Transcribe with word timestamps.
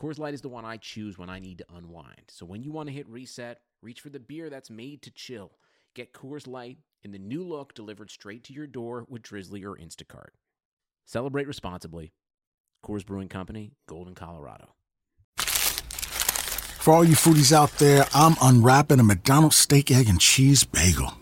Coors 0.00 0.18
Light 0.18 0.32
is 0.32 0.40
the 0.40 0.48
one 0.48 0.64
I 0.64 0.78
choose 0.78 1.18
when 1.18 1.28
I 1.28 1.40
need 1.40 1.58
to 1.58 1.66
unwind. 1.76 2.22
So 2.28 2.46
when 2.46 2.62
you 2.62 2.72
want 2.72 2.88
to 2.88 2.94
hit 2.94 3.06
reset, 3.06 3.60
reach 3.82 4.00
for 4.00 4.08
the 4.08 4.18
beer 4.18 4.48
that's 4.48 4.70
made 4.70 5.02
to 5.02 5.10
chill. 5.10 5.52
Get 5.94 6.14
Coors 6.14 6.46
Light 6.46 6.78
in 7.02 7.12
the 7.12 7.18
new 7.18 7.44
look 7.44 7.74
delivered 7.74 8.10
straight 8.10 8.42
to 8.44 8.54
your 8.54 8.66
door 8.66 9.04
with 9.10 9.22
Drizly 9.22 9.62
or 9.62 9.76
Instacart. 9.76 10.30
Celebrate 11.04 11.46
responsibly. 11.46 12.14
Coors 12.82 13.04
Brewing 13.04 13.28
Company, 13.28 13.72
Golden, 13.86 14.14
Colorado. 14.14 14.70
For 15.36 16.94
all 16.94 17.04
you 17.04 17.14
foodies 17.14 17.52
out 17.52 17.72
there, 17.72 18.06
I'm 18.14 18.36
unwrapping 18.40 19.00
a 19.00 19.04
McDonald's 19.04 19.56
steak, 19.56 19.90
egg, 19.90 20.08
and 20.08 20.18
cheese 20.18 20.64
bagel. 20.64 21.12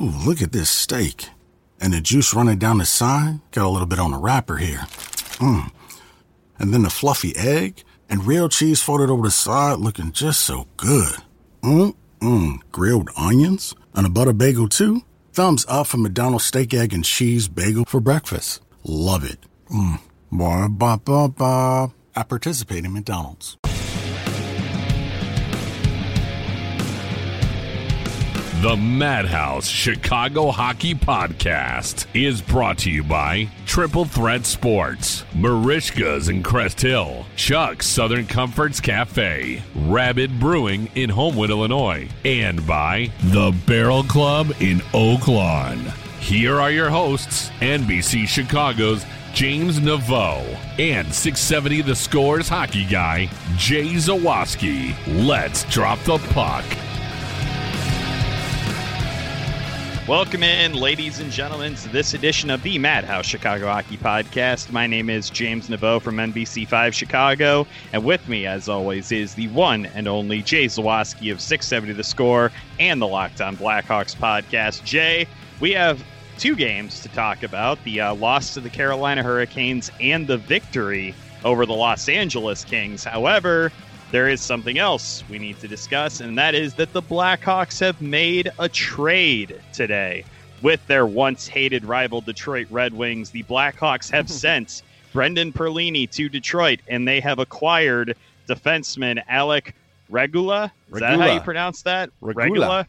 Ooh, 0.00 0.06
look 0.06 0.42
at 0.42 0.50
this 0.50 0.70
steak. 0.70 1.28
And 1.80 1.92
the 1.92 2.00
juice 2.00 2.34
running 2.34 2.58
down 2.58 2.78
the 2.78 2.84
side. 2.84 3.38
Got 3.52 3.66
a 3.66 3.68
little 3.68 3.86
bit 3.86 4.00
on 4.00 4.10
the 4.10 4.18
wrapper 4.18 4.56
here. 4.56 4.86
Mmm. 5.38 5.70
And 6.58 6.74
then 6.74 6.82
the 6.82 6.90
fluffy 6.90 7.36
egg 7.36 7.84
and 8.08 8.26
real 8.26 8.48
cheese 8.48 8.80
folded 8.80 9.10
over 9.10 9.22
the 9.24 9.30
side 9.30 9.78
looking 9.78 10.12
just 10.12 10.40
so 10.40 10.66
good. 10.76 11.16
Mmm, 11.62 12.58
grilled 12.72 13.10
onions 13.16 13.74
and 13.94 14.06
a 14.06 14.10
butter 14.10 14.32
bagel 14.32 14.68
too. 14.68 15.02
Thumbs 15.32 15.66
up 15.68 15.86
for 15.88 15.98
McDonald's 15.98 16.46
steak, 16.46 16.72
egg, 16.72 16.92
and 16.94 17.04
cheese 17.04 17.48
bagel 17.48 17.84
for 17.84 18.00
breakfast. 18.00 18.62
Love 18.84 19.24
it. 19.24 19.38
Mmm. 19.70 20.00
Ba 20.32 20.68
ba 20.68 20.98
ba 21.04 21.28
ba. 21.28 21.92
I 22.16 22.22
participate 22.22 22.84
in 22.84 22.92
McDonald's. 22.92 23.57
The 28.60 28.74
Madhouse 28.74 29.68
Chicago 29.68 30.50
Hockey 30.50 30.92
Podcast 30.92 32.06
is 32.12 32.42
brought 32.42 32.78
to 32.78 32.90
you 32.90 33.04
by 33.04 33.48
Triple 33.66 34.04
Threat 34.04 34.46
Sports, 34.46 35.24
Marishka's 35.32 36.28
in 36.28 36.42
Crest 36.42 36.80
Hill, 36.80 37.24
Chuck's 37.36 37.86
Southern 37.86 38.26
Comforts 38.26 38.80
Cafe, 38.80 39.62
Rabid 39.76 40.40
Brewing 40.40 40.90
in 40.96 41.08
Homewood, 41.08 41.50
Illinois, 41.50 42.08
and 42.24 42.66
by 42.66 43.12
The 43.26 43.56
Barrel 43.64 44.02
Club 44.02 44.50
in 44.58 44.82
Oak 44.92 45.28
Lawn. 45.28 45.78
Here 46.18 46.60
are 46.60 46.72
your 46.72 46.90
hosts, 46.90 47.50
NBC 47.60 48.26
Chicago's 48.26 49.06
James 49.34 49.78
Naveau 49.78 50.42
and 50.80 51.14
670 51.14 51.82
The 51.82 51.94
Scores 51.94 52.48
hockey 52.48 52.86
guy, 52.86 53.30
Jay 53.56 53.92
Zawaski. 53.94 54.96
Let's 55.24 55.62
drop 55.72 56.00
the 56.00 56.18
puck. 56.34 56.64
Welcome 60.08 60.42
in, 60.42 60.72
ladies 60.72 61.20
and 61.20 61.30
gentlemen, 61.30 61.74
to 61.74 61.88
this 61.90 62.14
edition 62.14 62.48
of 62.48 62.62
the 62.62 62.78
Madhouse 62.78 63.26
Chicago 63.26 63.66
Hockey 63.66 63.98
Podcast. 63.98 64.72
My 64.72 64.86
name 64.86 65.10
is 65.10 65.28
James 65.28 65.68
Naveau 65.68 66.00
from 66.00 66.16
NBC5 66.16 66.94
Chicago, 66.94 67.66
and 67.92 68.02
with 68.02 68.26
me, 68.26 68.46
as 68.46 68.70
always, 68.70 69.12
is 69.12 69.34
the 69.34 69.48
one 69.48 69.84
and 69.84 70.08
only 70.08 70.40
Jay 70.40 70.64
Zawaski 70.64 71.30
of 71.30 71.42
670 71.42 71.92
The 71.92 72.02
Score 72.02 72.50
and 72.80 73.02
the 73.02 73.06
Locked 73.06 73.42
On 73.42 73.54
Blackhawks 73.54 74.16
podcast. 74.16 74.82
Jay, 74.82 75.28
we 75.60 75.72
have 75.72 76.02
two 76.38 76.56
games 76.56 77.00
to 77.02 77.10
talk 77.10 77.42
about 77.42 77.78
the 77.84 78.00
uh, 78.00 78.14
loss 78.14 78.54
to 78.54 78.60
the 78.60 78.70
Carolina 78.70 79.22
Hurricanes 79.22 79.90
and 80.00 80.26
the 80.26 80.38
victory 80.38 81.14
over 81.44 81.66
the 81.66 81.74
Los 81.74 82.08
Angeles 82.08 82.64
Kings. 82.64 83.04
However, 83.04 83.70
there 84.10 84.28
is 84.28 84.40
something 84.40 84.78
else 84.78 85.22
we 85.28 85.38
need 85.38 85.60
to 85.60 85.68
discuss, 85.68 86.20
and 86.20 86.38
that 86.38 86.54
is 86.54 86.74
that 86.74 86.92
the 86.92 87.02
Blackhawks 87.02 87.80
have 87.80 88.00
made 88.00 88.50
a 88.58 88.68
trade 88.68 89.60
today. 89.72 90.24
With 90.60 90.84
their 90.88 91.06
once 91.06 91.46
hated 91.46 91.84
rival 91.84 92.20
Detroit 92.20 92.66
Red 92.70 92.92
Wings, 92.92 93.30
the 93.30 93.44
Blackhawks 93.44 94.10
have 94.10 94.28
sent 94.44 94.82
Brendan 95.12 95.52
Perlini 95.52 96.10
to 96.12 96.28
Detroit, 96.28 96.80
and 96.88 97.06
they 97.06 97.20
have 97.20 97.38
acquired 97.38 98.16
defenseman 98.48 99.22
Alec 99.28 99.74
Regula. 100.08 100.72
Is 100.88 100.94
Regula. 100.94 101.18
that 101.18 101.28
how 101.28 101.34
you 101.34 101.40
pronounce 101.40 101.82
that? 101.82 102.10
Regula. 102.20 102.88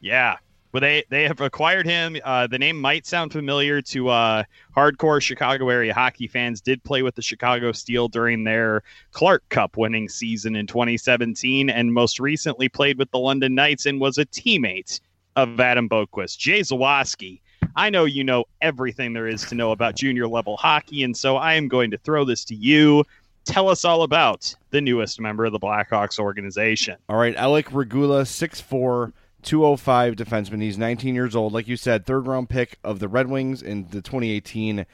Yeah. 0.00 0.36
Well, 0.72 0.80
they 0.80 1.04
they 1.10 1.24
have 1.24 1.40
acquired 1.40 1.86
him. 1.86 2.16
Uh, 2.24 2.46
the 2.46 2.58
name 2.58 2.80
might 2.80 3.06
sound 3.06 3.30
familiar 3.30 3.82
to 3.82 4.08
uh, 4.08 4.44
hardcore 4.74 5.20
Chicago 5.20 5.68
area 5.68 5.92
hockey 5.92 6.26
fans. 6.26 6.62
Did 6.62 6.82
play 6.82 7.02
with 7.02 7.14
the 7.14 7.22
Chicago 7.22 7.72
Steel 7.72 8.08
during 8.08 8.44
their 8.44 8.82
Clark 9.10 9.46
Cup 9.50 9.76
winning 9.76 10.08
season 10.08 10.56
in 10.56 10.66
2017, 10.66 11.68
and 11.68 11.92
most 11.92 12.18
recently 12.18 12.70
played 12.70 12.96
with 12.96 13.10
the 13.10 13.18
London 13.18 13.54
Knights 13.54 13.84
and 13.84 14.00
was 14.00 14.16
a 14.16 14.24
teammate 14.24 15.00
of 15.36 15.60
Adam 15.60 15.88
Boqvist. 15.88 16.38
Jay 16.38 16.60
Zawaski. 16.60 17.40
I 17.76 17.90
know 17.90 18.04
you 18.04 18.24
know 18.24 18.44
everything 18.60 19.12
there 19.12 19.26
is 19.26 19.42
to 19.44 19.54
know 19.54 19.72
about 19.72 19.94
junior 19.94 20.26
level 20.26 20.56
hockey, 20.56 21.02
and 21.04 21.16
so 21.16 21.36
I 21.36 21.54
am 21.54 21.68
going 21.68 21.90
to 21.90 21.98
throw 21.98 22.24
this 22.24 22.44
to 22.46 22.54
you. 22.54 23.04
Tell 23.44 23.68
us 23.68 23.84
all 23.84 24.02
about 24.02 24.54
the 24.70 24.80
newest 24.80 25.20
member 25.20 25.44
of 25.44 25.52
the 25.52 25.58
Blackhawks 25.58 26.18
organization. 26.18 26.96
All 27.08 27.16
right, 27.16 27.34
Alec 27.34 27.72
Regula, 27.72 28.22
6'4", 28.22 29.12
205 29.42 30.16
defenseman. 30.16 30.62
He's 30.62 30.78
19 30.78 31.14
years 31.14 31.36
old. 31.36 31.52
Like 31.52 31.68
you 31.68 31.76
said, 31.76 32.06
third 32.06 32.26
round 32.26 32.48
pick 32.48 32.78
of 32.82 32.98
the 32.98 33.08
Red 33.08 33.28
Wings 33.28 33.62
in 33.62 33.88
the 33.88 34.02
2018 34.02 34.86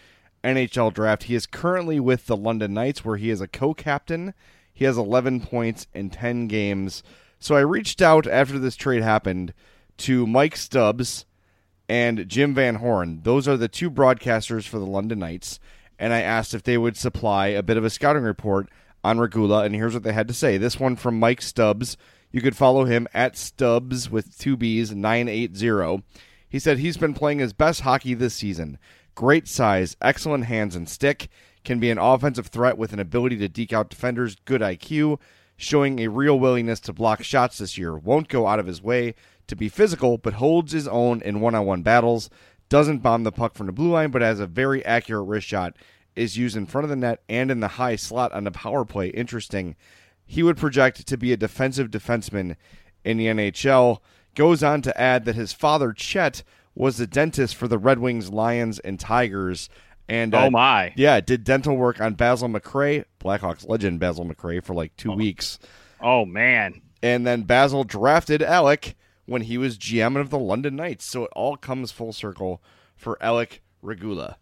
NHL 0.45 0.93
draft. 0.93 1.25
He 1.25 1.35
is 1.35 1.47
currently 1.47 2.01
with 2.01 2.27
the 2.27 2.37
London 2.37 2.75
Knights, 2.75 3.05
where 3.05 3.17
he 3.17 3.31
is 3.31 3.41
a 3.41 3.49
co 3.49 3.75
captain. 3.75 4.35
He 4.73 4.85
has 4.85 4.97
11 4.97 5.41
points 5.41 5.87
in 5.93 6.11
10 6.11 6.47
games. 6.47 7.03
So 7.41 7.57
I 7.57 7.61
reached 7.61 8.01
out 8.01 8.27
after 8.27 8.59
this 8.59 8.77
trade 8.77 9.03
happened 9.03 9.53
to 9.99 10.27
Mike 10.27 10.57
Stubbs 10.57 11.25
and 11.89 12.29
Jim 12.29 12.55
Van 12.55 12.77
Horne. 12.77 13.21
Those 13.23 13.49
are 13.49 13.57
the 13.57 13.69
two 13.69 13.91
broadcasters 13.91 14.67
for 14.67 14.79
the 14.79 14.87
London 14.87 15.19
Knights. 15.19 15.59
And 15.99 16.13
I 16.13 16.21
asked 16.21 16.55
if 16.55 16.63
they 16.63 16.79
would 16.79 16.97
supply 16.97 17.49
a 17.49 17.63
bit 17.63 17.77
of 17.77 17.85
a 17.85 17.91
scouting 17.91 18.23
report 18.23 18.69
on 19.03 19.19
Regula. 19.19 19.65
And 19.65 19.75
here's 19.75 19.95
what 19.95 20.05
they 20.05 20.13
had 20.13 20.29
to 20.29 20.35
say. 20.35 20.59
This 20.59 20.79
one 20.79 20.97
from 20.97 21.19
Mike 21.19 21.43
Stubbs. 21.43 21.97
You 22.31 22.43
could 22.43 22.57
follow 22.57 22.85
him 22.85 23.09
at 23.15 23.37
Stubbs 23.37 24.11
with 24.11 24.39
two 24.39 24.57
B's, 24.57 24.95
980. 24.95 26.03
He 26.49 26.59
said 26.59 26.79
he's 26.79 26.97
been 26.97 27.15
playing 27.15 27.39
his 27.39 27.53
best 27.53 27.83
hockey 27.83 28.15
this 28.15 28.35
season. 28.35 28.79
Great 29.15 29.49
size, 29.49 29.97
excellent 30.03 30.45
hands 30.45 30.77
and 30.77 30.89
stick, 30.89 31.29
can 31.65 31.81
be 31.81 31.91
an 31.91 31.99
offensive 31.99 32.49
threat 32.49 32.79
with 32.79 32.93
an 32.93 33.01
ability 33.01 33.37
to 33.39 33.49
deke 33.49 33.73
out 33.73 33.91
defenders, 33.91 34.37
good 34.45 34.61
IQ, 34.61 35.19
showing 35.57 35.99
a 35.99 36.09
real 36.09 36.39
willingness 36.39 36.81
to 36.81 36.93
block 36.93 37.23
shots 37.23 37.59
this 37.59 37.77
year. 37.77 37.97
Won't 37.97 38.29
go 38.29 38.47
out 38.47 38.61
of 38.61 38.67
his 38.67 38.83
way 38.83 39.15
to 39.47 39.57
be 39.57 39.69
physical, 39.69 40.19
but 40.19 40.35
holds 40.35 40.73
his 40.73 40.87
own 40.87 41.21
in 41.23 41.41
one 41.41 41.55
on 41.55 41.67
one 41.67 41.83
battles. 41.83 42.31
Doesn't 42.69 42.99
bomb 42.99 43.25
the 43.25 43.33
puck 43.33 43.55
from 43.55 43.67
the 43.67 43.73
blue 43.73 43.91
line, 43.91 44.11
but 44.11 44.23
has 44.23 44.41
a 44.41 44.47
very 44.47 44.85
accurate 44.85 45.27
wrist 45.27 45.47
shot. 45.47 45.77
Is 46.15 46.37
used 46.37 46.57
in 46.57 46.67
front 46.67 46.85
of 46.85 46.91
the 46.91 46.97
net 46.97 47.23
and 47.29 47.51
in 47.51 47.61
the 47.61 47.69
high 47.69 47.97
slot 47.97 48.33
on 48.33 48.45
the 48.45 48.51
power 48.51 48.85
play. 48.85 49.09
Interesting 49.09 49.77
he 50.29 50.43
would 50.43 50.59
project 50.59 51.07
to 51.07 51.17
be 51.17 51.33
a 51.33 51.37
defensive 51.37 51.91
defenseman 51.91 52.55
in 53.03 53.17
the 53.17 53.27
NHL. 53.27 53.99
Goes 54.35 54.63
on 54.63 54.83
to 54.83 55.01
add 55.01 55.25
that 55.25 55.35
his 55.35 55.53
father, 55.53 55.93
Chet, 55.93 56.45
was 56.75 56.99
the 56.99 57.07
dentist 57.07 57.57
for 57.57 57.67
the 57.67 57.79
Red 57.79 57.99
Wings, 57.99 58.31
Lions, 58.31 58.79
and 58.79 59.01
Tigers. 59.01 59.69
And 60.07 60.35
uh, 60.35 60.45
Oh 60.45 60.51
my! 60.51 60.93
yeah, 60.97 61.21
did 61.21 61.45
dental 61.45 61.77
work 61.77 62.01
on 62.01 62.15
Basil 62.15 62.49
McRae, 62.49 63.05
Blackhawks 63.21 63.69
legend 63.69 64.01
Basil 64.01 64.25
McRae, 64.25 64.63
for 64.63 64.75
like 64.75 64.97
two 64.97 65.13
weeks. 65.13 65.59
Oh 66.01 66.25
man! 66.25 66.83
And 67.03 67.27
then 67.27 67.43
Basil 67.43 67.85
drafted 67.85 68.43
Alec 68.43 68.95
when 69.27 69.43
he 69.43 69.59
was 69.59 69.77
GM 69.77 70.19
of 70.19 70.31
the 70.31 70.39
London 70.39 70.77
Knights. 70.77 71.05
So 71.05 71.25
it 71.25 71.31
all 71.35 71.57
comes 71.57 71.91
full 71.91 72.13
circle 72.13 72.63
for 72.97 73.23
Alec 73.23 73.63
Regula. 73.83 74.37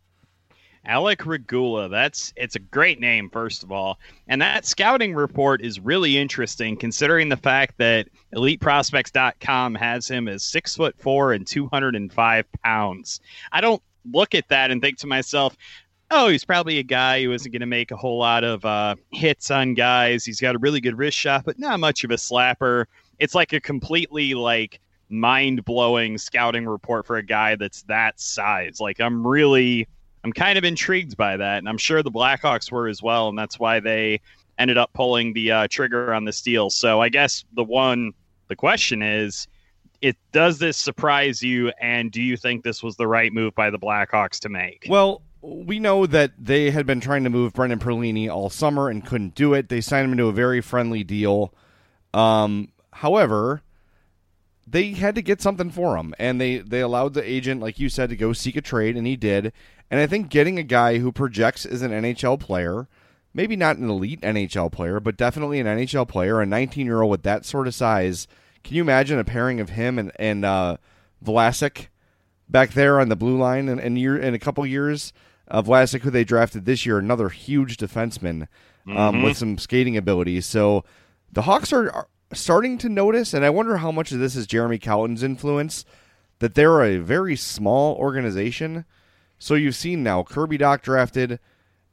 Alec 0.87 1.27
Regula. 1.27 1.89
That's 1.89 2.33
it's 2.37 2.57
a 2.57 2.61
great 2.61 3.01
name, 3.01 3.29
first 3.31 3.63
of 3.63 3.73
all. 3.73 3.99
And 4.29 4.41
that 4.41 4.65
scouting 4.65 5.15
report 5.15 5.61
is 5.61 5.81
really 5.81 6.17
interesting 6.17 6.77
considering 6.77 7.29
the 7.29 7.37
fact 7.37 7.77
that 7.79 8.09
eliteprospects.com 8.35 9.75
has 9.75 10.09
him 10.09 10.29
as 10.29 10.45
six 10.45 10.77
foot 10.77 10.95
four 10.99 11.33
and 11.33 11.47
two 11.47 11.67
hundred 11.67 11.97
and 11.97 12.13
five 12.13 12.47
pounds. 12.63 13.21
I 13.53 13.61
don't 13.61 13.83
look 14.13 14.35
at 14.35 14.49
that 14.49 14.71
and 14.71 14.81
think 14.81 14.99
to 14.99 15.07
myself, 15.07 15.57
oh, 16.11 16.29
he's 16.29 16.45
probably 16.45 16.79
a 16.79 16.85
guy 16.85 17.23
who 17.23 17.33
isn't 17.33 17.51
going 17.51 17.61
to 17.61 17.67
make 17.67 17.91
a 17.91 17.97
whole 17.97 18.19
lot 18.19 18.45
of 18.45 18.65
uh, 18.65 18.95
hits 19.11 19.51
on 19.51 19.75
guys. 19.75 20.25
He's 20.25 20.41
got 20.41 20.55
a 20.55 20.59
really 20.59 20.81
good 20.81 20.97
wrist 20.97 21.19
shot, 21.19 21.45
but 21.45 21.59
not 21.59 21.81
much 21.81 22.05
of 22.05 22.11
a 22.13 22.15
slapper. 22.15 22.87
It's 23.19 23.35
like 23.35 23.53
a 23.53 23.61
completely 23.61 24.35
like 24.35 24.81
mind 25.09 25.65
blowing 25.65 26.19
scouting 26.19 26.67
report 26.67 27.07
for 27.07 27.17
a 27.17 27.23
guy 27.23 27.57
that's 27.57 27.83
that 27.83 28.21
size. 28.21 28.81
Like 28.81 29.01
I'm 29.01 29.27
really 29.27 29.89
I'm 30.27 30.33
kind 30.33 30.59
of 30.59 30.65
intrigued 30.65 31.17
by 31.17 31.37
that, 31.37 31.59
and 31.59 31.69
I'm 31.69 31.79
sure 31.79 32.03
the 32.03 32.11
Blackhawks 32.11 32.73
were 32.73 32.89
as 32.89 33.01
well, 33.01 33.29
and 33.29 33.39
that's 33.39 33.61
why 33.61 33.79
they 33.79 34.21
ended 34.59 34.77
up 34.77 34.93
pulling 34.93 35.33
the 35.35 35.53
uh, 35.53 35.69
trigger 35.71 36.13
on 36.13 36.25
this 36.25 36.43
deal. 36.43 36.69
So 36.69 37.01
I 37.01 37.11
guess 37.11 37.45
the 37.55 37.63
one 37.63 38.13
The 38.49 38.57
question 38.57 39.03
is, 39.03 39.49
it 40.03 40.17
does 40.33 40.59
this 40.59 40.77
surprise 40.77 41.43
you, 41.43 41.73
and 41.81 42.11
do 42.11 42.23
you 42.23 42.37
think 42.37 42.65
this 42.65 42.83
was 42.83 42.97
the 42.97 43.07
right 43.07 43.33
move 43.33 43.55
by 43.55 43.71
the 43.71 43.79
Blackhawks 43.79 44.39
to 44.41 44.49
make? 44.49 44.87
Well, 44.89 45.23
we 45.43 45.79
know 45.79 46.07
that 46.07 46.33
they 46.39 46.71
had 46.71 46.87
been 46.87 47.01
trying 47.01 47.25
to 47.25 47.31
move 47.31 47.55
Brendan 47.55 47.79
Perlini 47.79 48.29
all 48.29 48.51
summer 48.51 48.89
and 48.89 49.05
couldn't 49.05 49.35
do 49.35 49.55
it. 49.55 49.69
They 49.69 49.81
signed 49.81 50.11
him 50.11 50.19
to 50.19 50.27
a 50.27 50.33
very 50.33 50.61
friendly 50.61 51.03
deal. 51.03 51.55
Um, 52.13 52.73
however, 52.93 53.63
they 54.67 54.93
had 54.93 55.15
to 55.15 55.23
get 55.23 55.41
something 55.41 55.71
for 55.71 55.97
him, 55.97 56.15
and 56.19 56.41
they 56.41 56.59
they 56.59 56.81
allowed 56.81 57.15
the 57.15 57.29
agent, 57.29 57.61
like 57.61 57.79
you 57.79 57.89
said, 57.89 58.11
to 58.11 58.17
go 58.17 58.33
seek 58.33 58.57
a 58.57 58.61
trade, 58.61 58.97
and 58.97 59.07
he 59.07 59.17
did. 59.17 59.53
And 59.91 60.01
I 60.01 60.07
think 60.07 60.29
getting 60.31 60.59
a 60.59 60.63
guy 60.65 60.99
who 60.99 61.13
projects 61.13 61.65
as 61.65 61.83
an 61.83 61.93
NHL 61.93 62.41
player, 62.41 62.89
maybe 63.33 63.55
not 63.57 63.77
an 63.77 63.89
elite 63.89 64.21
NHL 64.21 64.73
player, 64.73 64.99
but 65.01 65.17
definitely 65.17 65.61
an 65.61 65.67
NHL 65.67 66.09
player, 66.09 66.41
a 66.41 66.47
19 66.47 66.87
year 66.87 67.03
old 67.03 67.11
with 67.11 67.23
that 67.23 67.45
sort 67.45 67.67
of 67.69 67.75
size. 67.75 68.27
Can 68.65 68.75
you 68.77 68.83
imagine 68.83 69.19
a 69.19 69.25
pairing 69.25 69.61
of 69.61 69.71
him 69.71 69.99
and 69.99 70.11
and 70.17 70.45
uh, 70.45 70.77
Vlasic 71.25 71.87
back 72.49 72.71
there 72.73 73.01
on 73.01 73.09
the 73.09 73.17
blue 73.17 73.37
line 73.39 73.69
in, 73.69 73.79
in 73.79 73.97
year 73.97 74.19
in 74.19 74.35
a 74.35 74.39
couple 74.39 74.67
years? 74.67 75.13
Uh, 75.49 75.63
Vlasic, 75.63 76.01
who 76.01 76.11
they 76.11 76.25
drafted 76.25 76.65
this 76.65 76.85
year, 76.85 76.99
another 76.99 77.29
huge 77.29 77.77
defenseman 77.77 78.49
um, 78.89 78.97
Mhm. 79.17 79.25
with 79.25 79.37
some 79.37 79.59
skating 79.59 79.97
abilities. 79.97 80.45
So 80.47 80.85
the 81.33 81.43
Hawks 81.43 81.73
are, 81.73 81.89
are 81.93 82.09
starting 82.33 82.79
to 82.79 82.89
notice, 82.89 83.33
and 83.33 83.45
I 83.45 83.51
wonder 83.51 83.77
how 83.77 83.93
much 83.93 84.11
of 84.11 84.19
this 84.19 84.35
is 84.35 84.49
Jeremy 84.49 84.79
Colliton's 84.79 85.23
influence. 85.23 85.85
That 86.41 86.55
they're 86.57 86.83
a 86.83 86.99
very 86.99 87.37
small 87.37 87.95
organization. 87.95 88.85
So 89.39 89.55
you've 89.55 89.77
seen 89.77 90.03
now 90.03 90.23
Kirby 90.23 90.59
Dach 90.59 90.83
drafted. 90.83 91.39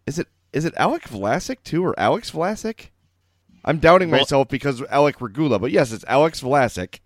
Is 0.06 0.20
it 0.20 0.28
is 0.52 0.66
it 0.66 0.74
Alec 0.78 1.04
Vlasic 1.04 1.58
too, 1.64 1.84
or 1.86 2.00
Alex 2.00 2.32
Vlasic? 2.32 2.90
I'm 3.66 3.78
doubting 3.78 4.10
Well- 4.12 4.22
myself 4.22 4.50
because 4.50 4.82
of 4.82 4.88
Alec 4.90 5.22
Regula, 5.22 5.60
but 5.60 5.72
yes, 5.72 5.92
it's 5.92 6.06
Alex 6.08 6.42
Vlasic. 6.42 7.00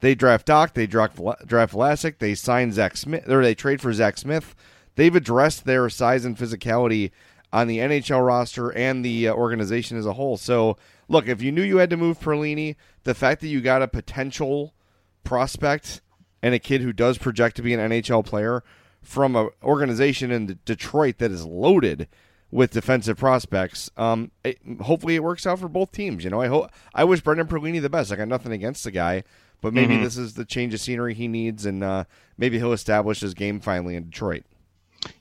They 0.00 0.14
draft 0.14 0.48
Dach, 0.48 0.72
they 0.74 0.86
draft 0.86 1.16
draft 1.46 1.72
Vlasic, 1.74 2.18
they 2.18 2.34
sign 2.34 2.72
Zack 2.72 2.96
Smith, 2.96 3.28
or 3.28 3.42
they 3.42 3.54
trade 3.54 3.80
for 3.80 3.92
Zack 3.92 4.18
Smith. 4.18 4.54
They've 4.96 5.14
addressed 5.14 5.64
their 5.64 5.88
size 5.88 6.24
and 6.24 6.36
physicality 6.36 7.12
on 7.52 7.68
the 7.68 7.78
NHL 7.78 8.26
roster 8.26 8.70
and 8.70 9.04
the 9.04 9.28
uh, 9.28 9.34
organization 9.34 9.96
as 9.96 10.06
a 10.06 10.14
whole. 10.14 10.36
So, 10.36 10.76
look, 11.08 11.28
if 11.28 11.40
you 11.42 11.52
knew 11.52 11.62
you 11.62 11.76
had 11.76 11.90
to 11.90 11.96
move 11.96 12.18
Perlini, 12.18 12.76
the 13.04 13.14
fact 13.14 13.40
that 13.42 13.48
you 13.48 13.60
got 13.60 13.82
a 13.82 13.88
potential 13.88 14.74
prospect 15.22 16.00
and 16.42 16.54
a 16.54 16.58
kid 16.58 16.80
who 16.80 16.92
does 16.92 17.18
project 17.18 17.56
to 17.56 17.62
be 17.62 17.72
an 17.74 17.80
NHL 17.80 18.24
player 18.24 18.64
from 19.02 19.36
an 19.36 19.50
organization 19.62 20.30
in 20.30 20.58
Detroit 20.64 21.18
that 21.18 21.30
is 21.30 21.44
loaded 21.44 22.08
with 22.50 22.70
defensive 22.70 23.16
prospects. 23.16 23.90
Um, 23.96 24.30
it, 24.44 24.58
hopefully, 24.80 25.14
it 25.16 25.22
works 25.24 25.46
out 25.46 25.58
for 25.58 25.68
both 25.68 25.92
teams. 25.92 26.22
You 26.24 26.30
know, 26.30 26.40
I 26.40 26.46
hope 26.48 26.70
I 26.94 27.04
wish 27.04 27.20
Brendan 27.20 27.46
Perlini 27.48 27.80
the 27.80 27.90
best. 27.90 28.12
I 28.12 28.16
got 28.16 28.28
nothing 28.28 28.52
against 28.52 28.84
the 28.84 28.90
guy, 28.90 29.24
but 29.60 29.72
maybe 29.74 29.96
Mhm. 29.96 30.02
this 30.02 30.16
is 30.16 30.34
the 30.34 30.44
change 30.44 30.74
of 30.74 30.80
scenery 30.80 31.14
he 31.14 31.28
needs, 31.28 31.64
and 31.66 31.82
uh, 31.82 32.04
maybe 32.38 32.58
he'll 32.58 32.72
establish 32.72 33.20
his 33.20 33.34
game 33.34 33.58
finally 33.60 33.96
in 33.96 34.04
Detroit. 34.04 34.44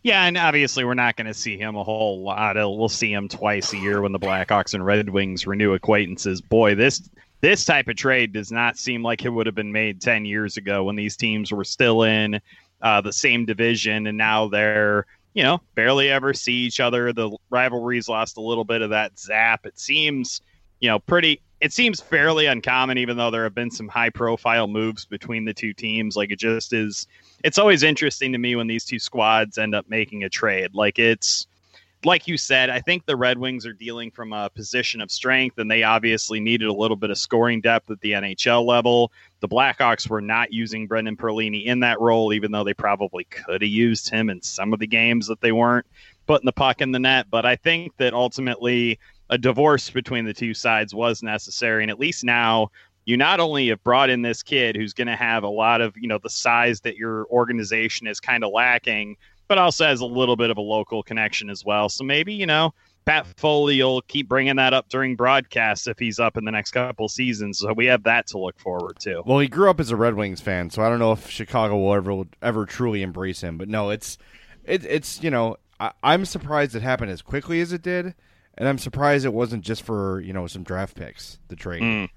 Yeah, 0.03 0.25
and 0.25 0.37
obviously 0.37 0.83
we're 0.85 0.93
not 0.93 1.15
going 1.15 1.25
to 1.25 1.33
see 1.33 1.57
him 1.57 1.75
a 1.75 1.83
whole 1.83 2.21
lot. 2.21 2.55
Uh, 2.55 2.69
We'll 2.69 2.87
see 2.89 3.11
him 3.11 3.27
twice 3.27 3.73
a 3.73 3.77
year 3.77 4.01
when 4.01 4.11
the 4.11 4.19
Blackhawks 4.19 4.75
and 4.75 4.85
Red 4.85 5.09
Wings 5.09 5.47
renew 5.47 5.73
acquaintances. 5.73 6.39
Boy, 6.41 6.75
this 6.75 7.09
this 7.39 7.65
type 7.65 7.87
of 7.87 7.95
trade 7.95 8.33
does 8.33 8.51
not 8.51 8.77
seem 8.77 9.01
like 9.01 9.25
it 9.25 9.29
would 9.29 9.47
have 9.47 9.55
been 9.55 9.71
made 9.71 9.99
ten 9.99 10.25
years 10.25 10.57
ago 10.57 10.83
when 10.83 10.95
these 10.95 11.17
teams 11.17 11.51
were 11.51 11.63
still 11.63 12.03
in 12.03 12.39
uh, 12.81 13.01
the 13.01 13.13
same 13.13 13.45
division, 13.45 14.07
and 14.07 14.17
now 14.17 14.47
they're 14.47 15.05
you 15.33 15.43
know 15.43 15.61
barely 15.75 16.09
ever 16.09 16.33
see 16.33 16.53
each 16.53 16.79
other. 16.79 17.13
The 17.13 17.35
rivalries 17.49 18.09
lost 18.09 18.37
a 18.37 18.41
little 18.41 18.65
bit 18.65 18.81
of 18.81 18.89
that 18.89 19.17
zap. 19.17 19.65
It 19.65 19.79
seems 19.79 20.41
you 20.79 20.89
know 20.89 20.99
pretty. 20.99 21.41
It 21.59 21.71
seems 21.71 22.01
fairly 22.01 22.47
uncommon, 22.47 22.97
even 22.97 23.17
though 23.17 23.29
there 23.29 23.43
have 23.43 23.53
been 23.53 23.69
some 23.69 23.87
high 23.87 24.09
profile 24.09 24.67
moves 24.67 25.05
between 25.05 25.45
the 25.45 25.53
two 25.53 25.73
teams. 25.73 26.15
Like 26.17 26.31
it 26.31 26.39
just 26.39 26.73
is 26.73 27.07
it's 27.43 27.59
always 27.59 27.83
interesting 27.83 28.31
to 28.31 28.37
me 28.37 28.55
when 28.55 28.67
these 28.67 28.85
two 28.85 28.99
squads 28.99 29.57
end 29.57 29.75
up 29.75 29.87
making 29.87 30.23
a 30.23 30.29
trade. 30.29 30.73
Like 30.73 30.97
it's 30.97 31.47
like 32.03 32.27
you 32.27 32.37
said, 32.37 32.69
I 32.69 32.79
think 32.79 33.05
the 33.05 33.15
Red 33.15 33.37
Wings 33.37 33.65
are 33.65 33.73
dealing 33.73 34.11
from 34.11 34.33
a 34.33 34.49
position 34.49 35.01
of 35.01 35.11
strength, 35.11 35.59
and 35.59 35.69
they 35.69 35.83
obviously 35.83 36.39
needed 36.39 36.67
a 36.67 36.73
little 36.73 36.97
bit 36.97 37.11
of 37.11 37.17
scoring 37.17 37.61
depth 37.61 37.91
at 37.91 38.01
the 38.01 38.11
NHL 38.13 38.65
level. 38.65 39.11
The 39.41 39.49
Blackhawks 39.49 40.09
were 40.09 40.21
not 40.21 40.53
using 40.53 40.87
Brendan 40.87 41.17
Perlini 41.17 41.65
in 41.65 41.81
that 41.81 41.99
role, 41.99 42.31
even 42.31 42.51
though 42.51 42.63
they 42.63 42.73
probably 42.73 43.25
could 43.25 43.61
have 43.61 43.69
used 43.69 44.09
him 44.09 44.29
in 44.29 44.41
some 44.41 44.71
of 44.71 44.79
the 44.79 44.87
games 44.87 45.27
that 45.27 45.41
they 45.41 45.51
weren't 45.51 45.85
putting 46.27 46.45
the 46.45 46.53
puck 46.53 46.79
in 46.79 46.91
the 46.91 46.99
net. 46.99 47.25
But 47.29 47.45
I 47.45 47.55
think 47.55 47.97
that 47.97 48.13
ultimately 48.13 48.99
a 49.29 49.37
divorce 49.37 49.89
between 49.89 50.25
the 50.25 50.33
two 50.33 50.53
sides 50.53 50.93
was 50.93 51.23
necessary, 51.23 51.83
and 51.83 51.91
at 51.91 51.99
least 51.99 52.23
now 52.23 52.69
you 53.05 53.17
not 53.17 53.39
only 53.39 53.69
have 53.69 53.83
brought 53.83 54.09
in 54.09 54.21
this 54.21 54.43
kid 54.43 54.75
who's 54.75 54.93
going 54.93 55.07
to 55.07 55.15
have 55.15 55.43
a 55.43 55.49
lot 55.49 55.81
of 55.81 55.95
you 55.97 56.07
know 56.07 56.19
the 56.21 56.29
size 56.29 56.81
that 56.81 56.97
your 56.97 57.25
organization 57.27 58.07
is 58.07 58.19
kind 58.19 58.43
of 58.43 58.51
lacking 58.51 59.17
but 59.47 59.57
also 59.57 59.85
has 59.85 59.99
a 59.99 60.05
little 60.05 60.35
bit 60.35 60.49
of 60.49 60.57
a 60.57 60.61
local 60.61 61.03
connection 61.03 61.49
as 61.49 61.65
well 61.65 61.89
so 61.89 62.03
maybe 62.03 62.33
you 62.33 62.45
know 62.45 62.73
pat 63.05 63.25
foley 63.37 63.81
will 63.81 64.01
keep 64.03 64.29
bringing 64.29 64.55
that 64.57 64.73
up 64.73 64.87
during 64.89 65.15
broadcasts 65.15 65.87
if 65.87 65.97
he's 65.97 66.19
up 66.19 66.37
in 66.37 66.45
the 66.45 66.51
next 66.51 66.71
couple 66.71 67.07
seasons 67.09 67.59
so 67.59 67.73
we 67.73 67.85
have 67.85 68.03
that 68.03 68.27
to 68.27 68.37
look 68.37 68.59
forward 68.59 68.99
to 68.99 69.21
Well, 69.25 69.39
he 69.39 69.47
grew 69.47 69.69
up 69.69 69.79
as 69.79 69.91
a 69.91 69.95
Red 69.95 70.15
Wings 70.15 70.41
fan, 70.41 70.69
so 70.69 70.81
I 70.81 70.89
don't 70.89 70.99
know 70.99 71.11
if 71.11 71.29
Chicago 71.29 71.77
will 71.77 71.93
ever 71.93 72.23
ever 72.41 72.65
truly 72.65 73.01
embrace 73.01 73.41
him. 73.41 73.57
But 73.57 73.69
no, 73.69 73.89
it's 73.89 74.17
it, 74.63 74.85
it's 74.85 75.21
you 75.23 75.31
know 75.31 75.57
I, 75.79 75.91
I'm 76.03 76.25
surprised 76.25 76.75
it 76.75 76.81
happened 76.81 77.11
as 77.11 77.21
quickly 77.21 77.61
as 77.61 77.73
it 77.73 77.81
did, 77.81 78.13
and 78.57 78.67
I'm 78.67 78.77
surprised 78.77 79.25
it 79.25 79.33
wasn't 79.33 79.63
just 79.63 79.81
for 79.83 80.21
you 80.21 80.33
know 80.33 80.47
some 80.47 80.63
draft 80.63 80.95
picks. 80.95 81.39
The 81.47 81.55
trade. 81.55 81.81
Mm. 81.81 82.09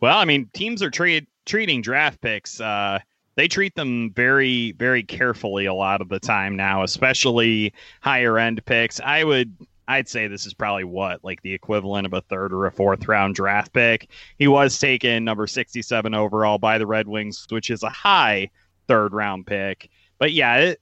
well 0.00 0.18
i 0.18 0.24
mean 0.24 0.48
teams 0.52 0.82
are 0.82 0.90
treat, 0.90 1.26
treating 1.46 1.82
draft 1.82 2.20
picks 2.20 2.60
uh 2.60 2.98
they 3.34 3.48
treat 3.48 3.74
them 3.74 4.12
very 4.14 4.72
very 4.72 5.02
carefully 5.02 5.66
a 5.66 5.74
lot 5.74 6.00
of 6.00 6.08
the 6.08 6.20
time 6.20 6.56
now 6.56 6.82
especially 6.82 7.72
higher 8.00 8.38
end 8.38 8.64
picks. 8.64 9.00
I 9.00 9.24
would 9.24 9.54
i'd 9.88 10.08
say 10.08 10.28
this 10.28 10.46
is 10.46 10.54
probably 10.54 10.84
what 10.84 11.22
like 11.24 11.42
the 11.42 11.52
equivalent 11.52 12.06
of 12.06 12.12
a 12.12 12.20
third 12.22 12.52
or 12.52 12.66
a 12.66 12.72
fourth 12.72 13.08
round 13.08 13.34
draft 13.34 13.72
pick. 13.72 14.08
He 14.38 14.48
was 14.48 14.78
taken 14.78 15.24
number 15.24 15.46
67 15.46 16.14
overall 16.14 16.58
by 16.58 16.78
the 16.78 16.86
red 16.86 17.08
wings 17.08 17.46
which 17.50 17.70
is 17.70 17.82
a 17.82 17.90
high 17.90 18.50
third 18.86 19.12
round 19.12 19.46
pick. 19.46 19.90
But 20.18 20.32
yeah 20.32 20.56
it, 20.56 20.80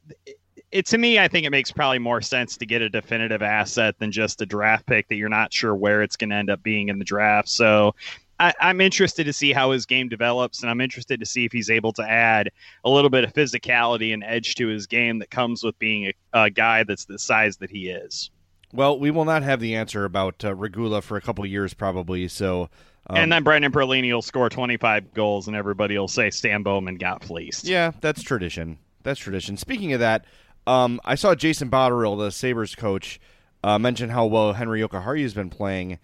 it 0.70 0.86
to 0.86 0.98
me 0.98 1.18
i 1.18 1.26
think 1.26 1.46
it 1.46 1.50
makes 1.50 1.72
probably 1.72 1.98
more 1.98 2.20
sense 2.20 2.56
to 2.58 2.66
get 2.66 2.82
a 2.82 2.90
definitive 2.90 3.42
asset 3.42 3.98
than 3.98 4.12
just 4.12 4.42
a 4.42 4.46
draft 4.46 4.86
pick 4.86 5.08
that 5.08 5.16
you're 5.16 5.28
not 5.28 5.52
sure 5.52 5.74
where 5.74 6.02
it's 6.02 6.16
going 6.16 6.30
to 6.30 6.36
end 6.36 6.50
up 6.50 6.62
being 6.62 6.88
in 6.90 6.98
the 6.98 7.04
draft. 7.04 7.48
So 7.48 7.94
I, 8.40 8.54
I'm 8.58 8.80
interested 8.80 9.24
to 9.24 9.34
see 9.34 9.52
how 9.52 9.70
his 9.70 9.84
game 9.84 10.08
develops, 10.08 10.62
and 10.62 10.70
I'm 10.70 10.80
interested 10.80 11.20
to 11.20 11.26
see 11.26 11.44
if 11.44 11.52
he's 11.52 11.68
able 11.68 11.92
to 11.92 12.02
add 12.02 12.50
a 12.84 12.90
little 12.90 13.10
bit 13.10 13.22
of 13.22 13.34
physicality 13.34 14.14
and 14.14 14.24
edge 14.24 14.54
to 14.54 14.66
his 14.66 14.86
game 14.86 15.18
that 15.18 15.30
comes 15.30 15.62
with 15.62 15.78
being 15.78 16.06
a, 16.06 16.44
a 16.44 16.50
guy 16.50 16.82
that's 16.82 17.04
the 17.04 17.18
size 17.18 17.58
that 17.58 17.70
he 17.70 17.90
is. 17.90 18.30
Well, 18.72 18.98
we 18.98 19.10
will 19.10 19.26
not 19.26 19.42
have 19.42 19.60
the 19.60 19.74
answer 19.74 20.06
about 20.06 20.42
uh, 20.42 20.54
Regula 20.54 21.02
for 21.02 21.18
a 21.18 21.20
couple 21.20 21.44
years 21.44 21.74
probably. 21.74 22.28
So. 22.28 22.70
Um, 23.08 23.16
and 23.16 23.32
then 23.32 23.42
Brendan 23.42 23.72
Perlini 23.72 24.12
will 24.12 24.22
score 24.22 24.48
25 24.48 25.12
goals, 25.12 25.46
and 25.46 25.54
everybody 25.54 25.98
will 25.98 26.08
say 26.08 26.30
Stan 26.30 26.62
Bowman 26.62 26.96
got 26.96 27.22
fleeced. 27.22 27.66
Yeah, 27.66 27.92
that's 28.00 28.22
tradition. 28.22 28.78
That's 29.02 29.20
tradition. 29.20 29.58
Speaking 29.58 29.92
of 29.92 30.00
that, 30.00 30.24
um, 30.66 30.98
I 31.04 31.14
saw 31.14 31.34
Jason 31.34 31.70
Botterill, 31.70 32.18
the 32.18 32.30
Sabres 32.30 32.74
coach, 32.74 33.20
uh, 33.62 33.78
mention 33.78 34.10
how 34.10 34.26
well 34.26 34.54
Henri 34.54 34.80
Jokiharju 34.80 35.22
has 35.22 35.34
been 35.34 35.50
playing. 35.50 35.98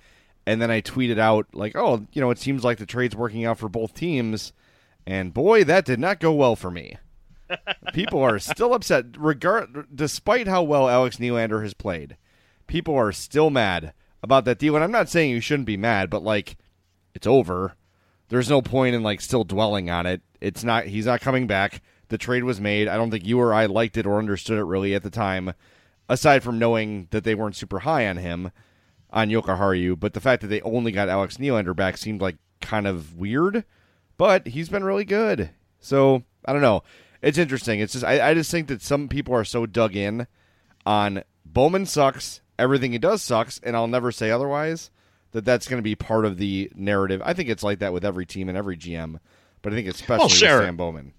And 0.46 0.62
then 0.62 0.70
I 0.70 0.80
tweeted 0.80 1.18
out, 1.18 1.48
like, 1.52 1.74
oh, 1.74 2.06
you 2.12 2.20
know, 2.20 2.30
it 2.30 2.38
seems 2.38 2.62
like 2.62 2.78
the 2.78 2.86
trade's 2.86 3.16
working 3.16 3.44
out 3.44 3.58
for 3.58 3.68
both 3.68 3.94
teams. 3.94 4.52
And 5.06 5.34
boy, 5.34 5.64
that 5.64 5.84
did 5.84 5.98
not 5.98 6.20
go 6.20 6.32
well 6.32 6.54
for 6.54 6.70
me. 6.70 6.98
People 7.92 8.20
are 8.20 8.38
still 8.38 8.74
upset, 8.74 9.16
regard 9.18 9.86
despite 9.94 10.48
how 10.48 10.62
well 10.62 10.88
Alex 10.88 11.16
Nylander 11.16 11.62
has 11.62 11.74
played. 11.74 12.16
People 12.66 12.94
are 12.96 13.12
still 13.12 13.50
mad 13.50 13.92
about 14.22 14.44
that 14.44 14.58
deal. 14.58 14.74
And 14.74 14.82
I'm 14.82 14.90
not 14.90 15.08
saying 15.08 15.30
you 15.30 15.40
shouldn't 15.40 15.66
be 15.66 15.76
mad, 15.76 16.10
but 16.10 16.22
like, 16.22 16.56
it's 17.14 17.26
over. 17.26 17.74
There's 18.28 18.50
no 18.50 18.60
point 18.62 18.94
in 18.94 19.02
like 19.02 19.20
still 19.20 19.44
dwelling 19.44 19.88
on 19.90 20.06
it. 20.06 20.22
It's 20.40 20.64
not. 20.64 20.86
He's 20.86 21.06
not 21.06 21.20
coming 21.20 21.46
back. 21.46 21.82
The 22.08 22.18
trade 22.18 22.44
was 22.44 22.60
made. 22.60 22.88
I 22.88 22.96
don't 22.96 23.10
think 23.10 23.24
you 23.24 23.40
or 23.40 23.54
I 23.54 23.66
liked 23.66 23.96
it 23.96 24.06
or 24.06 24.18
understood 24.18 24.58
it 24.58 24.64
really 24.64 24.94
at 24.94 25.02
the 25.02 25.10
time, 25.10 25.54
aside 26.08 26.42
from 26.42 26.58
knowing 26.58 27.08
that 27.10 27.24
they 27.24 27.34
weren't 27.34 27.56
super 27.56 27.80
high 27.80 28.06
on 28.08 28.16
him, 28.16 28.50
on 29.16 29.30
Jokiharju. 29.30 29.98
But 29.98 30.12
the 30.12 30.20
fact 30.20 30.42
that 30.42 30.48
they 30.48 30.60
only 30.60 30.92
got 30.92 31.08
Alex 31.08 31.38
Nylander 31.38 31.74
back 31.74 31.96
seemed 31.96 32.20
like 32.20 32.36
kind 32.60 32.86
of 32.86 33.16
weird. 33.16 33.64
But 34.18 34.46
he's 34.48 34.68
been 34.68 34.84
really 34.84 35.04
good. 35.04 35.50
So 35.80 36.22
I 36.44 36.52
don't 36.52 36.62
know. 36.62 36.82
It's 37.22 37.38
interesting. 37.38 37.80
It's 37.80 37.94
just 37.94 38.04
I, 38.04 38.30
I 38.30 38.34
just 38.34 38.50
think 38.50 38.68
that 38.68 38.82
some 38.82 39.08
people 39.08 39.34
are 39.34 39.44
so 39.44 39.66
dug 39.66 39.96
in 39.96 40.26
on 40.84 41.24
Bowman 41.44 41.86
sucks. 41.86 42.40
Everything 42.58 42.92
he 42.92 42.98
does 42.98 43.22
sucks, 43.22 43.58
and 43.62 43.74
I'll 43.76 43.88
never 43.88 44.12
say 44.12 44.30
otherwise. 44.30 44.90
That 45.32 45.44
that's 45.44 45.66
going 45.68 45.78
to 45.78 45.82
be 45.82 45.94
part 45.96 46.24
of 46.24 46.38
the 46.38 46.70
narrative. 46.74 47.20
I 47.24 47.34
think 47.34 47.48
it's 47.50 47.62
like 47.62 47.80
that 47.80 47.92
with 47.92 48.04
every 48.04 48.24
team 48.24 48.48
and 48.48 48.56
every 48.56 48.76
GM, 48.76 49.18
but 49.60 49.72
I 49.72 49.76
think 49.76 49.88
especially 49.88 50.24
Oh, 50.26 50.28
sure. 50.28 50.58
with 50.58 50.66
Sam 50.66 50.76
Bowman. 50.76 51.12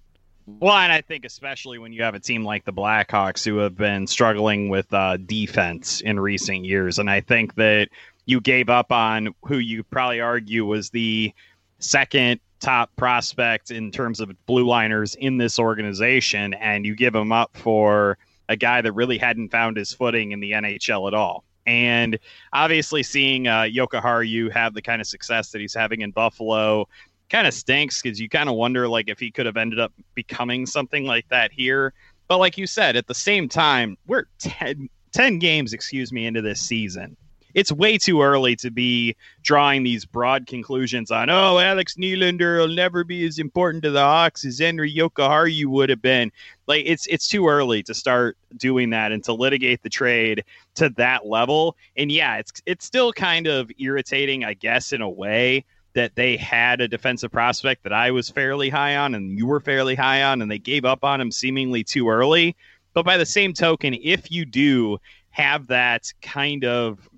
Well, 0.48 0.78
and 0.78 0.94
I 0.94 1.02
think 1.02 1.26
especially 1.26 1.78
when 1.78 1.92
you 1.92 2.04
have 2.04 2.16
a 2.16 2.22
team 2.22 2.46
like 2.46 2.64
the 2.64 2.72
Blackhawks 2.72 3.44
who 3.44 3.58
have 3.58 3.76
been 3.76 4.08
struggling 4.08 4.70
with 4.70 4.92
uh, 4.94 5.18
defense 5.18 6.00
in 6.00 6.18
recent 6.20 6.64
years, 6.64 7.00
and 7.00 7.10
I 7.10 7.20
think 7.20 7.56
that 7.56 7.90
you 8.26 8.40
gave 8.40 8.70
up 8.70 8.92
on 8.94 9.36
who 9.44 9.58
you 9.58 9.84
probably 9.84 10.22
argue 10.22 10.66
was 10.66 10.90
the 10.90 11.34
second 11.80 12.40
top 12.62 12.96
prospect 12.96 13.72
in 13.72 13.92
terms 13.92 14.22
of 14.22 14.32
blue 14.46 14.66
liners 14.66 15.16
in 15.16 15.38
this 15.38 15.60
organization, 15.60 16.54
and 16.54 16.86
you 16.86 16.96
give 16.96 17.14
him 17.14 17.34
up 17.34 17.56
for 17.58 18.18
a 18.48 18.56
guy 18.56 18.82
that 18.82 18.94
really 18.94 19.18
hadn't 19.18 19.50
found 19.50 19.76
his 19.76 19.92
footing 19.92 20.32
in 20.32 20.40
the 20.40 20.54
NHL 20.54 21.10
at 21.10 21.14
all. 21.14 21.44
And 21.66 22.18
obviously, 22.54 23.04
seeing 23.04 23.48
uh, 23.48 23.64
Jokiharju 23.64 24.54
have 24.54 24.74
the 24.74 24.82
kind 24.82 25.02
of 25.02 25.08
success 25.08 25.52
that 25.52 25.60
he's 25.60 25.74
having 25.74 26.00
in 26.00 26.12
Buffalo 26.12 26.88
kind 27.30 27.48
of 27.48 27.54
stinks 27.54 28.02
because 28.02 28.20
you 28.20 28.30
kind 28.30 28.50
of 28.50 28.56
wonder 28.56 28.88
like 28.88 29.10
if 29.10 29.20
he 29.20 29.32
could 29.32 29.46
have 29.46 29.58
ended 29.58 29.80
up 29.80 29.94
becoming 30.16 30.66
something 30.66 31.06
like 31.06 31.28
that 31.30 31.52
here. 31.52 31.94
But 32.28 32.38
like 32.38 32.58
you 32.58 32.68
said, 32.68 32.96
at 32.96 33.08
the 33.08 33.16
same 33.16 33.48
time, 33.48 33.98
we're 34.08 34.26
10, 34.40 34.90
10 35.14 35.40
games, 35.40 35.74
excuse 35.74 36.12
me, 36.12 36.26
into 36.26 36.42
this 36.42 36.60
season 36.60 37.16
it's 37.58 37.72
way 37.72 37.98
too 37.98 38.22
early 38.22 38.56
to 38.56 38.70
be 38.70 39.16
drawing 39.42 39.82
these 39.82 40.06
broad 40.06 40.46
conclusions 40.46 41.10
on, 41.10 41.28
oh, 41.32 41.58
Alex 41.58 41.96
Nylander 41.96 42.60
will 42.60 42.68
never 42.68 43.04
be 43.04 43.26
as 43.26 43.40
important 43.40 43.84
to 43.84 43.90
the 43.90 44.00
Hawks 44.00 44.46
as 44.46 44.62
Henri 44.62 44.94
Jokiharju 44.94 45.66
would 45.66 45.90
have 45.90 46.02
been. 46.02 46.32
Like 46.68 46.84
it's 46.86 47.08
it's 47.08 47.28
too 47.28 47.48
early 47.48 47.82
to 47.82 47.96
start 47.96 48.38
doing 48.58 48.92
that 48.92 49.12
and 49.12 49.24
to 49.24 49.34
litigate 49.34 49.82
the 49.82 49.90
trade 49.90 50.44
to 50.76 50.90
that 50.98 51.26
level. 51.26 51.76
And 51.96 52.12
yeah, 52.12 52.38
it's 52.38 52.62
it's 52.68 52.86
still 52.86 53.12
kind 53.12 53.48
of 53.48 53.72
irritating, 53.80 54.46
I 54.46 54.54
guess, 54.54 54.94
in 54.94 55.02
a 55.02 55.10
way 55.10 55.66
that 55.98 56.14
they 56.14 56.38
had 56.38 56.80
a 56.80 56.88
defensive 56.88 57.32
prospect 57.32 57.82
that 57.82 57.92
I 57.92 58.12
was 58.12 58.30
fairly 58.30 58.70
high 58.70 58.98
on 58.98 59.16
and 59.16 59.36
you 59.36 59.48
were 59.48 59.60
fairly 59.60 59.96
high 59.96 60.22
on, 60.22 60.44
and 60.44 60.52
they 60.52 60.60
gave 60.60 60.86
up 60.86 61.04
on 61.04 61.20
him 61.20 61.32
seemingly 61.32 61.84
too 61.84 62.08
early. 62.08 62.56
But 62.94 63.04
by 63.04 63.18
the 63.18 63.26
same 63.26 63.52
token, 63.52 63.98
if 64.04 64.32
you 64.32 64.46
do 64.46 65.00
have 65.32 65.66
that 65.68 66.14
kind 66.22 66.66
of 66.66 67.10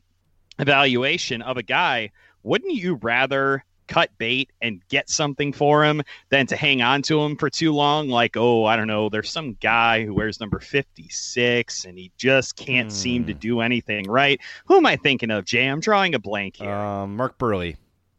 evaluation 0.59 1.41
of 1.41 1.57
a 1.57 1.61
guy, 1.61 2.11
wouldn't 2.43 2.73
you 2.73 2.95
rather 2.95 3.65
cut 3.87 4.11
bait 4.17 4.49
and 4.61 4.81
get 4.87 5.09
something 5.09 5.51
for 5.51 5.83
him 5.83 6.01
than 6.29 6.47
to 6.47 6.55
hang 6.55 6.81
on 6.81 7.01
to 7.01 7.21
him 7.21 7.35
for 7.35 7.49
too 7.49 7.73
long? 7.73 8.07
Like, 8.07 8.37
oh, 8.37 8.63
I 8.63 8.77
don't 8.77 8.87
know, 8.87 9.09
there's 9.09 9.29
some 9.29 9.57
guy 9.59 10.05
who 10.05 10.13
wears 10.13 10.39
number 10.39 10.61
56 10.61 11.83
and 11.83 11.97
he 11.97 12.13
just 12.17 12.55
can't 12.55 12.87
mm. 12.87 12.93
seem 12.93 13.25
to 13.25 13.33
hmm. 13.33 13.39
do 13.39 13.59
anything 13.59 14.05
right. 14.05 14.39
Who 14.67 14.77
am 14.77 14.85
I 14.85 14.95
thinking 14.95 15.31
of, 15.31 15.43
Jay? 15.43 15.65
I'm 15.65 15.81
drawing 15.81 16.15
a 16.15 16.19
blank 16.19 16.55
here. 16.55 16.71
Um, 16.71 17.17
Mark 17.17 17.37
Buehrle. 17.37 17.75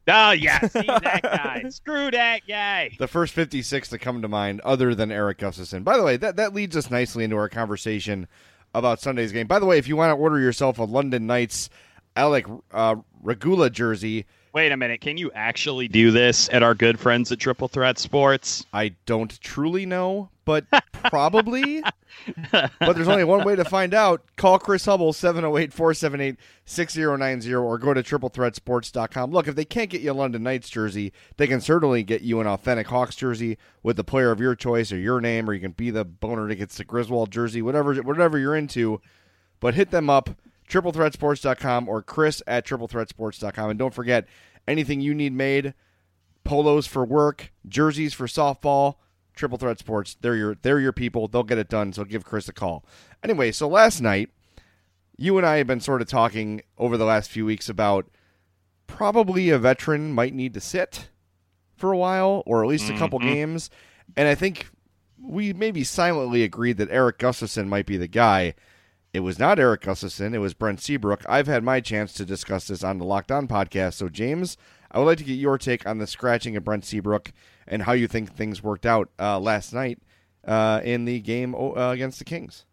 Oh 0.09 0.31
yeah, 0.33 0.61
see 0.69 0.87
that 0.87 1.21
guy. 1.23 1.65
Screw 1.69 2.11
that 2.11 2.41
guy. 2.47 2.91
The 2.99 3.09
first 3.09 3.35
56 3.35 3.89
to 3.91 3.99
come 3.99 4.23
to 4.23 4.29
mind, 4.29 4.61
other 4.63 4.95
than 4.95 5.13
Eric 5.13 5.39
Gustafsson. 5.39 5.85
By 5.85 5.97
the 5.97 6.03
way, 6.03 6.17
that 6.17 6.37
that 6.37 6.55
leads 6.55 6.77
us 6.77 6.91
nicely 6.91 7.25
into 7.25 7.37
our 7.37 7.49
conversation 7.49 8.27
about 8.75 9.01
Sunday's 9.01 9.33
game. 9.33 9.47
By 9.47 9.59
the 9.59 9.67
way, 9.67 9.79
if 9.79 9.89
you 9.89 9.97
want 9.97 10.11
to 10.11 10.21
order 10.21 10.39
yourself 10.39 10.79
a 10.79 10.85
London 10.85 11.27
Knights 11.27 11.71
Alec 12.17 12.47
uh, 12.73 12.97
Regula 13.23 13.71
jersey. 13.71 14.27
Wait 14.53 14.73
a 14.73 14.77
minute. 14.77 15.01
Can 15.01 15.17
you 15.17 15.31
actually 15.33 15.87
do 15.87 16.11
this 16.11 16.49
at 16.53 16.63
our 16.63 16.75
good 16.75 16.99
friends 16.99 17.31
at 17.31 17.39
Triple 17.39 17.69
Threat 17.69 17.99
Sports? 17.99 18.67
I 18.73 18.95
don't 19.07 19.41
truly 19.41 19.87
know, 19.87 20.29
but 20.51 20.85
probably. 20.93 21.81
but 22.51 22.97
there's 22.97 23.07
only 23.07 23.23
one 23.23 23.45
way 23.45 23.55
to 23.55 23.65
find 23.65 23.95
out. 23.95 24.25
Call 24.37 24.59
Chris 24.59 24.85
Hubble, 24.85 25.13
708 25.13 25.73
478 25.73 26.37
6090, 26.65 27.55
or 27.55 27.79
go 27.79 27.95
to 27.95 28.03
triplethreatsports.com. 28.03 29.31
Look, 29.31 29.47
if 29.47 29.55
they 29.55 29.65
can't 29.65 29.91
get 29.91 30.01
you 30.01 30.11
a 30.11 30.13
London 30.13 30.43
Knights 30.43 30.69
jersey, 30.69 31.13
they 31.37 31.47
can 31.47 31.61
certainly 31.61 32.03
get 32.03 32.23
you 32.23 32.41
an 32.41 32.49
authentic 32.49 32.89
Hawks 32.89 33.15
jersey 33.15 33.59
with 33.85 33.97
the 33.97 34.03
player 34.03 34.33
of 34.33 34.41
your 34.41 34.57
choice 34.57 34.91
or 34.91 34.99
your 34.99 35.21
name, 35.21 35.49
or 35.49 35.55
you 35.55 35.61
can 35.61 35.71
be 35.71 35.91
the 35.91 36.05
boner 36.05 36.49
that 36.49 36.57
gets 36.57 36.77
the 36.77 36.85
Griswold 36.85 37.31
jersey, 37.31 37.63
whatever, 37.63 37.95
whatever 38.03 38.39
you're 38.39 38.57
into. 38.57 39.01
But 39.61 39.75
hit 39.75 39.93
them 39.93 40.11
up 40.11 40.31
triplethreatsports.com 40.69 41.89
or 41.89 42.03
chris 42.03 42.43
at 42.47 42.67
triplethreatsports.com. 42.67 43.71
And 43.71 43.79
don't 43.79 43.95
forget, 43.95 44.27
anything 44.67 45.01
you 45.01 45.15
need 45.15 45.33
made, 45.33 45.75
polos 46.43 46.87
for 46.87 47.05
work, 47.05 47.53
jerseys 47.69 48.15
for 48.15 48.27
softball, 48.27 48.97
Triple 49.41 49.59
Threat 49.59 49.79
Sports, 49.79 50.17
they're 50.21 50.37
your, 50.37 50.57
they're 50.63 50.79
your 50.79 50.93
people. 50.93 51.27
They'll 51.27 51.43
get 51.43 51.59
it 51.59 51.69
done, 51.69 51.93
so 51.93 52.05
give 52.05 52.25
Chris 52.25 52.49
a 52.49 52.53
call. 52.53 52.85
Anyway, 53.25 53.51
so 53.51 53.67
last 53.67 54.01
night, 54.01 54.31
you 55.17 55.37
and 55.37 55.47
I 55.47 55.57
have 55.57 55.67
been 55.67 55.81
sort 55.81 56.03
of 56.03 56.09
talking 56.09 56.63
over 56.79 56.97
the 56.97 57.05
last 57.05 57.31
few 57.31 57.45
weeks 57.45 57.69
about 57.69 58.07
probably 58.87 59.51
a 59.51 59.59
veteran 59.59 60.13
might 60.13 60.35
need 60.35 60.55
to 60.55 60.61
sit 60.61 61.09
for 61.77 61.93
a 61.93 61.97
while 61.97 62.43
or 62.47 62.63
at 62.63 62.69
least 62.69 62.91
a 62.91 62.97
couple 62.97 63.19
mm-hmm. 63.19 63.29
games. 63.29 63.71
And 64.17 64.29
I 64.29 64.35
think 64.35 64.69
we 65.23 65.53
maybe 65.53 65.85
silently 65.85 66.43
agreed 66.43 66.77
that 66.77 66.91
Eric 66.91 67.19
Gustafsson 67.19 67.67
might 67.67 67.87
be 67.87 67.97
the 67.97 68.09
guy. 68.09 68.55
It 69.13 69.21
was 69.21 69.39
not 69.39 69.59
Eric 69.59 69.83
Gustafsson. 69.83 70.35
It 70.35 70.39
was 70.39 70.55
Brent 70.55 70.81
Seabrook. 70.81 71.25
I've 71.29 71.47
had 71.47 71.65
my 71.65 71.81
chance 71.81 72.13
to 72.15 72.25
discuss 72.25 72.67
this 72.67 72.85
on 72.85 72.99
the 72.99 73.05
Locked 73.05 73.33
On 73.33 73.49
podcast. 73.49 73.95
So, 73.95 74.09
James, 74.09 74.57
I 74.91 74.99
would 74.99 75.07
like 75.07 75.19
to 75.19 75.25
get 75.25 75.35
your 75.35 75.59
take 75.59 75.87
on 75.87 75.99
the 75.99 76.07
scratching 76.07 76.57
of 76.57 76.65
Brent 76.65 76.85
Seabrook 76.85 77.33
and 77.67 77.83
how 77.83 77.93
you 77.93 78.09
think 78.09 78.35
things 78.35 78.63
worked 78.63 78.87
out 78.87 79.09
uh, 79.19 79.39
last 79.39 79.73
night 79.73 79.99
uh, 80.45 80.81
in 80.85 81.05
the 81.05 81.21
game 81.21 81.55
uh, 81.55 81.91
against 81.91 82.19
the 82.19 82.25
Kings. 82.25 82.65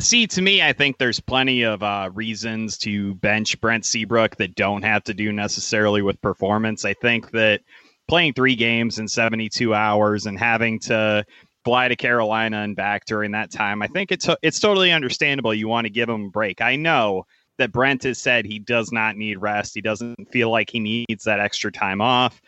See, 0.00 0.26
to 0.28 0.40
me, 0.40 0.62
I 0.62 0.72
think 0.72 0.96
there's 0.96 1.20
plenty 1.20 1.62
of 1.62 1.82
uh, 1.82 2.10
reasons 2.14 2.78
to 2.78 3.14
bench 3.16 3.60
Brent 3.60 3.84
Seabrook 3.84 4.36
that 4.36 4.54
don't 4.54 4.82
have 4.82 5.04
to 5.04 5.14
do 5.14 5.32
necessarily 5.32 6.00
with 6.00 6.20
performance. 6.22 6.84
I 6.84 6.94
think 6.94 7.30
that 7.32 7.60
playing 8.08 8.32
three 8.32 8.56
games 8.56 8.98
in 8.98 9.06
72 9.06 9.74
hours 9.74 10.24
and 10.24 10.38
having 10.38 10.78
to 10.80 11.24
fly 11.64 11.88
to 11.88 11.96
Carolina 11.96 12.62
and 12.62 12.74
back 12.74 13.04
during 13.04 13.32
that 13.32 13.50
time. 13.50 13.82
I 13.82 13.86
think 13.86 14.10
it's 14.10 14.28
it's 14.42 14.60
totally 14.60 14.92
understandable. 14.92 15.54
You 15.54 15.68
want 15.68 15.86
to 15.86 15.92
give 15.92 16.08
him 16.08 16.24
a 16.24 16.30
break. 16.30 16.60
I 16.60 16.76
know 16.76 17.26
that 17.58 17.72
Brent 17.72 18.02
has 18.04 18.18
said 18.18 18.44
he 18.44 18.58
does 18.58 18.90
not 18.92 19.16
need 19.16 19.38
rest. 19.40 19.74
He 19.74 19.80
doesn't 19.80 20.32
feel 20.32 20.50
like 20.50 20.70
he 20.70 20.80
needs 20.80 21.24
that 21.24 21.38
extra 21.38 21.70
time 21.70 22.00
off. 22.00 22.40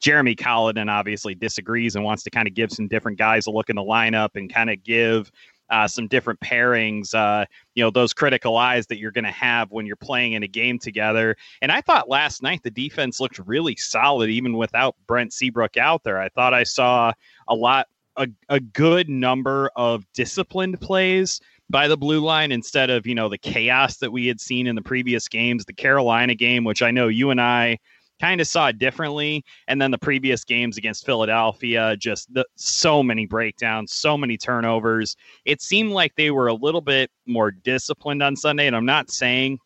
Jeremy 0.00 0.34
Colliton 0.34 0.88
obviously 0.88 1.34
disagrees 1.34 1.96
and 1.96 2.04
wants 2.04 2.22
to 2.24 2.30
kind 2.30 2.46
of 2.46 2.54
give 2.54 2.70
some 2.70 2.88
different 2.88 3.18
guys 3.18 3.46
a 3.46 3.50
look 3.50 3.70
in 3.70 3.76
the 3.76 3.82
lineup 3.82 4.30
and 4.34 4.52
kind 4.52 4.70
of 4.70 4.82
give 4.82 5.30
uh, 5.70 5.86
some 5.86 6.08
different 6.08 6.40
pairings, 6.40 7.14
uh, 7.14 7.44
you 7.74 7.82
know, 7.82 7.90
those 7.90 8.14
critical 8.14 8.56
eyes 8.56 8.86
that 8.86 8.98
you're 8.98 9.10
going 9.10 9.24
to 9.24 9.30
have 9.30 9.70
when 9.70 9.86
you're 9.86 9.96
playing 9.96 10.32
in 10.32 10.42
a 10.42 10.48
game 10.48 10.78
together. 10.78 11.36
And 11.60 11.70
I 11.70 11.80
thought 11.82 12.08
last 12.08 12.42
night 12.42 12.62
the 12.62 12.70
defense 12.70 13.20
looked 13.20 13.38
really 13.40 13.76
solid, 13.76 14.30
even 14.30 14.56
without 14.56 14.96
Brent 15.06 15.32
Seabrook 15.32 15.76
out 15.76 16.04
there. 16.04 16.18
I 16.18 16.30
thought 16.30 16.54
I 16.54 16.64
saw 16.64 17.12
a 17.48 17.54
lot 17.54 17.86
a, 18.16 18.28
a 18.48 18.60
good 18.60 19.08
number 19.08 19.70
of 19.76 20.04
disciplined 20.12 20.80
plays 20.80 21.40
by 21.70 21.86
the 21.86 21.96
blue 21.96 22.20
line 22.20 22.50
instead 22.50 22.90
of 22.90 23.06
you 23.06 23.14
know 23.14 23.28
the 23.28 23.38
chaos 23.38 23.98
that 23.98 24.10
we 24.10 24.26
had 24.26 24.40
seen 24.40 24.66
in 24.66 24.74
the 24.74 24.82
previous 24.82 25.28
games 25.28 25.64
the 25.64 25.72
carolina 25.72 26.34
game 26.34 26.64
which 26.64 26.82
i 26.82 26.90
know 26.90 27.08
you 27.08 27.30
and 27.30 27.40
i 27.40 27.78
kind 28.20 28.40
of 28.40 28.46
saw 28.46 28.68
it 28.68 28.78
differently 28.78 29.44
and 29.68 29.80
then 29.80 29.90
the 29.90 29.98
previous 29.98 30.44
games 30.44 30.76
against 30.76 31.04
philadelphia 31.04 31.96
just 31.96 32.32
the, 32.32 32.44
so 32.56 33.02
many 33.02 33.26
breakdowns 33.26 33.92
so 33.92 34.16
many 34.16 34.36
turnovers 34.36 35.16
it 35.44 35.60
seemed 35.60 35.92
like 35.92 36.14
they 36.16 36.30
were 36.30 36.48
a 36.48 36.54
little 36.54 36.80
bit 36.80 37.10
more 37.26 37.50
disciplined 37.50 38.22
on 38.22 38.36
sunday 38.36 38.66
and 38.66 38.76
i'm 38.76 38.86
not 38.86 39.10
saying 39.10 39.58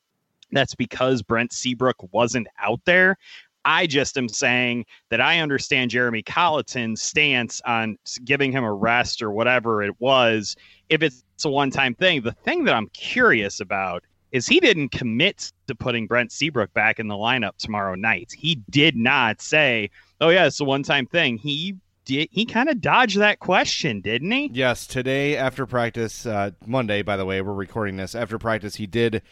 that's 0.51 0.75
because 0.75 1.23
brent 1.23 1.53
seabrook 1.53 1.97
wasn't 2.13 2.47
out 2.61 2.81
there 2.85 3.17
I 3.65 3.87
just 3.87 4.19
am 4.19 4.29
saying 4.29 4.87
that 5.11 5.21
I 5.21 5.39
understand 5.39 5.91
Jeremy 5.91 6.23
Colliton's 6.23 7.01
stance 7.01 7.61
on 7.65 7.97
giving 8.25 8.51
him 8.51 8.65
a 8.65 8.73
rest 8.73 9.23
or 9.23 9.31
whatever 9.31 9.83
it 9.83 9.95
was 10.01 10.57
if 10.89 11.03
it's 11.03 11.23
a 11.45 11.49
one 11.49 11.71
time 11.71 11.95
thing. 11.95 12.23
The 12.23 12.33
thing 12.33 12.65
that 12.65 12.75
I'm 12.75 12.89
curious 12.89 13.61
about 13.61 14.05
is 14.33 14.47
he 14.47 14.59
didn't 14.61 14.89
commit 14.91 15.53
to 15.69 15.75
putting 15.75 16.07
Brent 16.07 16.33
Seabrook 16.33 16.73
back 16.75 16.99
in 16.99 17.09
the 17.09 17.15
lineup 17.15 17.57
tomorrow 17.59 17.95
night. 17.95 18.33
He 18.37 18.57
did 18.71 18.97
not 18.97 19.41
say, 19.41 19.91
oh, 20.21 20.31
yeah, 20.31 20.47
it's 20.47 20.61
a 20.61 20.65
one 20.65 20.83
time 20.83 21.07
thing. 21.07 21.39
He 21.39 21.77
did 22.05 22.29
he 22.33 22.45
kind 22.45 22.69
of 22.69 22.81
dodged 22.81 23.19
that 23.19 23.39
question, 23.39 24.01
didn't 24.01 24.31
he? 24.33 24.51
Yes, 24.53 24.87
today 24.87 25.37
after 25.37 25.67
practice, 25.67 26.27
uh, 26.27 26.51
Monday, 26.67 27.03
by 27.03 27.17
the 27.17 27.25
way, 27.25 27.41
we're 27.41 27.53
recording 27.53 27.97
this. 27.97 28.15
After 28.15 28.39
practice, 28.39 28.75
he 28.75 28.87
did 28.87 29.23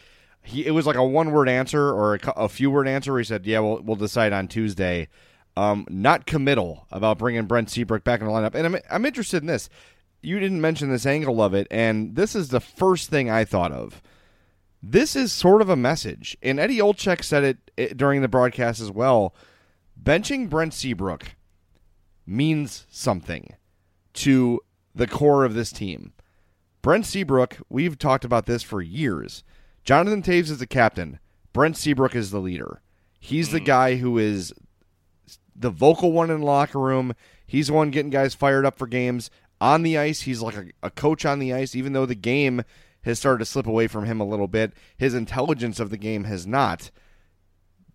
he 0.43 0.65
it 0.65 0.71
was 0.71 0.85
like 0.85 0.95
a 0.95 1.03
one 1.03 1.31
word 1.31 1.49
answer 1.49 1.89
or 1.89 2.15
a, 2.15 2.19
a 2.35 2.49
few 2.49 2.71
word 2.71 2.87
answer. 2.87 3.17
He 3.17 3.23
said, 3.23 3.45
"Yeah, 3.45 3.59
we'll 3.59 3.81
we'll 3.81 3.95
decide 3.95 4.33
on 4.33 4.47
Tuesday." 4.47 5.07
Um, 5.57 5.85
not 5.89 6.25
committal 6.25 6.87
about 6.91 7.17
bringing 7.17 7.45
Brent 7.45 7.69
Seabrook 7.69 8.05
back 8.05 8.21
in 8.21 8.25
the 8.25 8.31
lineup, 8.31 8.55
and 8.55 8.65
I'm 8.65 8.77
I'm 8.89 9.05
interested 9.05 9.43
in 9.43 9.47
this. 9.47 9.69
You 10.21 10.39
didn't 10.39 10.61
mention 10.61 10.89
this 10.89 11.05
angle 11.05 11.41
of 11.41 11.53
it, 11.53 11.67
and 11.71 12.15
this 12.15 12.35
is 12.35 12.49
the 12.49 12.59
first 12.59 13.09
thing 13.09 13.29
I 13.29 13.43
thought 13.43 13.71
of. 13.71 14.01
This 14.83 15.15
is 15.15 15.31
sort 15.31 15.61
of 15.61 15.69
a 15.69 15.75
message, 15.75 16.35
and 16.41 16.59
Eddie 16.59 16.79
Olczyk 16.79 17.23
said 17.23 17.43
it, 17.43 17.71
it 17.77 17.97
during 17.97 18.21
the 18.21 18.27
broadcast 18.27 18.81
as 18.81 18.89
well. 18.89 19.35
Benching 20.01 20.49
Brent 20.49 20.73
Seabrook 20.73 21.35
means 22.25 22.87
something 22.89 23.55
to 24.13 24.59
the 24.95 25.07
core 25.07 25.45
of 25.45 25.53
this 25.53 25.71
team. 25.71 26.13
Brent 26.81 27.05
Seabrook, 27.05 27.57
we've 27.69 27.99
talked 27.99 28.25
about 28.25 28.47
this 28.47 28.63
for 28.63 28.81
years 28.81 29.43
Jonathan 29.83 30.21
Toews 30.21 30.49
is 30.49 30.59
the 30.59 30.67
captain. 30.67 31.19
Brent 31.53 31.75
Seabrook 31.75 32.15
is 32.15 32.31
the 32.31 32.39
leader. 32.39 32.81
He's 33.19 33.51
the 33.51 33.59
hmm. 33.59 33.65
guy 33.65 33.95
who 33.95 34.17
is 34.17 34.53
the 35.55 35.69
vocal 35.69 36.11
one 36.11 36.29
in 36.29 36.39
the 36.39 36.45
locker 36.45 36.79
room. 36.79 37.13
He's 37.45 37.67
the 37.67 37.73
one 37.73 37.91
getting 37.91 38.09
guys 38.09 38.33
fired 38.33 38.65
up 38.65 38.77
for 38.77 38.87
games. 38.87 39.29
On 39.59 39.83
the 39.83 39.97
ice, 39.97 40.21
he's 40.21 40.41
like 40.41 40.55
a, 40.55 40.65
a 40.81 40.89
coach 40.89 41.25
on 41.25 41.39
the 41.39 41.53
ice, 41.53 41.75
even 41.75 41.93
though 41.93 42.05
the 42.05 42.15
game 42.15 42.63
has 43.03 43.19
started 43.19 43.39
to 43.39 43.45
slip 43.45 43.67
away 43.67 43.87
from 43.87 44.05
him 44.05 44.19
a 44.19 44.27
little 44.27 44.47
bit. 44.47 44.73
His 44.97 45.13
intelligence 45.13 45.79
of 45.79 45.89
the 45.89 45.97
game 45.97 46.25
has 46.25 46.45
not. 46.45 46.91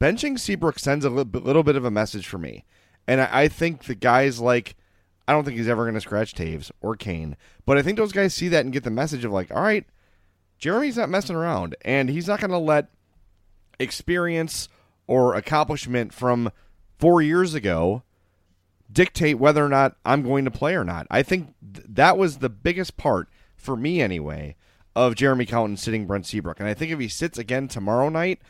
Benching 0.00 0.38
Seabrook 0.38 0.78
sends 0.78 1.04
a 1.04 1.10
little 1.10 1.62
bit 1.62 1.76
of 1.76 1.84
a 1.84 1.90
message 1.90 2.26
for 2.26 2.38
me. 2.38 2.64
And 3.06 3.20
I, 3.20 3.48
think 3.48 3.84
the 3.84 3.94
guys 3.94 4.40
like 4.40 4.75
I 5.28 5.32
don't 5.32 5.44
think 5.44 5.56
he's 5.56 5.68
ever 5.68 5.84
going 5.84 5.94
to 5.94 6.00
scratch 6.00 6.34
Toews 6.34 6.70
or 6.80 6.96
Kane, 6.96 7.36
but 7.64 7.78
I 7.78 7.82
think 7.82 7.98
those 7.98 8.12
guys 8.12 8.34
see 8.34 8.48
that 8.48 8.64
and 8.64 8.72
get 8.72 8.84
the 8.84 8.90
message 8.90 9.25
of 9.25 9.32
like, 9.32 9.50
all 9.50 9.62
right, 9.62 9.84
Jeremy's 10.58 10.96
not 10.96 11.08
messing 11.08 11.36
around, 11.36 11.76
and 11.82 12.08
he's 12.08 12.28
not 12.28 12.40
going 12.40 12.50
to 12.50 12.58
let 12.58 12.88
experience 13.78 14.68
or 15.06 15.34
accomplishment 15.34 16.12
from 16.12 16.50
four 16.98 17.20
years 17.22 17.54
ago 17.54 18.02
dictate 18.90 19.38
whether 19.38 19.64
or 19.64 19.68
not 19.68 19.96
I'm 20.04 20.22
going 20.22 20.44
to 20.44 20.50
play 20.50 20.75
or 20.75 20.84
not. 20.84 21.06
I 21.10 21.22
think 21.22 21.54
th- 21.75 21.86
that 21.88 22.16
was 22.16 22.38
the 22.38 22.48
biggest 22.48 22.96
part 22.96 23.28
for 23.56 23.76
me 23.76 24.00
anyway 24.00 24.56
of 24.97 25.15
Jeremy 25.15 25.47
Colliton 25.47 25.76
sitting 25.76 26.07
Brent 26.07 26.26
Seabrook. 26.26 26.59
And 26.59 26.69
I 26.69 26.75
think 26.75 26.91
if 26.91 26.99
he 26.99 27.07
sits 27.07 27.38
again 27.38 27.69
tomorrow 27.69 28.09
night, 28.09 28.41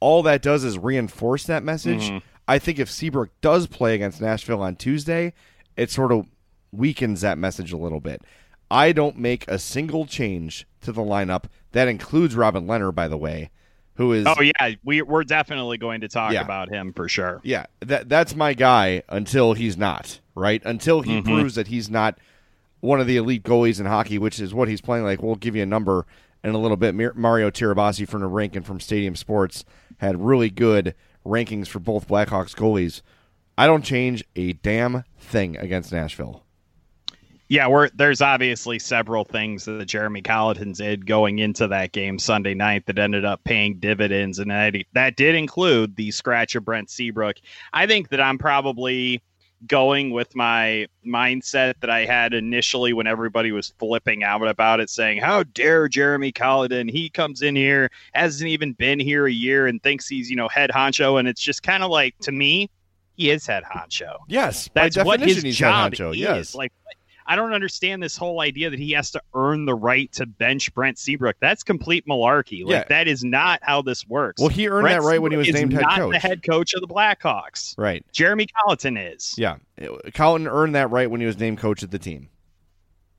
all 0.00 0.22
that 0.22 0.42
does 0.42 0.62
is 0.62 0.78
reinforce 0.78 1.44
that 1.44 1.64
message. 1.64 2.10
Mm-hmm. 2.10 2.18
I 2.46 2.58
think 2.58 2.78
if 2.78 2.90
Seabrook 2.90 3.30
does 3.40 3.66
play 3.66 3.94
against 3.94 4.20
Nashville 4.20 4.60
on 4.62 4.76
Tuesday, 4.76 5.32
it 5.76 5.90
sort 5.90 6.12
of 6.12 6.26
weakens 6.72 7.22
that 7.22 7.38
message 7.38 7.72
a 7.72 7.76
little 7.78 8.00
bit. 8.00 8.22
I 8.70 8.92
don't 8.92 9.16
make 9.18 9.48
a 9.48 9.58
single 9.58 10.04
change 10.06 10.66
to 10.82 10.92
the 10.92 11.00
lineup. 11.00 11.44
That 11.72 11.88
includes 11.88 12.36
Robin 12.36 12.66
Lehner, 12.66 12.94
by 12.94 13.08
the 13.08 13.16
way, 13.16 13.50
who 13.94 14.12
is 14.12 14.26
Oh 14.26 14.42
yeah, 14.42 14.74
we 14.84 15.00
we're 15.02 15.24
definitely 15.24 15.78
going 15.78 16.02
to 16.02 16.08
talk 16.08 16.32
Yeah. 16.32 16.42
about 16.42 16.68
him 16.68 16.92
for 16.92 17.08
sure. 17.08 17.40
yeah, 17.44 17.64
that 17.80 18.08
that's 18.10 18.34
my 18.36 18.52
guy 18.52 19.02
until 19.08 19.54
he's 19.54 19.76
not, 19.78 20.20
right? 20.34 20.60
Until 20.66 21.00
he 21.00 21.12
Mm-hmm. 21.20 21.32
proves 21.32 21.54
that 21.54 21.68
he's 21.68 21.88
not 21.88 22.18
one 22.84 23.00
of 23.00 23.06
the 23.06 23.16
elite 23.16 23.42
goalies 23.42 23.80
in 23.80 23.86
hockey, 23.86 24.18
which 24.18 24.38
is 24.38 24.52
what 24.52 24.68
he's 24.68 24.82
playing 24.82 25.04
like. 25.04 25.22
We'll 25.22 25.36
give 25.36 25.56
you 25.56 25.62
a 25.62 25.66
number 25.66 26.06
in 26.44 26.54
a 26.54 26.58
little 26.58 26.76
bit. 26.76 26.94
Mario 26.94 27.50
Tirabassi 27.50 28.06
from 28.06 28.20
the 28.20 28.26
rink 28.26 28.54
and 28.54 28.64
from 28.64 28.78
Stadium 28.78 29.16
Sports 29.16 29.64
had 29.98 30.22
really 30.22 30.50
good 30.50 30.94
rankings 31.24 31.66
for 31.66 31.78
both 31.78 32.06
Blackhawks 32.06 32.54
goalies. 32.54 33.00
I 33.56 33.66
don't 33.66 33.84
change 33.84 34.22
a 34.36 34.52
damn 34.52 35.04
thing 35.18 35.56
against 35.56 35.92
Nashville. 35.92 36.42
Yeah, 37.48 37.88
there's 37.94 38.20
obviously 38.20 38.78
several 38.78 39.24
things 39.24 39.64
that 39.66 39.84
Jeremy 39.86 40.22
Colliton 40.22 40.72
did 40.72 41.06
going 41.06 41.38
into 41.38 41.68
that 41.68 41.92
game 41.92 42.18
Sunday 42.18 42.54
night 42.54 42.86
that 42.86 42.98
ended 42.98 43.24
up 43.24 43.44
paying 43.44 43.78
dividends, 43.78 44.38
and 44.38 44.50
that 44.50 44.74
that 44.92 45.16
did 45.16 45.34
include 45.34 45.96
the 45.96 46.10
scratch 46.10 46.54
of 46.54 46.64
Brent 46.64 46.90
Seabrook. 46.90 47.36
I 47.72 47.86
think 47.86 48.08
that 48.08 48.20
I'm 48.20 48.38
probably 48.38 49.22
going 49.66 50.10
with 50.10 50.34
my 50.34 50.86
mindset 51.06 51.74
that 51.80 51.90
I 51.90 52.04
had 52.04 52.34
initially 52.34 52.92
when 52.92 53.06
everybody 53.06 53.52
was 53.52 53.72
flipping 53.78 54.22
out 54.24 54.46
about 54.46 54.80
it, 54.80 54.90
saying, 54.90 55.18
"How 55.18 55.42
dare 55.42 55.88
Jeremy 55.88 56.32
Colliton? 56.32 56.88
He 56.88 57.08
comes 57.08 57.42
in 57.42 57.56
here, 57.56 57.90
hasn't 58.14 58.48
even 58.48 58.72
been 58.72 59.00
here 59.00 59.26
a 59.26 59.32
year, 59.32 59.66
and 59.66 59.82
thinks 59.82 60.08
he's 60.08 60.30
you 60.30 60.36
know 60.36 60.48
head 60.48 60.70
honcho." 60.70 61.18
And 61.18 61.28
it's 61.28 61.40
just 61.40 61.62
kind 61.62 61.82
of 61.82 61.90
like 61.90 62.16
to 62.20 62.32
me, 62.32 62.68
he 63.16 63.30
is 63.30 63.46
head 63.46 63.62
honcho. 63.64 64.16
Yes, 64.28 64.68
That's 64.74 64.96
what 65.02 65.20
his 65.20 65.42
he's 65.42 65.56
job 65.56 65.92
head 65.92 66.00
honcho. 66.00 66.10
is. 66.12 66.18
Yes, 66.18 66.54
Like, 66.54 66.72
I 67.26 67.36
don't 67.36 67.52
understand 67.54 68.02
this 68.02 68.16
whole 68.16 68.40
idea 68.40 68.68
that 68.70 68.78
he 68.78 68.92
has 68.92 69.10
to 69.12 69.22
earn 69.34 69.64
the 69.64 69.74
right 69.74 70.12
to 70.12 70.26
bench 70.26 70.72
Brent 70.74 70.98
Seabrook. 70.98 71.36
That's 71.40 71.62
complete 71.62 72.06
malarkey. 72.06 72.64
Like, 72.64 72.70
Yeah. 72.72 72.84
that 72.88 73.08
is 73.08 73.24
not 73.24 73.60
how 73.62 73.80
this 73.82 74.06
works. 74.06 74.40
well, 74.40 74.50
he 74.50 74.68
earned 74.68 74.82
Brent 74.84 75.02
that 75.02 75.06
right 75.06 75.20
when 75.22 75.32
he 75.32 75.38
was 75.38 75.48
named 75.52 75.72
head 75.72 75.82
not 75.82 75.96
coach. 75.98 76.12
the 76.12 76.18
head 76.18 76.42
coach 76.42 76.74
of 76.74 76.80
the 76.82 76.86
Blackhawks. 76.88 77.74
right. 77.78 78.04
Jeremy 78.12 78.46
Colliton 78.46 78.96
is. 78.98 79.34
Yeah, 79.38 79.56
Colliton 80.12 80.46
earned 80.48 80.74
that 80.74 80.90
right 80.90 81.10
when 81.10 81.20
he 81.20 81.26
was 81.26 81.38
named 81.38 81.58
coach 81.58 81.82
of 81.82 81.90
the 81.90 81.98
team. 81.98 82.28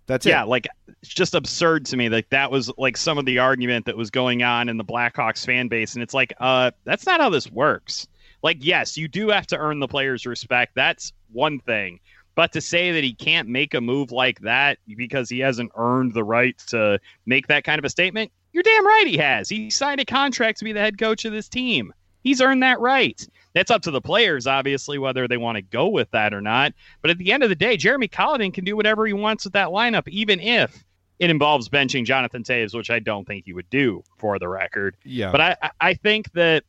That's 0.07 0.24
Yeah, 0.25 0.43
it. 0.43 0.47
like 0.50 0.67
it's 1.01 1.12
just 1.13 1.33
absurd 1.33 1.85
to 1.88 1.97
me. 1.97 2.09
Like 2.09 2.29
that 2.29 2.51
was 2.51 2.71
like 2.77 2.97
some 2.97 3.17
of 3.17 3.25
the 3.25 3.39
argument 3.39 3.88
that 3.88 3.97
was 3.97 4.12
going 4.12 4.43
on 4.43 4.69
in 4.69 4.77
the 4.77 4.85
Blackhawks 4.85 5.43
fan 5.45 5.67
base, 5.67 5.95
and 5.95 6.03
it's 6.03 6.13
like, 6.13 6.31
uh, 6.39 6.69
that's 6.83 7.07
not 7.07 7.19
how 7.21 7.29
this 7.29 7.50
works. 7.51 8.07
Like, 8.43 8.57
yes, 8.63 8.95
you 8.97 9.07
do 9.07 9.29
have 9.29 9.47
to 9.47 9.57
earn 9.57 9.79
the 9.79 9.88
players' 9.88 10.27
respect. 10.27 10.75
That's 10.75 11.12
one 11.31 11.59
thing. 11.59 12.00
But 12.36 12.51
to 12.54 12.62
say 12.62 12.92
that 12.92 13.04
he 13.04 13.13
can't 13.13 13.48
make 13.48 13.74
a 13.74 13.82
move 13.82 14.12
like 14.12 14.39
that 14.42 14.77
because 14.96 15.30
he 15.30 15.39
hasn't 15.39 15.72
earned 15.75 16.13
the 16.13 16.24
right 16.24 16.58
to 16.67 17.00
make 17.26 17.48
that 17.48 17.63
kind 17.63 17.80
of 17.80 17.86
a 17.86 17.89
statement, 17.89 18.32
you're 18.54 18.63
damn 18.63 18.86
right 18.86 19.08
he 19.08 19.17
has. 19.17 19.50
He 19.50 19.69
signed 19.69 20.02
a 20.02 20.06
contract 20.06 20.60
to 20.60 20.65
be 20.65 20.74
the 20.74 20.80
head 20.82 20.98
coach 20.98 21.26
of 21.26 21.32
this 21.34 21.48
team. 21.50 21.93
He's 22.24 22.41
earned 22.41 22.63
that 22.63 22.80
right. 22.80 23.26
That's 23.54 23.71
up 23.71 23.84
to 23.84 23.91
the 23.91 24.02
players, 24.02 24.48
obviously, 24.48 24.98
whether 24.98 25.28
they 25.28 25.38
want 25.38 25.58
to 25.58 25.62
go 25.62 25.88
with 25.88 26.10
that 26.12 26.34
or 26.34 26.41
not. 26.41 26.74
But 27.02 27.12
at 27.12 27.17
the 27.19 27.32
end 27.32 27.43
of 27.43 27.50
the 27.50 27.56
day, 27.56 27.78
Jeremy 27.78 28.08
Colliton 28.08 28.52
can 28.54 28.65
do 28.65 28.76
whatever 28.76 29.06
he 29.06 29.13
wants 29.13 29.43
with 29.45 29.54
that 29.54 29.69
lineup, 29.69 30.08
even 30.10 30.39
if 30.39 30.84
it 31.19 31.30
involves 31.30 31.69
benching 31.69 32.04
Jonathan 32.04 32.43
Toews, 32.43 32.76
which 32.76 32.89
I 32.89 33.00
don't 33.00 33.26
think 33.26 33.45
he 33.45 33.54
would 33.54 33.69
do 33.69 34.04
for 34.17 34.39
the 34.39 34.50
record. 34.50 34.98
yeah. 35.06 35.32
But 35.32 35.41
I- 35.41 35.71
I 35.80 35.93
think 35.93 36.32
that 36.34 36.63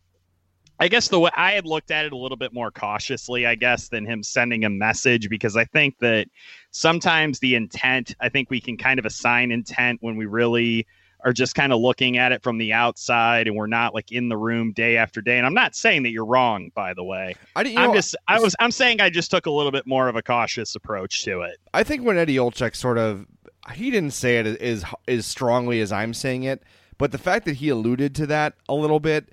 I 0.78 0.88
guess 0.88 1.08
the 1.08 1.18
way 1.18 1.30
I 1.34 1.52
had 1.52 1.66
looked 1.66 1.90
at 1.90 2.04
it 2.04 2.12
a 2.12 2.16
little 2.16 2.36
bit 2.36 2.52
more 2.52 2.70
cautiously, 2.70 3.46
I 3.46 3.54
guess, 3.54 3.88
than 3.88 4.04
him 4.04 4.22
sending 4.22 4.64
a 4.64 4.70
message 4.70 5.28
because 5.28 5.56
I 5.56 5.64
think 5.64 5.98
that 6.00 6.28
sometimes 6.70 7.38
the 7.38 7.54
intent, 7.54 8.14
I 8.20 8.28
think 8.28 8.50
we 8.50 8.60
can 8.60 8.76
kind 8.76 8.98
of 8.98 9.06
assign 9.06 9.52
intent 9.52 10.02
when 10.02 10.16
we 10.16 10.26
really 10.26 10.86
are 11.24 11.32
just 11.32 11.54
kind 11.54 11.72
of 11.72 11.80
looking 11.80 12.18
at 12.18 12.30
it 12.32 12.42
from 12.42 12.58
the 12.58 12.72
outside 12.72 13.48
and 13.48 13.56
we're 13.56 13.66
not 13.66 13.94
like 13.94 14.12
in 14.12 14.28
the 14.28 14.36
room 14.36 14.72
day 14.72 14.96
after 14.96 15.20
day. 15.20 15.38
And 15.38 15.46
I'm 15.46 15.54
not 15.54 15.74
saying 15.74 16.02
that 16.04 16.10
you're 16.10 16.26
wrong, 16.26 16.70
by 16.74 16.94
the 16.94 17.02
way. 17.02 17.34
I, 17.56 17.62
you 17.62 17.78
I'm 17.78 17.88
know, 17.88 17.94
just 17.94 18.14
I 18.28 18.38
was 18.38 18.54
I'm 18.60 18.70
saying 18.70 19.00
I 19.00 19.10
just 19.10 19.30
took 19.30 19.46
a 19.46 19.50
little 19.50 19.72
bit 19.72 19.86
more 19.86 20.08
of 20.08 20.16
a 20.16 20.22
cautious 20.22 20.74
approach 20.74 21.24
to 21.24 21.40
it. 21.40 21.58
I 21.74 21.82
think 21.82 22.04
when 22.04 22.18
Eddie 22.18 22.36
Olczyk 22.36 22.76
sort 22.76 22.98
of 22.98 23.26
he 23.72 23.90
didn't 23.90 24.12
say 24.12 24.38
it 24.38 24.46
as 24.46 24.84
as 25.08 25.26
strongly 25.26 25.80
as 25.80 25.90
I'm 25.90 26.14
saying 26.14 26.44
it, 26.44 26.62
but 26.98 27.12
the 27.12 27.18
fact 27.18 27.44
that 27.46 27.56
he 27.56 27.70
alluded 27.70 28.14
to 28.16 28.26
that 28.26 28.54
a 28.68 28.74
little 28.74 29.00
bit, 29.00 29.30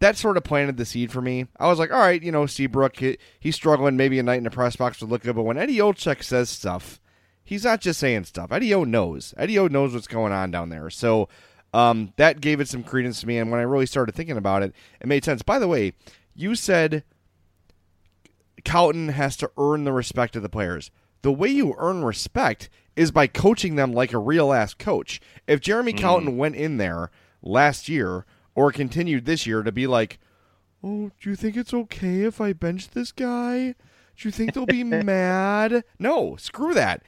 that 0.00 0.16
sort 0.16 0.36
of 0.36 0.44
planted 0.44 0.76
the 0.76 0.84
seed 0.84 1.10
for 1.10 1.20
me. 1.20 1.46
I 1.58 1.66
was 1.68 1.78
like, 1.78 1.92
all 1.92 1.98
right, 1.98 2.22
you 2.22 2.32
know, 2.32 2.46
Seabrook, 2.46 2.96
he, 2.96 3.18
he's 3.40 3.56
struggling. 3.56 3.96
Maybe 3.96 4.18
a 4.18 4.22
night 4.22 4.38
in 4.38 4.44
the 4.44 4.50
press 4.50 4.76
box 4.76 5.00
would 5.00 5.10
look 5.10 5.22
good, 5.22 5.36
but 5.36 5.42
when 5.42 5.58
Eddie 5.58 5.78
Olczyk 5.78 6.22
says 6.22 6.48
stuff, 6.48 7.00
he's 7.44 7.64
not 7.64 7.80
just 7.80 7.98
saying 7.98 8.24
stuff. 8.24 8.52
Eddie 8.52 8.74
O 8.74 8.84
knows. 8.84 9.34
Eddie 9.36 9.58
O 9.58 9.66
knows 9.66 9.94
what's 9.94 10.06
going 10.06 10.32
on 10.32 10.50
down 10.50 10.68
there. 10.68 10.90
So 10.90 11.28
um, 11.74 12.12
that 12.16 12.40
gave 12.40 12.60
it 12.60 12.68
some 12.68 12.84
credence 12.84 13.20
to 13.20 13.26
me. 13.26 13.38
And 13.38 13.50
when 13.50 13.60
I 13.60 13.64
really 13.64 13.86
started 13.86 14.14
thinking 14.14 14.36
about 14.36 14.62
it, 14.62 14.74
it 15.00 15.06
made 15.06 15.24
sense. 15.24 15.42
By 15.42 15.58
the 15.58 15.68
way, 15.68 15.94
you 16.34 16.54
said 16.54 17.04
Colliton 18.64 19.08
has 19.10 19.36
to 19.38 19.50
earn 19.58 19.84
the 19.84 19.92
respect 19.92 20.36
of 20.36 20.42
the 20.42 20.48
players. 20.48 20.90
The 21.22 21.32
way 21.32 21.48
you 21.48 21.74
earn 21.78 22.04
respect 22.04 22.68
is 22.94 23.10
by 23.10 23.26
coaching 23.26 23.74
them 23.74 23.92
like 23.92 24.12
a 24.12 24.18
real 24.18 24.52
ass 24.52 24.74
coach. 24.74 25.20
If 25.46 25.60
Jeremy 25.60 25.92
Colliton 25.92 26.36
went 26.36 26.56
in 26.56 26.76
there 26.76 27.10
last 27.42 27.88
year 27.88 28.24
or 28.58 28.72
continued 28.72 29.24
this 29.24 29.46
year 29.46 29.62
to 29.62 29.70
be 29.70 29.86
like, 29.86 30.18
"Oh, 30.82 31.12
do 31.20 31.30
you 31.30 31.36
think 31.36 31.56
it's 31.56 31.72
okay 31.72 32.22
if 32.22 32.40
I 32.40 32.52
bench 32.52 32.90
this 32.90 33.12
guy? 33.12 33.76
Do 34.16 34.28
you 34.28 34.32
think 34.32 34.52
they'll 34.52 34.66
be 34.66 34.82
mad?" 35.04 35.84
No, 35.96 36.34
screw 36.34 36.74
that. 36.74 37.04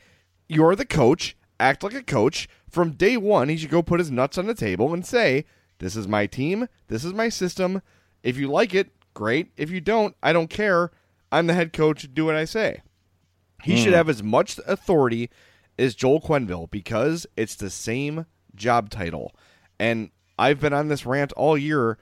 You're 0.47 0.77
the 0.77 0.87
coach. 0.87 1.37
Act 1.59 1.83
like 1.83 1.95
a 1.95 2.05
coach. 2.05 2.49
From 2.69 2.93
day 2.93 3.17
one, 3.17 3.49
he 3.49 3.57
should 3.57 3.69
go 3.69 3.83
put 3.83 3.99
his 3.99 4.13
nuts 4.13 4.39
on 4.39 4.47
the 4.47 4.55
table 4.55 4.95
and 4.95 5.05
say, 5.05 5.45
"This 5.81 5.97
is 5.97 6.07
my 6.07 6.27
team. 6.27 6.69
This 6.87 7.05
is 7.05 7.13
my 7.13 7.29
system. 7.29 7.83
If 8.23 8.37
you 8.37 8.47
like 8.47 8.73
it, 8.73 8.93
great. 9.13 9.51
If 9.57 9.71
you 9.71 9.81
don't, 9.81 10.15
I 10.23 10.33
don't 10.33 10.51
care. 10.51 10.93
I'm 11.33 11.49
the 11.49 11.55
head 11.55 11.73
coach. 11.73 12.09
Do 12.15 12.27
what 12.27 12.37
I 12.37 12.45
say." 12.45 12.83
He 13.65 13.77
should 13.77 13.89
hmm. 13.89 13.95
have 13.95 14.09
as 14.09 14.23
much 14.23 14.61
authority 14.69 15.31
as 15.77 15.97
Joel 15.97 16.21
Quenneville 16.21 16.71
because 16.71 17.27
it's 17.37 17.57
the 17.57 17.71
same 17.71 18.27
job 18.55 18.89
title. 18.89 19.35
And 19.81 20.11
I've 20.41 20.59
been 20.59 20.73
on 20.73 20.89
this 20.89 21.05
rant 21.05 21.33
all 21.33 21.57
year. 21.57 21.99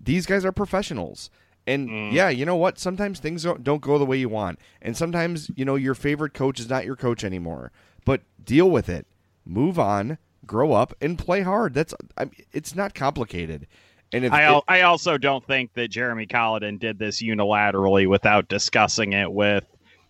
These 0.00 0.26
guys 0.26 0.44
are 0.44 0.52
professionals. 0.52 1.30
And 1.66 1.88
mm. 1.88 2.12
yeah, 2.12 2.28
you 2.28 2.44
know 2.44 2.56
what? 2.56 2.78
Sometimes 2.78 3.20
things 3.20 3.44
don't, 3.44 3.62
don't 3.62 3.80
go 3.80 3.96
the 3.96 4.04
way 4.04 4.18
you 4.18 4.28
want. 4.28 4.58
And 4.82 4.96
sometimes, 4.96 5.50
you 5.54 5.64
know, 5.64 5.76
your 5.76 5.94
favorite 5.94 6.34
coach 6.34 6.60
is 6.60 6.68
not 6.68 6.84
your 6.84 6.96
coach 6.96 7.24
anymore. 7.24 7.72
But 8.04 8.22
deal 8.44 8.68
with 8.68 8.88
it. 8.88 9.06
Move 9.46 9.78
on, 9.78 10.18
grow 10.46 10.72
up, 10.72 10.94
and 11.00 11.18
play 11.18 11.42
hard. 11.42 11.74
That's 11.74 11.94
I 12.18 12.24
mean, 12.24 12.34
it's 12.52 12.74
not 12.74 12.94
complicated. 12.94 13.66
And 14.12 14.26
I 14.26 14.56
it- 14.56 14.64
I 14.68 14.80
also 14.82 15.16
don't 15.16 15.44
think 15.46 15.72
that 15.74 15.88
Jeremy 15.88 16.26
Colliton 16.26 16.78
did 16.78 16.98
this 16.98 17.22
unilaterally 17.22 18.08
without 18.08 18.48
discussing 18.48 19.12
it 19.12 19.32
with 19.32 19.64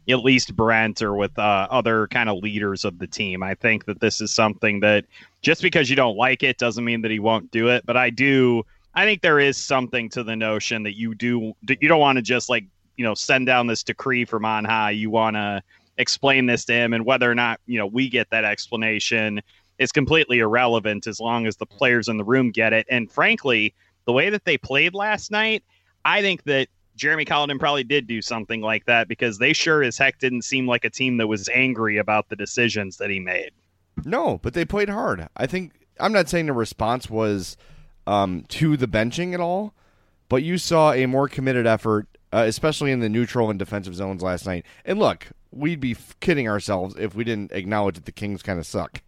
at 0.09 0.21
least 0.21 0.55
Brent 0.55 1.03
or 1.03 1.15
with 1.15 1.39
uh, 1.39 1.67
other 1.71 2.07
kind 2.09 2.29
of 2.29 2.43
leaders 2.43 2.85
of 2.85 2.99
the 2.99 3.07
team. 3.07 3.43
I 3.43 3.55
think 3.55 3.87
that 3.87 4.01
this 4.01 4.21
is 4.21 4.31
something 4.31 4.81
that 4.81 5.05
just 5.43 5.63
because 5.63 5.89
you 5.89 5.97
don't 5.97 6.17
like 6.17 6.43
it 6.43 6.59
doesn't 6.59 6.85
mean 6.85 7.03
that 7.03 7.11
he 7.11 7.19
won't 7.19 7.51
do 7.51 7.69
it. 7.69 7.85
But 7.87 7.97
I 7.97 8.11
do. 8.11 8.65
I 8.95 9.05
think 9.05 9.23
there 9.23 9.41
is 9.41 9.57
something 9.57 10.09
to 10.11 10.23
the 10.23 10.37
notion 10.37 10.83
that 10.85 10.97
you 10.97 11.15
do. 11.15 11.53
You 11.67 11.89
don't 11.89 12.01
want 12.01 12.17
to 12.17 12.23
just 12.23 12.49
like 12.49 12.65
you 12.97 13.05
know 13.05 13.15
send 13.15 13.47
down 13.47 13.67
this 13.67 13.83
decree 13.83 14.25
from 14.25 14.45
on 14.45 14.65
high. 14.65 14.91
You 14.91 15.11
want 15.11 15.37
to 15.37 15.63
explain 15.99 16.47
this 16.47 16.65
to 16.67 16.73
him, 16.73 16.93
and 16.93 17.05
whether 17.05 17.31
or 17.31 17.35
not 17.35 17.61
you 17.67 17.79
know 17.79 17.87
we 17.87 18.09
get 18.09 18.31
that 18.31 18.45
explanation 18.45 19.41
is 19.79 19.91
completely 19.91 20.39
irrelevant 20.39 21.07
as 21.07 21.19
long 21.19 21.47
as 21.47 21.57
the 21.57 21.67
players 21.67 22.09
in 22.09 22.17
the 22.17 22.25
room 22.25 22.51
get 22.51 22.73
it. 22.73 22.87
And 22.89 23.11
frankly, 23.11 23.75
the 24.05 24.13
way 24.13 24.31
that 24.31 24.45
they 24.45 24.57
played 24.57 24.95
last 24.95 25.31
night, 25.31 25.65
I 26.05 26.23
think 26.23 26.45
that 26.45 26.69
Jeremy 26.97 27.25
Colliton 27.25 27.59
probably 27.59 27.85
did 27.85 28.07
do 28.07 28.23
something 28.23 28.61
like 28.61 28.85
that 28.87 29.09
because 29.09 29.39
they 29.39 29.53
sure 29.53 29.83
as 29.83 29.99
heck 29.99 30.19
didn't 30.19 30.43
seem 30.43 30.67
like 30.67 30.85
a 30.85 30.91
team 30.91 31.17
that 31.17 31.27
was 31.27 31.49
angry 31.49 31.99
about 31.99 32.29
the 32.29 32.37
decisions 32.37 32.99
that 32.99 33.11
he 33.11 33.19
made. 33.19 33.51
No, 34.05 34.39
but 34.43 34.55
they 34.55 34.65
played 34.65 34.89
hard. 34.89 35.29
I 35.37 35.47
think 35.47 35.73
I'm 36.01 36.13
not 36.13 36.29
saying 36.29 36.47
the 36.47 36.53
response 36.53 37.09
was 37.09 37.57
um, 38.07 38.45
to 38.49 38.77
the 38.77 38.89
benching 38.89 39.35
at 39.35 39.41
all, 39.41 39.75
but 40.29 40.43
you 40.43 40.59
saw 40.59 40.93
a 40.93 41.07
more 41.07 41.29
committed 41.29 41.67
effort 41.67 42.09
uh, 42.35 42.45
especially 42.49 42.91
in 42.91 42.99
the 42.99 43.09
neutral 43.09 43.49
and 43.49 43.61
defensive 43.61 43.95
zones 43.95 44.21
last 44.21 44.45
night. 44.45 44.67
And 44.85 44.99
look, 44.99 45.29
we'd 45.53 45.79
be 45.79 45.97
kidding 46.19 46.49
ourselves 46.49 46.97
if 46.99 47.15
we 47.15 47.23
didn't 47.23 47.53
acknowledge 47.53 47.95
that 47.95 48.07
the 48.07 48.13
Kings 48.13 48.43
kind 48.43 48.59
of 48.59 48.67
suck. 48.67 49.03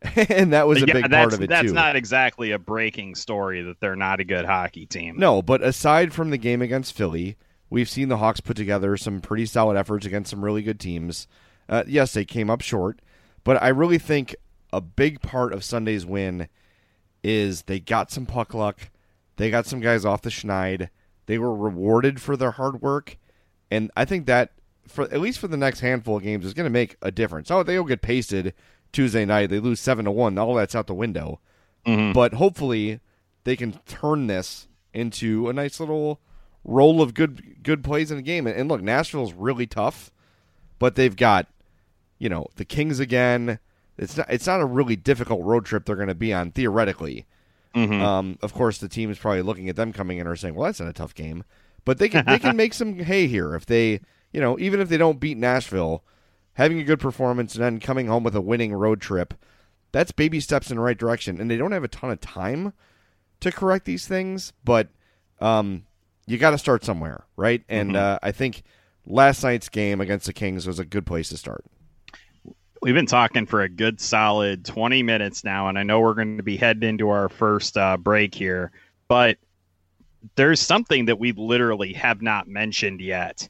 and 0.28 0.52
that 0.52 0.66
was 0.66 0.82
a 0.82 0.86
yeah, 0.86 0.94
big 0.94 1.10
that's, 1.10 1.14
part 1.14 1.32
of 1.34 1.42
it 1.42 1.48
that's 1.48 1.68
too. 1.68 1.74
not 1.74 1.96
exactly 1.96 2.52
a 2.52 2.58
breaking 2.58 3.14
story 3.14 3.62
that 3.62 3.80
they're 3.80 3.96
not 3.96 4.20
a 4.20 4.24
good 4.24 4.44
hockey 4.44 4.86
team. 4.86 5.16
No, 5.18 5.42
but 5.42 5.62
aside 5.62 6.12
from 6.12 6.30
the 6.30 6.38
game 6.38 6.62
against 6.62 6.92
Philly, 6.92 7.36
we've 7.68 7.88
seen 7.88 8.08
the 8.08 8.18
Hawks 8.18 8.40
put 8.40 8.56
together 8.56 8.96
some 8.96 9.20
pretty 9.20 9.46
solid 9.46 9.76
efforts 9.76 10.06
against 10.06 10.30
some 10.30 10.44
really 10.44 10.62
good 10.62 10.78
teams. 10.78 11.26
Uh, 11.68 11.82
yes, 11.86 12.12
they 12.12 12.24
came 12.24 12.48
up 12.48 12.60
short, 12.60 13.00
but 13.42 13.60
I 13.60 13.68
really 13.68 13.98
think 13.98 14.36
a 14.72 14.80
big 14.80 15.20
part 15.20 15.52
of 15.52 15.64
Sunday's 15.64 16.06
win 16.06 16.48
is 17.24 17.62
they 17.62 17.80
got 17.80 18.10
some 18.12 18.24
puck 18.24 18.54
luck. 18.54 18.90
They 19.36 19.50
got 19.50 19.66
some 19.66 19.80
guys 19.80 20.04
off 20.04 20.22
the 20.22 20.30
schneid. 20.30 20.90
They 21.26 21.38
were 21.38 21.54
rewarded 21.54 22.20
for 22.20 22.36
their 22.36 22.52
hard 22.52 22.80
work, 22.80 23.18
and 23.70 23.90
I 23.96 24.04
think 24.04 24.26
that 24.26 24.52
for 24.86 25.04
at 25.04 25.20
least 25.20 25.38
for 25.38 25.48
the 25.48 25.56
next 25.56 25.80
handful 25.80 26.16
of 26.16 26.22
games 26.22 26.46
is 26.46 26.54
going 26.54 26.64
to 26.64 26.70
make 26.70 26.96
a 27.02 27.10
difference. 27.10 27.50
Oh, 27.50 27.62
they'll 27.62 27.84
get 27.84 28.00
pasted 28.00 28.54
Tuesday 28.92 29.24
night. 29.24 29.50
They 29.50 29.60
lose 29.60 29.80
seven 29.80 30.04
to 30.06 30.10
one. 30.10 30.38
All 30.38 30.54
that's 30.54 30.74
out 30.74 30.86
the 30.86 30.94
window. 30.94 31.40
But 32.12 32.34
hopefully, 32.34 33.00
they 33.44 33.56
can 33.56 33.80
turn 33.86 34.26
this 34.26 34.68
into 34.92 35.48
a 35.48 35.52
nice 35.52 35.80
little 35.80 36.20
roll 36.64 37.00
of 37.00 37.14
good 37.14 37.62
good 37.62 37.82
plays 37.82 38.10
in 38.10 38.18
a 38.18 38.22
game. 38.22 38.46
And 38.46 38.68
look, 38.68 38.82
Nashville's 38.82 39.32
really 39.32 39.66
tough, 39.66 40.10
but 40.78 40.96
they've 40.96 41.16
got 41.16 41.46
you 42.18 42.28
know 42.28 42.46
the 42.56 42.64
Kings 42.64 43.00
again. 43.00 43.58
It's 43.96 44.16
not 44.16 44.26
it's 44.30 44.46
not 44.46 44.60
a 44.60 44.66
really 44.66 44.96
difficult 44.96 45.42
road 45.44 45.64
trip 45.64 45.84
they're 45.86 45.96
going 45.96 46.08
to 46.08 46.14
be 46.14 46.32
on 46.32 46.50
theoretically. 46.52 47.26
Um, 48.02 48.38
of 48.42 48.52
course, 48.54 48.78
the 48.78 48.88
team 48.88 49.10
is 49.10 49.18
probably 49.18 49.42
looking 49.42 49.68
at 49.68 49.76
them 49.76 49.92
coming 49.92 50.18
in 50.18 50.26
or 50.26 50.36
saying, 50.36 50.54
"Well, 50.54 50.66
that's 50.66 50.80
not 50.80 50.88
a 50.88 50.92
tough 50.94 51.14
game," 51.14 51.44
but 51.84 51.98
they 51.98 52.08
can 52.08 52.24
they 52.26 52.38
can 52.38 52.56
make 52.62 52.74
some 52.74 52.98
hay 52.98 53.26
here 53.28 53.54
if 53.54 53.66
they 53.66 54.00
you 54.32 54.40
know 54.40 54.58
even 54.58 54.80
if 54.80 54.88
they 54.88 54.96
don't 54.96 55.20
beat 55.20 55.38
Nashville, 55.38 56.02
having 56.58 56.80
a 56.80 56.84
good 56.84 56.98
performance 56.98 57.54
and 57.54 57.62
then 57.62 57.78
coming 57.78 58.08
home 58.08 58.24
with 58.24 58.34
a 58.34 58.40
winning 58.40 58.74
road 58.74 59.00
trip. 59.00 59.32
That's 59.92 60.10
baby 60.10 60.40
steps 60.40 60.70
in 60.70 60.76
the 60.76 60.82
right 60.82 60.98
direction, 60.98 61.40
and 61.40 61.48
they 61.48 61.56
don't 61.56 61.72
have 61.72 61.84
a 61.84 61.88
ton 61.88 62.10
of 62.10 62.20
time 62.20 62.74
to 63.40 63.52
correct 63.52 63.84
these 63.84 64.06
things, 64.06 64.52
but 64.64 64.88
um, 65.40 65.84
you 66.26 66.36
got 66.36 66.50
to 66.50 66.58
start 66.58 66.84
somewhere, 66.84 67.24
right? 67.36 67.62
And 67.68 67.96
uh, 67.96 68.18
I 68.22 68.32
think 68.32 68.64
last 69.06 69.44
night's 69.44 69.68
game 69.68 70.00
against 70.00 70.26
the 70.26 70.32
Kings 70.32 70.66
was 70.66 70.80
a 70.80 70.84
good 70.84 71.06
place 71.06 71.28
to 71.28 71.36
start. 71.36 71.64
We've 72.82 72.94
been 72.94 73.06
talking 73.06 73.46
for 73.46 73.62
a 73.62 73.68
good 73.68 74.00
solid 74.00 74.64
20 74.64 75.04
minutes 75.04 75.44
now, 75.44 75.68
and 75.68 75.78
I 75.78 75.84
know 75.84 76.00
we're 76.00 76.14
going 76.14 76.38
to 76.38 76.42
be 76.42 76.56
heading 76.56 76.88
into 76.88 77.08
our 77.08 77.28
first 77.28 77.78
uh, 77.78 77.96
break 77.96 78.34
here, 78.34 78.72
but 79.06 79.38
there's 80.34 80.60
something 80.60 81.04
that 81.04 81.20
we 81.20 81.30
literally 81.32 81.92
have 81.92 82.20
not 82.20 82.48
mentioned 82.48 83.00
yet, 83.00 83.48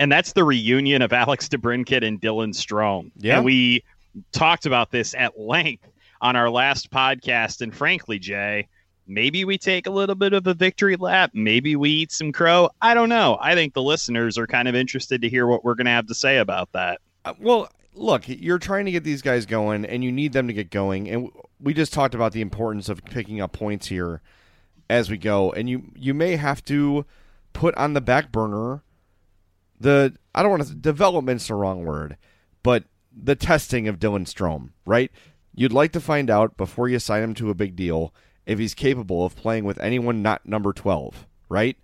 and 0.00 0.10
that's 0.10 0.32
the 0.32 0.42
reunion 0.42 1.02
of 1.02 1.12
Alex 1.12 1.46
DeBrincat 1.48 2.04
and 2.04 2.20
Dylan 2.20 2.54
Strome. 2.54 3.10
Yeah. 3.18 3.36
And 3.36 3.44
we 3.44 3.84
talked 4.32 4.64
about 4.64 4.90
this 4.90 5.14
at 5.14 5.38
length 5.38 5.86
on 6.22 6.36
our 6.36 6.48
last 6.48 6.90
podcast, 6.90 7.60
and 7.60 7.74
frankly, 7.74 8.18
Jay, 8.18 8.66
maybe 9.06 9.44
we 9.44 9.58
take 9.58 9.86
a 9.86 9.90
little 9.90 10.14
bit 10.14 10.32
of 10.32 10.46
a 10.46 10.54
victory 10.54 10.96
lap. 10.96 11.32
Maybe 11.34 11.76
we 11.76 11.90
eat 11.90 12.12
some 12.12 12.32
crow. 12.32 12.70
I 12.80 12.94
don't 12.94 13.10
know. 13.10 13.36
I 13.42 13.54
think 13.54 13.74
the 13.74 13.82
listeners 13.82 14.38
are 14.38 14.46
kind 14.46 14.68
of 14.68 14.74
interested 14.74 15.20
to 15.20 15.28
hear 15.28 15.46
what 15.46 15.64
we're 15.64 15.74
going 15.74 15.84
to 15.84 15.92
have 15.92 16.06
to 16.06 16.14
say 16.14 16.38
about 16.38 16.72
that. 16.72 17.00
Uh, 17.26 17.34
well, 17.38 17.68
look, 17.92 18.24
you're 18.26 18.58
trying 18.58 18.86
to 18.86 18.90
get 18.90 19.04
these 19.04 19.20
guys 19.20 19.44
going, 19.44 19.84
and 19.84 20.02
you 20.02 20.10
need 20.10 20.32
them 20.32 20.46
to 20.46 20.54
get 20.54 20.70
going. 20.70 21.10
And 21.10 21.30
we 21.60 21.74
just 21.74 21.92
talked 21.92 22.14
about 22.14 22.32
the 22.32 22.40
importance 22.40 22.88
of 22.88 23.04
picking 23.04 23.42
up 23.42 23.52
points 23.52 23.88
here 23.88 24.22
as 24.88 25.10
we 25.10 25.18
go. 25.18 25.52
And 25.52 25.68
you 25.68 25.92
you 25.94 26.14
may 26.14 26.36
have 26.36 26.64
to 26.64 27.04
put 27.52 27.74
on 27.74 27.92
the 27.92 28.00
back 28.00 28.32
burner 28.32 28.82
the 29.80 30.14
I 30.34 30.42
don't 30.42 30.50
want 30.50 30.66
to 30.66 30.74
development's 30.74 31.48
the 31.48 31.54
wrong 31.54 31.84
word, 31.84 32.16
but 32.62 32.84
the 33.10 33.34
testing 33.34 33.88
of 33.88 33.98
Dylan 33.98 34.26
Strome, 34.26 34.70
right? 34.84 35.10
You'd 35.54 35.72
like 35.72 35.92
to 35.92 36.00
find 36.00 36.30
out 36.30 36.56
before 36.56 36.88
you 36.88 36.98
sign 36.98 37.22
him 37.22 37.34
to 37.34 37.50
a 37.50 37.54
big 37.54 37.74
deal 37.74 38.14
if 38.46 38.58
he's 38.58 38.74
capable 38.74 39.24
of 39.24 39.36
playing 39.36 39.64
with 39.64 39.80
anyone 39.80 40.22
not 40.22 40.46
number 40.46 40.72
12, 40.72 41.26
right? 41.48 41.76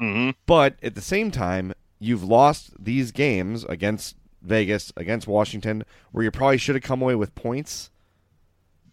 Mm-hmm. 0.00 0.30
But 0.46 0.76
at 0.82 0.94
the 0.94 1.00
same 1.00 1.30
time, 1.30 1.72
you've 1.98 2.24
lost 2.24 2.72
these 2.78 3.12
games 3.12 3.64
against 3.64 4.16
Vegas, 4.42 4.92
against 4.96 5.28
Washington, 5.28 5.84
where 6.10 6.24
you 6.24 6.30
probably 6.30 6.58
should 6.58 6.74
have 6.74 6.82
come 6.82 7.00
away 7.00 7.14
with 7.14 7.34
points. 7.34 7.90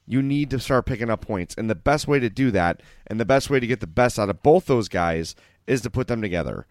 You 0.05 0.21
need 0.21 0.49
to 0.51 0.59
start 0.59 0.85
picking 0.85 1.09
up 1.09 1.21
points. 1.21 1.55
And 1.57 1.69
the 1.69 1.75
best 1.75 2.07
way 2.07 2.19
to 2.19 2.29
do 2.29 2.51
that, 2.51 2.81
and 3.07 3.19
the 3.19 3.25
best 3.25 3.49
way 3.49 3.59
to 3.59 3.67
get 3.67 3.79
the 3.79 3.87
best 3.87 4.19
out 4.19 4.29
of 4.29 4.43
both 4.43 4.65
those 4.65 4.87
guys, 4.87 5.35
is 5.67 5.81
to 5.81 5.89
put 5.89 6.07
them 6.07 6.21
together. 6.21 6.67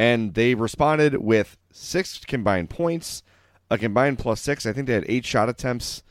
And 0.00 0.32
they 0.32 0.54
responded 0.54 1.16
with 1.16 1.58
six 1.72 2.18
combined 2.24 2.70
points, 2.70 3.22
a 3.70 3.76
combined 3.76 4.18
plus 4.18 4.40
six. 4.40 4.64
I 4.64 4.72
think 4.72 4.86
they 4.86 4.94
had 4.94 5.04
eight 5.08 5.26
shot 5.26 5.50
attempts, 5.50 6.02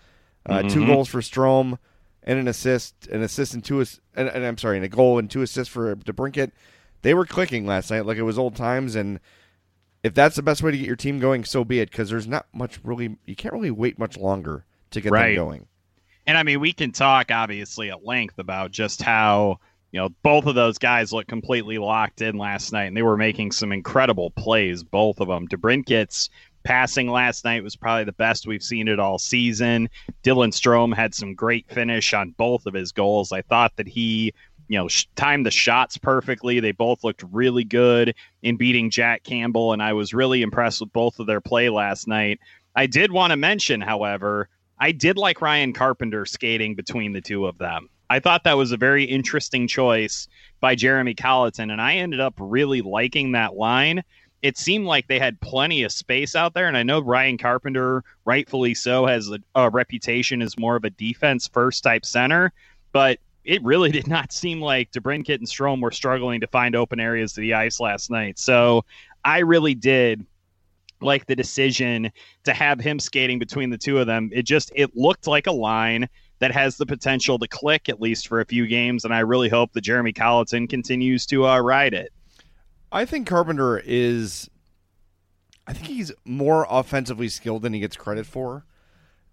uh, 0.46 0.62
two 0.62 0.86
goals 0.86 1.10
for 1.10 1.22
Strome, 1.22 1.80
and 2.22 2.38
an 2.38 2.48
assist, 2.48 3.08
an 3.08 3.24
assist 3.24 3.56
and 3.56 3.64
two, 3.64 3.82
ass- 3.82 4.00
and, 4.16 4.28
and 4.30 4.46
I'm 4.46 4.60
sorry, 4.60 4.78
and 4.78 4.86
a 4.86 4.90
goal 4.90 5.18
and 5.18 5.30
two 5.30 5.42
assists 5.42 5.74
for 5.74 5.96
DeBrincat. 5.96 6.52
They 7.02 7.16
were 7.16 7.26
clicking 7.26 7.66
last 7.66 7.90
night 7.90 8.06
like 8.06 8.18
it 8.18 8.24
was 8.24 8.38
old 8.38 8.56
times, 8.56 8.94
and 8.94 9.20
if 10.04 10.14
that's 10.14 10.36
the 10.36 10.44
best 10.44 10.62
way 10.62 10.70
to 10.70 10.78
get 10.78 10.86
your 10.86 10.96
team 10.96 11.20
going, 11.20 11.44
so 11.44 11.64
be 11.64 11.80
it. 11.80 11.90
Because 11.90 12.12
there's 12.12 12.28
not 12.28 12.46
much 12.54 12.80
really, 12.84 13.18
you 13.26 13.36
can't 13.36 13.54
really 13.56 13.72
wait 13.72 13.98
much 13.98 14.18
longer 14.18 14.66
to 14.92 15.02
get 15.02 15.12
Right. 15.12 15.36
them 15.36 15.46
going. 15.46 15.68
And 16.28 16.38
I 16.38 16.44
mean, 16.44 16.60
we 16.60 16.74
can 16.74 16.92
talk 16.92 17.32
obviously 17.32 17.90
at 17.90 18.06
length 18.06 18.38
about 18.38 18.70
just 18.70 19.02
how, 19.02 19.60
you 19.92 20.00
know, 20.00 20.10
both 20.22 20.46
of 20.46 20.56
those 20.56 20.78
guys 20.78 21.12
looked 21.12 21.30
completely 21.30 21.78
locked 21.78 22.22
in 22.22 22.38
last 22.38 22.72
night 22.72 22.86
and 22.86 22.98
they 22.98 23.02
were 23.02 23.18
making 23.18 23.52
some 23.52 23.72
incredible 23.72 24.32
plays, 24.32 24.84
both 24.84 25.20
of 25.20 25.28
them. 25.28 25.48
DeBrincat's 25.48 26.30
passing 26.64 27.10
last 27.10 27.46
night 27.46 27.64
was 27.64 27.76
probably 27.76 28.04
the 28.04 28.12
best 28.12 28.46
we've 28.46 28.64
seen 28.64 28.88
it 28.88 29.00
all 29.00 29.18
season. 29.18 29.90
Dylan 30.24 30.52
Strome 30.52 30.96
had 30.96 31.16
some 31.16 31.34
great 31.34 31.68
finish 31.70 32.14
on 32.14 32.36
both 32.38 32.66
of 32.66 32.74
his 32.74 32.92
goals. 32.92 33.32
I 33.32 33.42
thought 33.42 33.76
that 33.78 33.88
he, 33.88 34.34
you 34.68 34.78
know, 34.78 34.88
sh- 34.88 35.08
timed 35.16 35.46
the 35.46 35.52
shots 35.52 35.98
perfectly. 35.98 36.60
They 36.60 36.72
both 36.72 37.04
looked 37.04 37.24
really 37.32 37.64
good 37.64 38.14
in 38.44 38.58
beating 38.58 38.92
Jack 38.92 39.24
Campbell, 39.24 39.74
and 39.74 39.82
I 39.82 39.94
was 39.94 40.14
really 40.14 40.44
impressed 40.44 40.82
with 40.82 40.94
both 40.94 41.20
of 41.20 41.28
their 41.28 41.42
play 41.42 41.70
last 41.70 42.08
night. 42.08 42.40
I 42.76 42.86
did 42.86 43.12
want 43.12 43.32
to 43.32 43.38
mention, 43.38 43.82
however, 43.82 44.50
I 44.78 44.92
did 44.92 45.18
like 45.18 45.42
Ryan 45.42 45.74
Carpenter 45.74 46.26
skating 46.26 46.76
between 46.76 47.14
the 47.14 47.22
two 47.22 47.48
of 47.48 47.58
them. 47.58 47.90
I 48.10 48.20
thought 48.20 48.44
that 48.44 48.58
was 48.58 48.72
a 48.72 48.78
very 48.78 49.04
interesting 49.04 49.68
choice 49.68 50.28
by 50.60 50.76
Jeremy 50.76 51.14
Colliton, 51.14 51.70
and 51.72 51.82
I 51.82 51.96
ended 51.96 52.20
up 52.20 52.34
really 52.38 52.82
liking 52.82 53.34
that 53.34 53.56
line. 53.56 54.04
It 54.42 54.58
seemed 54.58 54.86
like 54.86 55.08
they 55.08 55.20
had 55.20 55.40
plenty 55.42 55.84
of 55.84 55.92
space 55.92 56.36
out 56.36 56.54
there, 56.54 56.68
and 56.68 56.76
I 56.76 56.84
know 56.84 57.02
Ryan 57.02 57.38
Carpenter, 57.38 58.04
rightfully 58.26 58.74
so, 58.74 59.06
has 59.06 59.30
a, 59.30 59.40
a 59.54 59.70
reputation 59.70 60.42
as 60.42 60.58
more 60.58 60.76
of 60.76 60.86
a 60.86 60.90
defense 60.90 61.48
first 61.48 61.84
type 61.84 62.06
center, 62.06 62.52
but 62.92 63.20
it 63.44 63.64
really 63.64 63.92
did 64.00 64.08
not 64.08 64.32
seem 64.32 64.62
like 64.62 64.92
DeBrincat 64.92 65.36
and 65.36 65.48
Strome 65.48 65.82
were 65.82 65.92
struggling 65.92 66.42
to 66.42 66.48
find 66.48 66.76
open 66.76 67.00
areas 67.00 67.34
to 67.34 67.42
the 67.42 67.54
ice 67.54 67.80
last 67.80 68.10
night. 68.10 68.40
So 68.40 68.86
I 69.24 69.40
really 69.40 69.76
did 69.76 70.26
like 71.02 71.26
the 71.28 71.36
decision 71.36 72.12
to 72.44 72.54
have 72.54 72.80
him 72.80 73.00
skating 73.00 73.40
between 73.40 73.70
the 73.70 73.78
two 73.78 74.00
of 74.00 74.08
them. 74.08 74.30
It 74.34 74.44
just 74.44 74.72
it 74.76 74.96
looked 74.96 75.28
like 75.28 75.48
a 75.48 75.52
line 75.52 76.10
that 76.40 76.52
has 76.52 76.78
the 76.78 76.86
potential 76.86 77.38
to 77.40 77.48
click 77.48 77.90
at 77.90 78.02
least 78.02 78.28
for 78.28 78.42
a 78.42 78.46
few 78.46 78.66
games, 78.68 79.06
and 79.06 79.14
I 79.14 79.20
really 79.20 79.50
hope 79.50 79.74
that 79.74 79.82
Jeremy 79.82 80.14
Colliton 80.14 80.68
continues 80.68 81.26
to 81.28 81.46
uh, 81.46 81.60
ride 81.60 81.94
it. 81.94 82.12
I 82.92 83.06
think 83.06 83.28
Carpenter 83.28 83.82
is. 83.86 84.50
I 85.68 85.74
think 85.74 85.86
he's 85.86 86.12
more 86.26 86.66
offensively 86.68 87.30
skilled 87.30 87.62
than 87.62 87.74
he 87.74 87.80
gets 87.80 87.96
credit 87.96 88.26
for. 88.26 88.66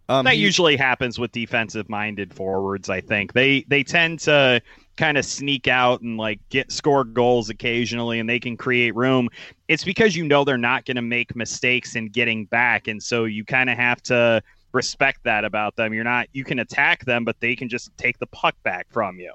Um, 0.08 0.24
that 0.24 0.34
he- 0.34 0.40
usually 0.40 0.76
happens 0.76 1.18
with 1.18 1.32
defensive 1.32 1.88
minded 1.88 2.34
forwards. 2.34 2.88
I 2.88 3.00
think 3.00 3.32
they 3.32 3.62
they 3.68 3.82
tend 3.82 4.20
to 4.20 4.60
kind 4.96 5.18
of 5.18 5.24
sneak 5.24 5.68
out 5.68 6.00
and 6.00 6.16
like 6.16 6.40
get 6.48 6.70
score 6.70 7.04
goals 7.04 7.50
occasionally, 7.50 8.20
and 8.20 8.28
they 8.28 8.38
can 8.38 8.56
create 8.56 8.94
room. 8.94 9.28
It's 9.68 9.84
because 9.84 10.14
you 10.14 10.24
know 10.24 10.44
they're 10.44 10.58
not 10.58 10.84
going 10.84 10.96
to 10.96 11.02
make 11.02 11.34
mistakes 11.34 11.96
in 11.96 12.08
getting 12.08 12.44
back, 12.46 12.88
and 12.88 13.02
so 13.02 13.24
you 13.24 13.44
kind 13.44 13.70
of 13.70 13.78
have 13.78 14.02
to 14.04 14.42
respect 14.72 15.24
that 15.24 15.44
about 15.44 15.76
them. 15.76 15.94
You're 15.94 16.04
not 16.04 16.28
you 16.32 16.44
can 16.44 16.58
attack 16.58 17.04
them, 17.04 17.24
but 17.24 17.40
they 17.40 17.56
can 17.56 17.68
just 17.68 17.96
take 17.96 18.18
the 18.18 18.26
puck 18.26 18.54
back 18.62 18.86
from 18.90 19.18
you. 19.18 19.32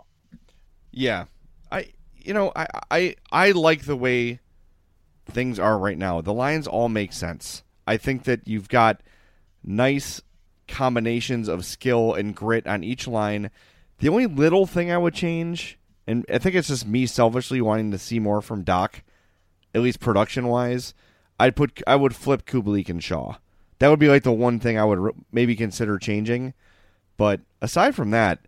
Yeah, 0.92 1.26
I 1.72 1.88
you 2.16 2.34
know 2.34 2.52
I 2.56 2.68
I 2.90 3.16
I 3.32 3.52
like 3.52 3.86
the 3.86 3.96
way 3.96 4.40
things 5.26 5.60
are 5.60 5.78
right 5.78 5.98
now. 5.98 6.22
The 6.22 6.34
lines 6.34 6.68
all 6.68 6.90
make 6.90 7.14
sense. 7.14 7.64
I 7.88 7.98
think 7.98 8.24
that 8.24 8.48
you've 8.48 8.70
got 8.70 9.02
nice 9.64 10.22
combinations 10.68 11.48
of 11.48 11.66
skill 11.66 12.14
and 12.14 12.36
grit 12.36 12.68
on 12.68 12.84
each 12.84 13.08
line. 13.08 13.50
The 14.00 14.10
only 14.10 14.26
little 14.26 14.66
thing 14.66 14.92
I 14.92 14.98
would 14.98 15.14
change, 15.14 15.78
and 16.08 16.26
I 16.32 16.38
think 16.38 16.56
it's 16.56 16.70
just 16.70 16.88
me 16.88 17.06
selfishly 17.06 17.62
wanting 17.62 17.92
to 17.92 18.00
see 18.00 18.20
more 18.20 18.42
from 18.42 18.64
Dach, 18.64 19.02
at 19.76 19.82
least 19.82 20.00
production 20.00 20.48
wise. 20.48 20.94
I'd 21.40 21.56
put 21.56 21.82
I 21.88 21.96
would 21.96 22.16
flip 22.16 22.46
Kubalik 22.46 22.90
and 22.90 23.04
Shaw. 23.04 23.38
That 23.82 23.90
would 23.90 24.00
be 24.00 24.10
like 24.10 24.24
the 24.24 24.34
one 24.34 24.62
thing 24.62 24.80
I 24.80 24.86
would 24.86 25.00
r- 25.00 25.14
maybe 25.34 25.58
consider 25.58 26.00
changing. 26.00 26.56
But 27.18 27.42
aside 27.62 27.96
from 27.96 28.12
that, 28.12 28.40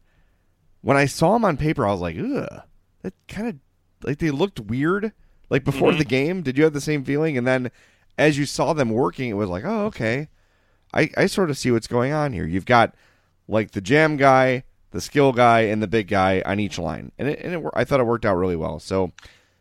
when 0.81 0.97
I 0.97 1.05
saw 1.05 1.33
them 1.33 1.45
on 1.45 1.57
paper, 1.57 1.87
I 1.87 1.91
was 1.91 2.01
like, 2.01 2.17
ugh, 2.19 2.63
that 3.03 3.13
kind 3.27 3.47
of 3.49 3.55
like 4.07 4.19
they 4.19 4.31
looked 4.31 4.59
weird 4.59 5.13
Like 5.49 5.63
before 5.65 5.93
Mhm. 5.93 5.99
the 5.99 6.05
game, 6.05 6.41
did 6.43 6.57
you 6.57 6.63
have 6.65 6.73
the 6.73 6.81
same 6.81 7.03
feeling? 7.05 7.37
And 7.37 7.45
then 7.47 7.71
as 8.17 8.37
you 8.39 8.45
saw 8.45 8.73
them 8.73 8.89
working, 8.89 9.29
it 9.29 9.33
was 9.35 9.49
like, 9.49 9.65
oh, 9.65 9.85
okay. 9.87 10.29
I, 10.93 11.09
I 11.17 11.27
sort 11.27 11.49
of 11.51 11.57
see 11.57 11.71
what's 11.71 11.87
going 11.87 12.13
on 12.13 12.33
here. 12.33 12.45
You've 12.47 12.65
got 12.65 12.95
like 13.47 13.71
the 13.71 13.81
jam 13.81 14.17
guy, 14.17 14.63
the 14.91 15.01
skill 15.01 15.33
guy, 15.33 15.61
and 15.61 15.81
the 15.83 15.87
big 15.87 16.07
guy 16.09 16.43
on 16.45 16.59
each 16.59 16.79
line, 16.79 17.11
and 17.19 17.29
it, 17.29 17.39
and 17.41 17.55
it, 17.55 17.71
I 17.75 17.85
thought 17.85 17.99
it 18.01 18.05
worked 18.05 18.25
out 18.25 18.35
really 18.37 18.55
well. 18.57 18.79
So 18.79 19.13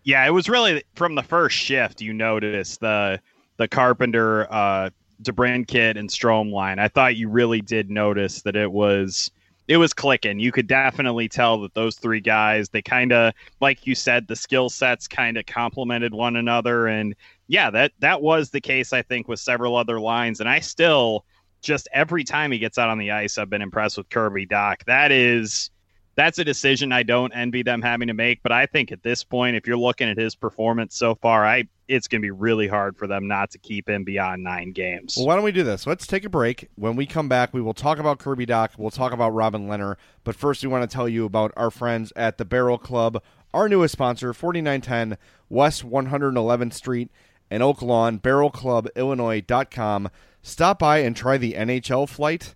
Yeah, 0.05 0.27
it 0.27 0.31
was 0.31 0.49
really 0.49 0.83
from 0.95 1.15
the 1.15 1.23
first 1.23 1.57
shift 1.57 2.01
you 2.01 2.13
noticed 2.13 2.81
the 2.81 3.21
the 3.59 3.69
Carpenter, 3.69 4.47
uh, 4.53 4.91
DeBrincat, 5.23 5.99
and 5.99 6.09
Strome 6.09 6.53
line. 6.53 6.79
I 6.79 6.89
thought 6.89 7.17
you 7.17 7.29
really 7.29 7.61
did 7.61 7.91
notice 7.91 8.43
that 8.43 8.57
it 8.57 8.71
was 8.71 9.31
it 9.69 9.77
was 9.77 9.93
clicking. 9.93 10.41
You 10.41 10.53
could 10.53 10.67
definitely 10.67 11.29
tell 11.29 11.61
that 11.61 11.75
those 11.75 11.97
three 11.97 12.21
guys 12.21 12.69
they 12.69 12.83
kind 12.83 13.13
of 13.13 13.33
like 13.61 13.87
you 13.87 13.95
said 13.95 14.27
the 14.27 14.37
skill 14.37 14.69
sets 14.69 15.07
kind 15.09 15.37
of 15.37 15.47
complemented 15.47 16.13
one 16.13 16.37
another, 16.37 16.87
and 16.89 17.15
yeah, 17.49 17.71
that 17.71 17.93
that 18.01 18.23
was 18.23 18.51
the 18.51 18.61
case 18.61 18.93
I 18.93 19.03
think 19.03 19.29
with 19.29 19.41
several 19.41 19.77
other 19.77 20.01
lines, 20.01 20.41
and 20.41 20.49
I 20.49 20.61
still 20.61 21.25
just 21.63 21.89
every 21.93 22.25
time 22.25 22.53
he 22.53 22.59
gets 22.59 22.77
out 22.79 22.89
on 22.89 22.99
the 22.99 23.13
ice, 23.13 23.39
I've 23.39 23.51
been 23.51 23.63
impressed 23.63 23.97
with 23.97 24.09
Kirby 24.11 24.47
Dach. 24.47 24.85
That 24.87 25.13
is 25.13 25.71
that's 26.15 26.39
a 26.39 26.45
decision 26.45 26.93
I 26.93 27.03
don't 27.03 27.33
envy 27.33 27.63
them 27.63 27.83
having 27.83 28.09
to 28.09 28.15
make. 28.15 28.43
But 28.43 28.53
I 28.53 28.67
think 28.67 28.93
at 28.93 29.03
this 29.03 29.25
point, 29.25 29.57
if 29.57 29.67
you're 29.67 29.77
looking 29.77 30.09
at 30.09 30.17
his 30.17 30.35
performance 30.35 30.97
so 30.97 31.15
far, 31.15 31.45
I 31.45 31.69
it's 31.89 32.09
going 32.09 32.21
to 32.21 32.27
be 32.27 32.31
really 32.31 32.69
hard 32.69 32.97
for 32.97 33.07
them 33.07 33.29
not 33.29 33.51
to 33.51 33.59
keep 33.59 33.89
him 33.89 34.03
beyond 34.05 34.43
nine 34.43 34.73
games. 34.73 35.15
Well, 35.17 35.27
why 35.27 35.35
don't 35.35 35.45
we 35.45 35.53
do 35.53 35.63
this? 35.63 35.87
Let's 35.87 36.07
take 36.07 36.25
a 36.25 36.31
break. 36.31 36.69
When 36.75 36.97
we 36.97 37.07
come 37.07 37.29
back, 37.29 37.53
we 37.53 37.61
will 37.61 37.75
talk 37.75 37.99
about 37.99 38.19
Kirby 38.19 38.47
Dach. 38.47 38.79
We'll 38.79 38.91
talk 38.91 39.13
about 39.13 39.31
Robin 39.31 39.69
Lehner. 39.69 39.97
But 40.25 40.35
first, 40.35 40.63
we 40.63 40.69
want 40.69 40.89
to 40.89 40.95
tell 40.95 41.09
you 41.09 41.27
about 41.27 41.53
our 41.57 41.71
friends 41.71 42.13
at 42.17 42.39
the 42.39 42.47
Barrel 42.47 42.79
Club, 42.79 43.23
our 43.53 43.69
newest 43.69 43.93
sponsor, 43.93 44.33
4910 44.33 45.19
West 45.51 45.87
111th 45.87 46.73
Street 46.73 47.11
in 47.51 47.61
Oak 47.61 47.83
Lawn, 47.83 48.19
barrelclubillinois.com. 48.19 50.09
Stop 50.41 50.79
by 50.79 50.99
and 50.99 51.15
try 51.15 51.37
the 51.37 51.53
NHL 51.53 52.09
flight. 52.09 52.55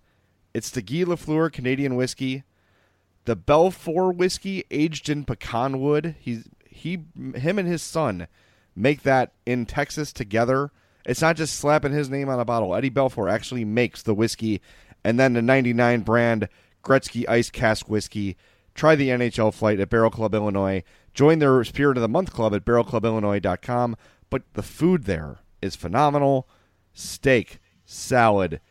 It's 0.53 0.71
the 0.71 0.81
Guy 0.81 1.03
Lafleur 1.03 1.51
Canadian 1.51 1.95
whiskey, 1.95 2.43
the 3.27 3.35
Belfour 3.35 4.15
whiskey 4.15 4.63
aged 4.71 5.09
in 5.09 5.25
pecan 5.25 5.81
wood. 5.81 6.15
He's 6.17 6.47
he 6.65 7.03
him 7.35 7.59
and 7.59 7.67
his 7.67 7.81
son 7.81 8.27
make 8.73 9.03
that 9.03 9.33
in 9.45 9.65
Texas 9.65 10.13
together. 10.13 10.71
It's 11.05 11.21
not 11.21 11.35
just 11.35 11.55
slapping 11.55 11.91
his 11.91 12.09
name 12.09 12.29
on 12.29 12.39
a 12.39 12.45
bottle. 12.45 12.73
Eddie 12.73 12.89
Belfour 12.89 13.29
actually 13.29 13.65
makes 13.65 14.01
the 14.01 14.13
whiskey, 14.13 14.61
and 15.03 15.19
then 15.19 15.33
the 15.33 15.41
99 15.41 16.01
brand 16.01 16.47
Gretzky 16.83 17.27
Ice 17.27 17.49
Cask 17.49 17.89
whiskey. 17.89 18.37
Try 18.73 18.95
the 18.95 19.09
NHL 19.09 19.53
flight 19.53 19.81
at 19.81 19.89
Barrel 19.89 20.09
Club 20.09 20.33
Illinois. 20.33 20.83
Join 21.13 21.39
their 21.39 21.61
Spirit 21.65 21.97
of 21.97 22.01
the 22.01 22.07
Month 22.07 22.31
club 22.31 22.55
at 22.55 22.63
barrelclubillinois.com. 22.63 23.97
But 24.29 24.43
the 24.53 24.63
food 24.63 25.03
there 25.03 25.39
is 25.61 25.75
phenomenal. 25.75 26.47
Steak, 26.93 27.59
salad, 27.83 28.61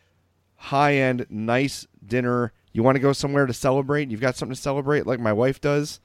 high 0.55 0.95
end, 0.95 1.27
nice 1.29 1.85
dinner. 2.03 2.53
You 2.73 2.83
want 2.83 2.95
to 2.95 3.01
go 3.01 3.13
somewhere 3.13 3.45
to 3.45 3.53
celebrate? 3.53 4.09
You've 4.11 4.21
got 4.21 4.35
something 4.35 4.55
to 4.55 4.61
celebrate, 4.61 5.07
like 5.07 5.19
my 5.19 5.33
wife 5.33 5.59
does. 5.59 5.99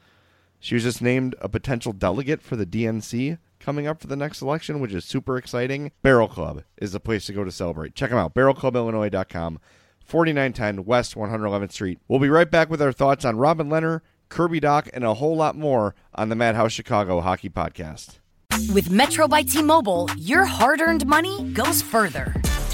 She 0.59 0.75
was 0.75 0.85
just 0.85 1.03
named 1.03 1.35
a 1.41 1.49
potential 1.49 1.93
delegate 1.93 2.41
for 2.41 2.57
the 2.57 2.65
DNC 2.65 3.39
coming 3.59 3.87
up 3.87 4.01
for 4.01 4.07
the 4.07 4.17
next 4.17 4.41
election, 4.43 4.81
which 4.81 4.93
is 4.93 5.05
super 5.05 5.37
exciting. 5.37 5.91
Barrel 6.03 6.29
Club 6.29 6.63
is 6.79 6.93
the 6.93 7.01
place 7.01 7.27
to 7.27 7.33
go 7.33 7.45
to 7.45 7.51
celebrate. 7.51 7.95
Check 7.95 8.11
them 8.11 8.19
out, 8.19 8.35
barrelclubillinois.com, 8.35 9.59
4910 10.05 10.85
West 10.85 11.15
111th 11.15 11.73
Street. 11.73 11.99
We'll 12.09 12.21
be 12.21 12.29
right 12.29 12.51
back 12.51 12.71
with 12.71 12.81
our 12.81 12.93
thoughts 12.93 13.25
on 13.25 13.37
Robin 13.39 13.69
Lehner, 13.69 14.01
Kirby 14.29 14.61
Dach, 14.61 14.89
and 14.93 15.05
a 15.05 15.15
whole 15.15 15.37
lot 15.37 15.57
more 15.57 15.95
on 16.15 16.29
the 16.29 16.37
Madhouse 16.37 16.73
Chicago 16.73 17.21
Hockey 17.21 17.49
Podcast. 17.51 18.19
With 18.73 18.91
Metro 18.91 19.27
by 19.27 19.43
T 19.43 19.63
Mobile, 19.63 20.09
your 20.17 20.45
hard 20.45 20.81
earned 20.81 21.07
money 21.07 21.43
goes 21.53 21.83
further. 21.83 22.35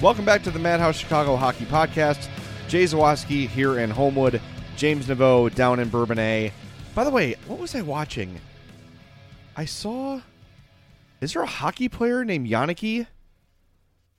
Welcome 0.00 0.24
back 0.24 0.42
to 0.42 0.50
the 0.50 0.58
Madhouse 0.58 0.96
Chicago 0.98 1.36
Hockey 1.36 1.64
Podcast. 1.64 2.28
Jay 2.68 2.84
Zawaski 2.84 3.48
here 3.48 3.78
in 3.78 3.90
Homewood, 3.90 4.40
James 4.76 5.06
Naveau 5.06 5.54
down 5.54 5.80
in 5.80 5.88
Bourbonnais. 5.88 6.52
By 6.94 7.04
the 7.04 7.10
way, 7.10 7.36
what 7.46 7.58
was 7.58 7.74
I 7.74 7.80
watching? 7.80 8.40
I 9.56 9.64
saw. 9.64 10.20
Is 11.20 11.32
there 11.32 11.42
a 11.42 11.46
hockey 11.46 11.88
player 11.88 12.24
named 12.24 12.48
Yannicki? 12.48 13.06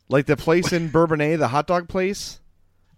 Like 0.09 0.25
the 0.25 0.38
place 0.38 0.73
in 0.73 0.89
Bourbonnais, 0.89 1.38
the 1.38 1.49
hot 1.49 1.67
dog 1.67 1.88
place? 1.88 2.39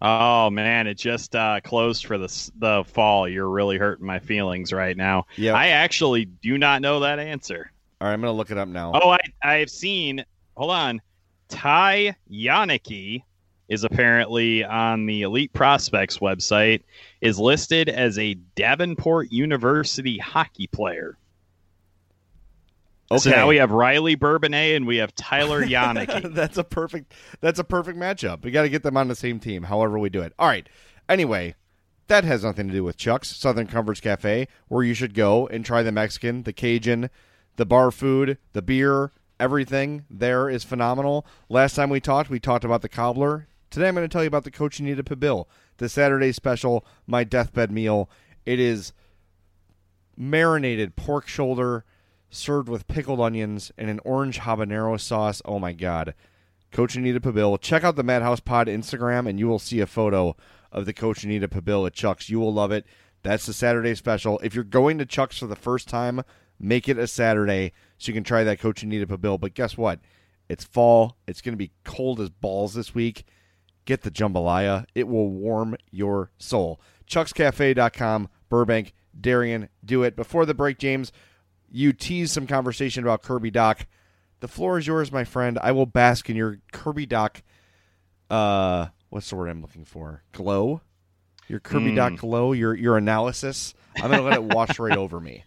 Oh 0.02 0.50
man, 0.50 0.88
it 0.88 0.96
just 0.96 1.36
uh, 1.36 1.60
closed 1.62 2.06
for 2.06 2.18
the 2.18 2.52
the 2.60 2.84
fall. 2.88 3.28
You're 3.28 3.50
really 3.50 3.78
hurting 3.78 4.06
my 4.06 4.20
feelings 4.20 4.72
right 4.72 4.96
now. 4.96 5.26
Yeah. 5.36 5.54
I 5.54 5.70
actually 5.70 6.26
do 6.26 6.58
not 6.58 6.82
know 6.82 7.00
that 7.02 7.20
answer. 7.20 7.72
All 8.00 8.08
right, 8.08 8.13
I'm 8.13 8.22
going 8.22 8.32
to 8.32 8.38
look 8.38 8.52
it 8.52 8.60
up 8.60 8.68
now. 8.68 8.92
Oh, 8.94 9.10
I 9.10 9.20
I've 9.42 9.72
seen. 9.72 10.24
Hold 10.56 10.72
on, 10.72 11.02
Ty 11.50 12.16
Yannicki 12.32 13.24
is 13.70 13.84
apparently 13.84 14.64
on 14.64 15.06
the 15.06 15.24
Elite 15.24 15.54
Prospects 15.54 16.20
website. 16.20 16.84
Is 17.22 17.40
listed 17.40 17.90
as 17.90 18.18
a 18.18 18.36
Davenport 18.56 19.32
University 19.32 20.18
hockey 20.18 20.68
player. 20.68 21.18
okay. 23.12 23.20
So 23.20 23.30
now 23.30 23.48
we 23.48 23.58
have 23.58 23.72
Riley 23.72 24.16
Bourbonnais 24.16 24.76
and 24.76 24.88
we 24.88 24.98
have 24.98 25.14
Tyler 25.16 25.64
Yannicki. 25.66 26.34
that's 26.34 26.58
a 26.58 26.64
perfect 26.64 27.14
that's 27.42 27.60
a 27.60 27.64
perfect 27.64 27.98
matchup. 27.98 28.44
We 28.44 28.52
got 28.52 28.64
to 28.64 28.70
get 28.70 28.84
them 28.84 28.98
on 28.98 29.08
the 29.08 29.16
same 29.16 29.40
team 29.40 29.64
however 29.64 29.98
we 30.00 30.10
do 30.10 30.22
it. 30.22 30.34
All 30.40 30.48
right. 30.48 30.68
Anyway, 31.10 31.56
that 32.08 32.24
has 32.24 32.44
nothing 32.44 32.68
to 32.68 32.74
do 32.74 32.84
with 32.84 32.98
Chuck's 32.98 33.36
Southern 33.36 33.68
Comforts 33.68 34.00
Cafe 34.02 34.48
where 34.68 34.84
you 34.84 34.94
should 34.94 35.14
go 35.14 35.48
and 35.48 35.66
try 35.66 35.84
the 35.84 35.92
Mexican, 35.92 36.44
the 36.44 36.54
Cajun, 36.54 37.10
the 37.58 37.66
bar 37.66 37.92
food, 37.92 38.38
the 38.54 38.62
beer, 38.62 39.12
everything 39.39 40.06
there 40.10 40.50
is 40.50 40.63
phenomenal. 40.63 41.26
Last 41.50 41.76
time 41.76 41.89
we 41.89 42.00
talked, 42.00 42.30
we 42.30 42.39
talked 42.39 42.65
about 42.65 42.82
the 42.82 42.89
cobbler. 42.89 43.47
Today 43.69 43.88
I'm 43.88 43.95
going 43.95 44.08
to 44.08 44.12
tell 44.12 44.23
you 44.23 44.28
about 44.28 44.43
the 44.43 44.52
Cochinita 44.52 45.02
Pibil, 45.02 45.45
the 45.78 45.89
Saturday 45.89 46.32
special, 46.32 46.86
my 47.06 47.23
deathbed 47.23 47.71
meal. 47.71 48.10
It 48.45 48.60
is 48.60 48.93
marinated 50.15 50.95
pork 50.95 51.28
shoulder 51.28 51.86
served 52.30 52.69
with 52.69 52.88
pickled 52.88 53.19
onions 53.19 53.71
and 53.78 53.89
an 53.89 54.00
orange 54.04 54.39
habanero 54.39 55.00
sauce. 55.00 55.41
Oh 55.45 55.60
my 55.60 55.73
god. 55.73 56.13
Cochinita 56.71 57.19
Pibil. 57.19 57.60
Check 57.62 57.84
out 57.84 57.95
the 57.95 58.04
Madhouse 58.04 58.39
Pod 58.39 58.67
Instagram 58.67 59.28
and 59.28 59.39
you 59.39 59.47
will 59.47 59.60
see 59.60 59.80
a 59.80 59.88
photo 59.88 60.36
of 60.71 60.86
the 60.86 60.93
Cochinita 60.93 61.47
Pibil 61.47 61.88
at 61.88 61.93
Chuck's. 61.93 62.30
You 62.30 62.39
will 62.39 62.54
love 62.54 62.71
it. 62.71 62.86
That's 63.23 63.45
the 63.45 63.54
Saturday 63.54 63.95
special. 63.95 64.39
If 64.39 64.54
you're 64.54 64.63
going 64.63 64.97
to 64.97 65.06
Chuck's 65.06 65.39
for 65.39 65.47
the 65.47 65.56
first 65.56 65.88
time, 65.88 66.23
make 66.60 66.88
it 66.89 66.98
a 66.98 67.08
Saturday 67.08 67.72
so 67.98 68.10
you 68.10 68.13
can 68.13 68.24
try 68.24 68.43
that 68.43 68.60
Cochinita 68.60 69.06
Pibil. 69.06 69.39
But 69.39 69.54
guess 69.54 69.78
what? 69.78 70.00
It's 70.50 70.63
fall. 70.63 71.17
It's 71.28 71.41
going 71.41 71.54
to 71.54 71.58
be 71.58 71.72
cold 71.84 72.20
as 72.20 72.30
balls 72.30 72.74
this 72.74 72.96
week. 72.96 73.26
Get 73.86 74.02
the 74.02 74.12
jambalaya. 74.12 74.86
It 74.96 75.08
will 75.08 75.30
warm 75.30 75.76
your 75.91 76.32
soul. 76.38 76.82
ChucksCafe.com, 77.08 78.30
Burbank, 78.50 78.93
Darien, 79.20 79.70
do 79.84 80.04
it. 80.04 80.15
Before 80.15 80.46
the 80.46 80.54
break, 80.54 80.78
James, 80.78 81.12
you 81.72 81.93
teased 81.93 82.34
some 82.34 82.48
conversation 82.48 83.04
about 83.04 83.24
Kirby 83.24 83.52
Dach. 83.52 83.86
The 84.39 84.48
floor 84.48 84.78
is 84.78 84.88
yours, 84.88 85.12
my 85.12 85.24
friend. 85.24 85.58
I 85.62 85.72
will 85.72 85.86
bask 85.86 86.30
in 86.30 86.36
your 86.36 86.60
Kirby 86.72 87.08
Dach. 87.08 87.41
Uh, 88.30 88.88
what's 89.10 89.30
the 89.30 89.36
word 89.36 89.50
I'm 89.50 89.62
looking 89.62 89.86
for? 89.86 90.24
Glow. 90.32 90.82
Your 91.48 91.60
Kirby 91.60 91.91
Dach 91.93 92.17
glow. 92.17 92.52
Your 92.52 92.76
your 92.76 92.98
analysis. 92.98 93.74
I'm 93.96 94.12
gonna 94.12 94.22
let 94.22 94.34
it 94.34 94.43
wash 94.43 94.80
right 94.80 94.98
over 94.98 95.20
me. 95.20 95.46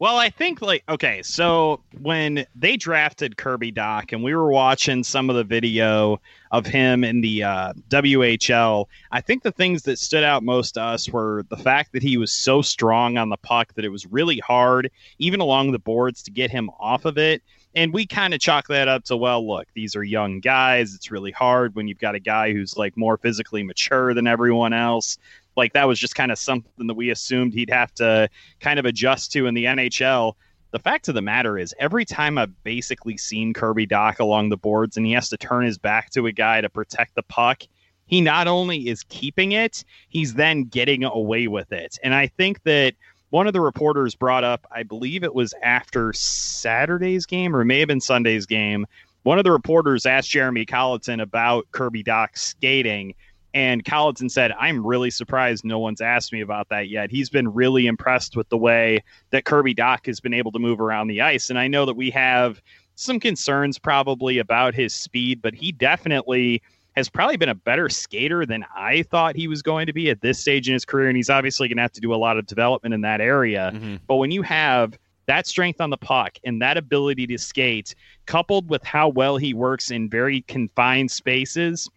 Well, 0.00 0.16
I 0.16 0.30
think 0.30 0.62
like 0.62 0.82
okay, 0.88 1.20
so 1.22 1.82
when 2.00 2.46
they 2.56 2.78
drafted 2.78 3.36
Kirby 3.36 3.70
Dach 3.70 4.14
and 4.14 4.24
we 4.24 4.34
were 4.34 4.50
watching 4.50 5.04
some 5.04 5.28
of 5.28 5.36
the 5.36 5.44
video 5.44 6.22
of 6.50 6.64
him 6.64 7.04
in 7.04 7.20
the 7.20 7.42
uh, 7.42 7.74
WHL, 7.90 8.86
I 9.12 9.20
think 9.20 9.42
the 9.42 9.52
things 9.52 9.82
that 9.82 9.98
stood 9.98 10.24
out 10.24 10.42
most 10.42 10.72
to 10.72 10.82
us 10.82 11.10
were 11.10 11.44
the 11.50 11.58
fact 11.58 11.92
that 11.92 12.02
he 12.02 12.16
was 12.16 12.32
so 12.32 12.62
strong 12.62 13.18
on 13.18 13.28
the 13.28 13.36
puck 13.36 13.74
that 13.74 13.84
it 13.84 13.90
was 13.90 14.06
really 14.06 14.38
hard, 14.38 14.90
even 15.18 15.38
along 15.38 15.72
the 15.72 15.78
boards, 15.78 16.22
to 16.22 16.30
get 16.30 16.50
him 16.50 16.70
off 16.80 17.04
of 17.04 17.18
it. 17.18 17.42
And 17.74 17.92
we 17.92 18.06
kind 18.06 18.32
of 18.32 18.40
chalk 18.40 18.68
that 18.68 18.88
up 18.88 19.04
to 19.04 19.18
well, 19.18 19.46
look, 19.46 19.68
these 19.74 19.94
are 19.96 20.02
young 20.02 20.40
guys. 20.40 20.94
It's 20.94 21.10
really 21.10 21.30
hard 21.30 21.74
when 21.74 21.86
you've 21.88 21.98
got 21.98 22.14
a 22.14 22.20
guy 22.20 22.54
who's 22.54 22.74
like 22.74 22.96
more 22.96 23.18
physically 23.18 23.62
mature 23.62 24.14
than 24.14 24.26
everyone 24.26 24.72
else 24.72 25.18
like 25.56 25.72
that 25.72 25.88
was 25.88 25.98
just 25.98 26.14
kind 26.14 26.32
of 26.32 26.38
something 26.38 26.86
that 26.86 26.94
we 26.94 27.10
assumed 27.10 27.52
he'd 27.52 27.70
have 27.70 27.92
to 27.94 28.28
kind 28.60 28.78
of 28.78 28.84
adjust 28.84 29.32
to 29.32 29.46
in 29.46 29.54
the 29.54 29.64
NHL. 29.64 30.34
The 30.72 30.78
fact 30.78 31.08
of 31.08 31.14
the 31.14 31.22
matter 31.22 31.58
is, 31.58 31.74
every 31.78 32.04
time 32.04 32.38
I've 32.38 32.62
basically 32.62 33.16
seen 33.16 33.52
Kirby 33.52 33.86
Dach 33.86 34.20
along 34.20 34.50
the 34.50 34.56
boards 34.56 34.96
and 34.96 35.04
he 35.04 35.12
has 35.12 35.28
to 35.30 35.36
turn 35.36 35.64
his 35.64 35.78
back 35.78 36.10
to 36.10 36.26
a 36.26 36.32
guy 36.32 36.60
to 36.60 36.68
protect 36.68 37.16
the 37.16 37.24
puck, 37.24 37.64
he 38.06 38.20
not 38.20 38.46
only 38.46 38.88
is 38.88 39.02
keeping 39.04 39.52
it, 39.52 39.84
he's 40.08 40.34
then 40.34 40.64
getting 40.64 41.04
away 41.04 41.46
with 41.46 41.72
it. 41.72 41.98
And 42.02 42.14
I 42.14 42.26
think 42.26 42.62
that 42.64 42.94
one 43.30 43.46
of 43.46 43.52
the 43.52 43.60
reporters 43.60 44.14
brought 44.14 44.44
up, 44.44 44.66
I 44.70 44.82
believe 44.82 45.22
it 45.22 45.34
was 45.34 45.54
after 45.62 46.12
Saturday's 46.12 47.26
game 47.26 47.54
or 47.54 47.64
may 47.64 47.78
have 47.78 47.88
been 47.88 48.00
Sunday's 48.00 48.46
game. 48.46 48.86
One 49.22 49.38
of 49.38 49.44
the 49.44 49.52
reporters 49.52 50.06
asked 50.06 50.30
Jeremy 50.30 50.66
Colliton 50.66 51.20
about 51.20 51.70
Kirby 51.70 52.02
Dach's 52.02 52.42
skating, 52.42 53.14
and 53.52 53.84
Colliton 53.84 54.28
said, 54.28 54.52
I'm 54.58 54.86
really 54.86 55.10
surprised 55.10 55.64
no 55.64 55.78
one's 55.78 56.00
asked 56.00 56.32
me 56.32 56.40
about 56.40 56.68
that 56.68 56.88
yet. 56.88 57.10
He's 57.10 57.28
been 57.28 57.52
really 57.52 57.86
impressed 57.86 58.36
with 58.36 58.48
the 58.48 58.56
way 58.56 59.02
that 59.30 59.44
Kirby 59.44 59.74
Dach 59.74 60.06
has 60.06 60.20
been 60.20 60.34
able 60.34 60.52
to 60.52 60.58
move 60.58 60.80
around 60.80 61.08
the 61.08 61.20
ice. 61.20 61.50
And 61.50 61.58
I 61.58 61.66
know 61.66 61.84
that 61.84 61.94
we 61.94 62.10
have 62.10 62.62
some 62.94 63.18
concerns 63.18 63.78
probably 63.78 64.38
about 64.38 64.74
his 64.74 64.94
speed, 64.94 65.42
but 65.42 65.54
he 65.54 65.72
definitely 65.72 66.62
has 66.96 67.08
probably 67.08 67.36
been 67.36 67.48
a 67.48 67.54
better 67.54 67.88
skater 67.88 68.44
than 68.44 68.64
I 68.76 69.02
thought 69.04 69.36
he 69.36 69.48
was 69.48 69.62
going 69.62 69.86
to 69.86 69.92
be 69.92 70.10
at 70.10 70.20
this 70.20 70.38
stage 70.38 70.68
in 70.68 70.74
his 70.74 70.84
career. 70.84 71.08
And 71.08 71.16
he's 71.16 71.30
obviously 71.30 71.66
going 71.66 71.76
to 71.76 71.82
have 71.82 71.92
to 71.92 72.00
do 72.00 72.14
a 72.14 72.16
lot 72.16 72.36
of 72.36 72.46
development 72.46 72.94
in 72.94 73.00
that 73.00 73.20
area. 73.20 73.72
Mm-hmm. 73.74 73.96
But 74.06 74.16
when 74.16 74.30
you 74.30 74.42
have 74.42 74.98
that 75.26 75.46
strength 75.46 75.80
on 75.80 75.90
the 75.90 75.96
puck 75.96 76.38
and 76.44 76.60
that 76.60 76.76
ability 76.76 77.26
to 77.28 77.38
skate, 77.38 77.94
coupled 78.26 78.68
with 78.68 78.84
how 78.84 79.08
well 79.08 79.36
he 79.36 79.54
works 79.54 79.90
in 79.90 80.08
very 80.08 80.42
confined 80.42 81.10
spaces, 81.10 81.88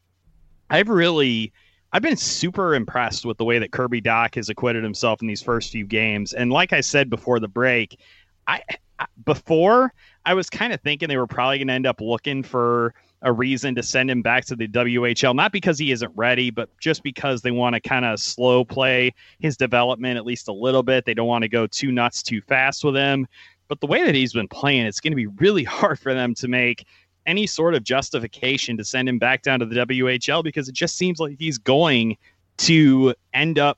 I've 0.73 0.89
really 0.89 1.53
I've 1.91 2.01
been 2.01 2.17
super 2.17 2.73
impressed 2.73 3.25
with 3.25 3.37
the 3.37 3.45
way 3.45 3.59
that 3.59 3.71
Kirby 3.71 4.01
Dach 4.01 4.33
has 4.33 4.49
acquitted 4.49 4.83
himself 4.83 5.21
in 5.21 5.27
these 5.27 5.43
first 5.43 5.71
few 5.71 5.85
games. 5.85 6.33
And 6.33 6.51
like 6.51 6.73
I 6.73 6.81
said 6.81 7.11
before 7.11 7.39
the 7.39 7.47
break, 7.47 7.99
I, 8.47 8.61
I 8.97 9.05
before 9.23 9.93
I 10.25 10.33
was 10.33 10.49
kind 10.49 10.73
of 10.73 10.81
thinking 10.81 11.09
they 11.09 11.17
were 11.17 11.27
probably 11.27 11.59
going 11.59 11.67
to 11.67 11.73
end 11.73 11.85
up 11.85 12.01
looking 12.01 12.41
for 12.41 12.95
a 13.21 13.31
reason 13.31 13.75
to 13.75 13.83
send 13.83 14.09
him 14.09 14.23
back 14.23 14.45
to 14.45 14.55
the 14.55 14.67
WHL, 14.67 15.35
not 15.35 15.51
because 15.51 15.77
he 15.77 15.91
isn't 15.91 16.11
ready, 16.15 16.49
but 16.49 16.69
just 16.79 17.03
because 17.03 17.43
they 17.43 17.51
want 17.51 17.75
to 17.75 17.79
kind 17.79 18.03
of 18.03 18.19
slow 18.19 18.65
play 18.65 19.13
his 19.39 19.55
development 19.55 20.17
at 20.17 20.25
least 20.25 20.47
a 20.47 20.53
little 20.53 20.81
bit. 20.81 21.05
They 21.05 21.13
don't 21.13 21.27
want 21.27 21.43
to 21.43 21.49
go 21.49 21.67
too 21.67 21.91
nuts 21.91 22.23
too 22.23 22.41
fast 22.41 22.83
with 22.83 22.95
him. 22.95 23.27
But 23.67 23.79
the 23.79 23.87
way 23.87 24.03
that 24.03 24.15
he's 24.15 24.33
been 24.33 24.47
playing, 24.47 24.87
it's 24.87 24.99
going 24.99 25.11
to 25.11 25.15
be 25.15 25.27
really 25.27 25.63
hard 25.65 25.99
for 25.99 26.15
them 26.15 26.33
to 26.35 26.47
make 26.47 26.87
any 27.25 27.47
sort 27.47 27.73
of 27.73 27.83
justification 27.83 28.77
to 28.77 28.83
send 28.83 29.07
him 29.07 29.19
back 29.19 29.41
down 29.43 29.59
to 29.59 29.65
the 29.65 29.75
WHL 29.75 30.43
because 30.43 30.67
it 30.67 30.75
just 30.75 30.97
seems 30.97 31.19
like 31.19 31.37
he's 31.39 31.57
going 31.57 32.17
to 32.57 33.13
end 33.33 33.59
up 33.59 33.77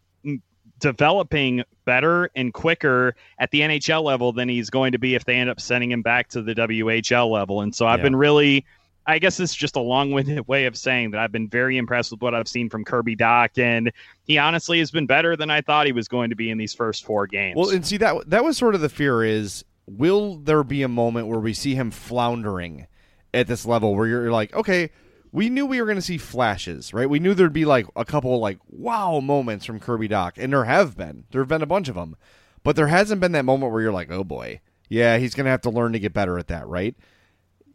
developing 0.80 1.64
better 1.86 2.30
and 2.36 2.54
quicker 2.54 3.16
at 3.40 3.52
the 3.52 3.62
NHL 3.62 4.04
level 4.04 4.34
than 4.34 4.50
he's 4.50 4.70
going 4.70 4.92
to 4.92 5.00
be 5.00 5.16
if 5.16 5.26
they 5.26 5.36
end 5.36 5.50
up 5.50 5.60
sending 5.62 5.92
him 5.92 6.02
back 6.02 6.28
to 6.30 6.42
the 6.42 6.54
WHL 6.54 7.30
level. 7.32 7.62
And 7.62 7.74
so 7.74 7.86
I've 7.86 8.00
yeah. 8.00 8.04
been 8.04 8.16
really 8.16 8.66
I 9.08 9.20
guess 9.20 9.40
it's 9.40 9.54
just 9.54 9.76
a 9.76 9.82
long-winded 9.82 10.48
way 10.48 10.66
of 10.66 10.76
saying 10.76 11.12
that 11.12 11.20
I've 11.20 11.32
been 11.32 11.48
very 11.48 11.78
impressed 11.78 12.12
with 12.12 12.22
what 12.22 12.34
I've 12.34 12.48
seen 12.48 12.70
from 12.70 12.84
Kirby 12.84 13.16
Dach, 13.16 13.58
and 13.62 13.92
he 14.24 14.38
honestly 14.38 14.80
has 14.80 14.92
been 14.92 15.06
better 15.06 15.36
than 15.36 15.50
I 15.50 15.62
thought 15.62 15.86
he 15.86 15.92
was 15.92 16.08
going 16.08 16.32
to 16.32 16.36
be 16.36 16.50
in 16.50 16.58
these 16.58 16.74
first 16.74 17.06
four 17.06 17.28
games. 17.28 17.56
Well, 17.56 17.70
and 17.70 17.86
see 17.86 17.98
that 17.98 18.30
that 18.30 18.44
was 18.44 18.58
sort 18.58 18.76
of 18.76 18.82
the 18.82 18.90
fear 18.90 19.24
is 19.24 19.64
will 19.88 20.38
there 20.38 20.64
be 20.64 20.82
a 20.82 20.88
moment 20.88 21.28
where 21.28 21.40
we 21.40 21.54
see 21.54 21.76
him 21.76 21.92
floundering 21.92 22.88
at 23.36 23.48
this 23.48 23.65
level 23.65 23.95
where 23.95 24.08
you're 24.08 24.32
like, 24.32 24.54
okay, 24.56 24.89
we 25.32 25.50
knew 25.50 25.65
we 25.65 25.82
were 25.82 25.86
going 25.86 25.98
to 25.98 26.02
see 26.02 26.17
flashes, 26.17 26.93
right? 26.93 27.10
We 27.10 27.19
knew 27.19 27.34
there'd 27.34 27.52
be 27.52 27.65
like 27.65 27.86
a 27.95 28.06
couple 28.06 28.39
like 28.39 28.58
wow 28.69 29.19
moments 29.19 29.65
from 29.65 29.82
Kirby 29.82 30.08
Dach, 30.08 30.38
and 30.38 30.54
there 30.54 30.63
have 30.63 30.95
been. 30.95 31.26
There 31.32 31.41
have 31.41 31.50
been 31.50 31.62
a 31.62 31.67
bunch 31.67 31.89
of 31.89 31.95
them, 31.95 32.15
but 32.63 32.78
there 32.78 32.88
hasn't 32.88 33.19
been 33.19 33.34
that 33.34 33.43
moment 33.45 33.74
where 33.74 33.82
you're 33.82 33.91
like, 33.91 34.10
oh 34.10 34.24
boy, 34.24 34.62
yeah, 34.88 35.17
he's 35.17 35.36
going 35.36 35.43
to 35.43 35.52
have 35.52 35.62
to 35.62 35.69
learn 35.69 35.91
to 35.91 36.00
get 36.00 36.13
better 36.13 36.39
at 36.39 36.48
that, 36.48 36.65
right? 36.67 36.95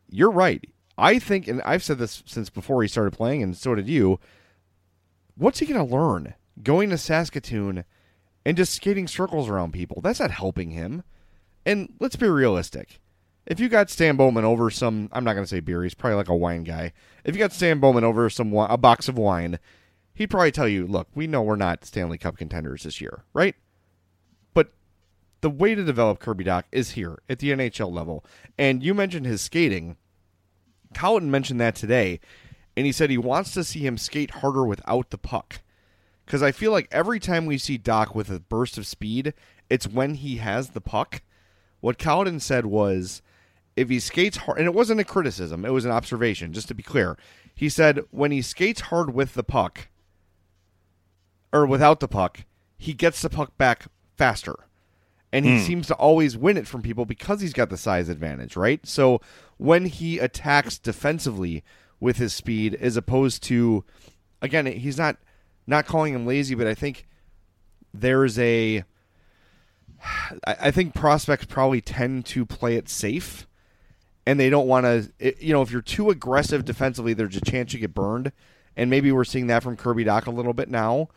You're 0.09 0.31
right. 0.31 0.64
I 0.96 1.18
think, 1.18 1.49
and 1.49 1.61
I've 1.62 1.83
said 1.83 1.99
this 1.99 2.23
since 2.27 2.49
before 2.49 2.81
he 2.83 2.88
started 2.88 3.12
playing, 3.12 3.42
and 3.42 3.57
so 3.57 3.75
did 3.75 3.88
you. 3.88 4.18
What's 5.37 5.59
he 5.59 5.66
going 5.66 5.87
to 5.87 5.94
learn 5.94 6.35
going 6.62 6.90
to 6.90 6.99
Saskatoon 6.99 7.85
and 8.44 8.57
just 8.57 8.75
skating 8.75 9.07
circles 9.07 9.49
around 9.49 9.73
people? 9.73 10.01
That's 10.03 10.20
not 10.20 10.31
helping 10.31 10.70
him. 10.70 11.03
And 11.64 11.92
let's 12.01 12.16
be 12.16 12.29
realistic 12.29 13.01
if 13.46 13.59
you 13.59 13.68
got 13.68 13.90
Stan 13.90 14.16
Bowman 14.16 14.44
over 14.44 14.70
some, 14.70 15.09
I'm 15.12 15.24
not 15.24 15.35
going 15.35 15.44
to 15.44 15.48
say 15.48 15.61
beer, 15.61 15.83
he's 15.83 15.94
probably 15.94 16.16
like 16.16 16.29
a 16.29 16.37
wine 16.37 16.64
guy. 16.64 16.92
If 17.24 17.35
you 17.35 17.38
got 17.38 17.53
Stan 17.53 17.81
Bowman 17.81 18.05
over 18.05 18.29
some 18.31 18.53
a 18.55 18.76
box 18.76 19.09
of 19.09 19.18
wine, 19.18 19.59
he'd 20.14 20.29
probably 20.29 20.53
tell 20.53 20.68
you, 20.68 20.87
look, 20.87 21.09
we 21.14 21.26
know 21.26 21.42
we're 21.42 21.57
not 21.57 21.85
Stanley 21.85 22.18
Cup 22.18 22.37
contenders 22.37 22.83
this 22.83 23.00
year, 23.00 23.24
right? 23.33 23.55
But 24.55 24.72
the 25.40 25.50
way 25.50 25.74
to 25.74 25.85
develop 25.85 26.20
Kirby 26.20 26.44
Dach 26.44 26.64
is 26.70 26.92
here 26.92 27.20
at 27.29 27.38
the 27.38 27.50
NHL 27.50 27.92
level. 27.92 28.24
And 28.59 28.83
you 28.83 28.94
mentioned 28.94 29.26
his 29.26 29.40
skating. 29.40 29.96
Colliton 30.94 31.31
mentioned 31.31 31.61
that 31.61 31.74
today, 31.74 32.20
and 32.76 32.85
he 32.85 32.92
said 32.92 33.11
he 33.11 33.18
wants 33.18 33.53
to 33.53 33.64
see 33.64 33.87
him 33.87 33.96
skate 33.96 34.31
harder 34.31 34.64
without 34.64 35.11
the 35.11 35.18
puck. 35.18 35.61
Because 36.26 36.42
I 36.42 36.53
feel 36.53 36.70
like 36.70 36.88
every 36.92 37.18
time 37.18 37.46
we 37.46 37.59
see 37.59 37.79
Dach 37.79 38.14
with 38.14 38.31
a 38.31 38.38
burst 38.38 38.79
of 38.79 38.87
speed, 38.87 39.35
it's 39.68 39.88
when 39.88 40.14
he 40.14 40.37
has 40.37 40.70
the 40.70 40.81
puck. 40.81 41.22
What 41.81 41.98
Colliton 41.98 42.40
said 42.40 42.66
was 42.66 43.22
if 43.81 43.88
he 43.88 43.99
skates 43.99 44.37
hard, 44.37 44.59
and 44.59 44.66
it 44.66 44.75
wasn't 44.75 45.01
a 45.01 45.05
criticism, 45.05 45.64
it 45.64 45.73
was 45.73 45.87
an 45.87 45.90
observation, 45.90 46.53
just 46.53 46.69
to 46.69 46.75
be 46.75 46.83
clear. 46.83 47.16
He 47.55 47.71
said 47.71 48.01
when 48.11 48.31
he 48.31 48.43
skates 48.43 48.83
hard 48.83 49.14
with 49.14 49.33
the 49.33 49.43
puck, 49.43 49.88
or 51.51 51.64
without 51.64 51.99
the 52.01 52.07
puck, 52.07 52.45
he 52.77 52.93
gets 52.93 53.23
the 53.23 53.31
puck 53.31 53.57
back 53.57 53.87
faster. 54.19 54.66
And 55.33 55.47
he 55.47 55.57
hmm. 55.57 55.64
seems 55.64 55.87
to 55.87 55.95
always 55.95 56.37
win 56.37 56.59
it 56.59 56.66
from 56.66 56.83
people 56.83 57.07
because 57.07 57.40
he's 57.40 57.55
got 57.55 57.71
the 57.71 57.79
size 57.79 58.11
advantage, 58.11 58.55
right? 58.55 58.85
So 58.87 59.23
when 59.57 59.87
he 59.87 60.19
attacks 60.19 60.77
defensively 60.77 61.64
with 62.01 62.19
his 62.19 62.35
speed, 62.35 62.75
as 62.75 62.99
opposed 62.99 63.43
to, 63.45 63.85
again, 64.43 64.66
he's 64.66 64.99
not 64.99 65.16
not 65.66 65.87
calling 65.87 66.12
him 66.12 66.27
lazy, 66.27 66.55
but 66.55 66.66
I 66.66 66.75
think 66.75 67.07
there's 67.95 68.38
a 68.38 68.85
I 70.45 70.71
think 70.71 70.95
prospects 70.95 71.47
probably 71.47 71.81
tend 71.81 72.27
to 72.27 72.45
play 72.45 72.77
it 72.77 72.88
safe 72.90 73.47
and 74.27 74.39
they 74.39 74.51
don't 74.51 74.67
want 74.67 74.85
to. 74.85 75.35
You 75.45 75.53
know, 75.53 75.63
if 75.63 75.71
you're 75.71 75.83
too 75.83 76.11
aggressive 76.11 76.65
defensively, 76.65 77.15
there's 77.15 77.37
a 77.37 77.41
chance 77.41 77.73
you 77.73 77.81
get 77.81 77.95
burned. 77.95 78.33
And 78.77 78.89
maybe 78.89 79.13
we're 79.13 79.25
seeing 79.25 79.49
that 79.49 79.63
from 79.63 79.77
Kirby 79.77 80.05
Dach 80.05 80.27
a 80.27 80.31
little 80.31 80.53
bit 80.53 80.69
now. 80.69 81.09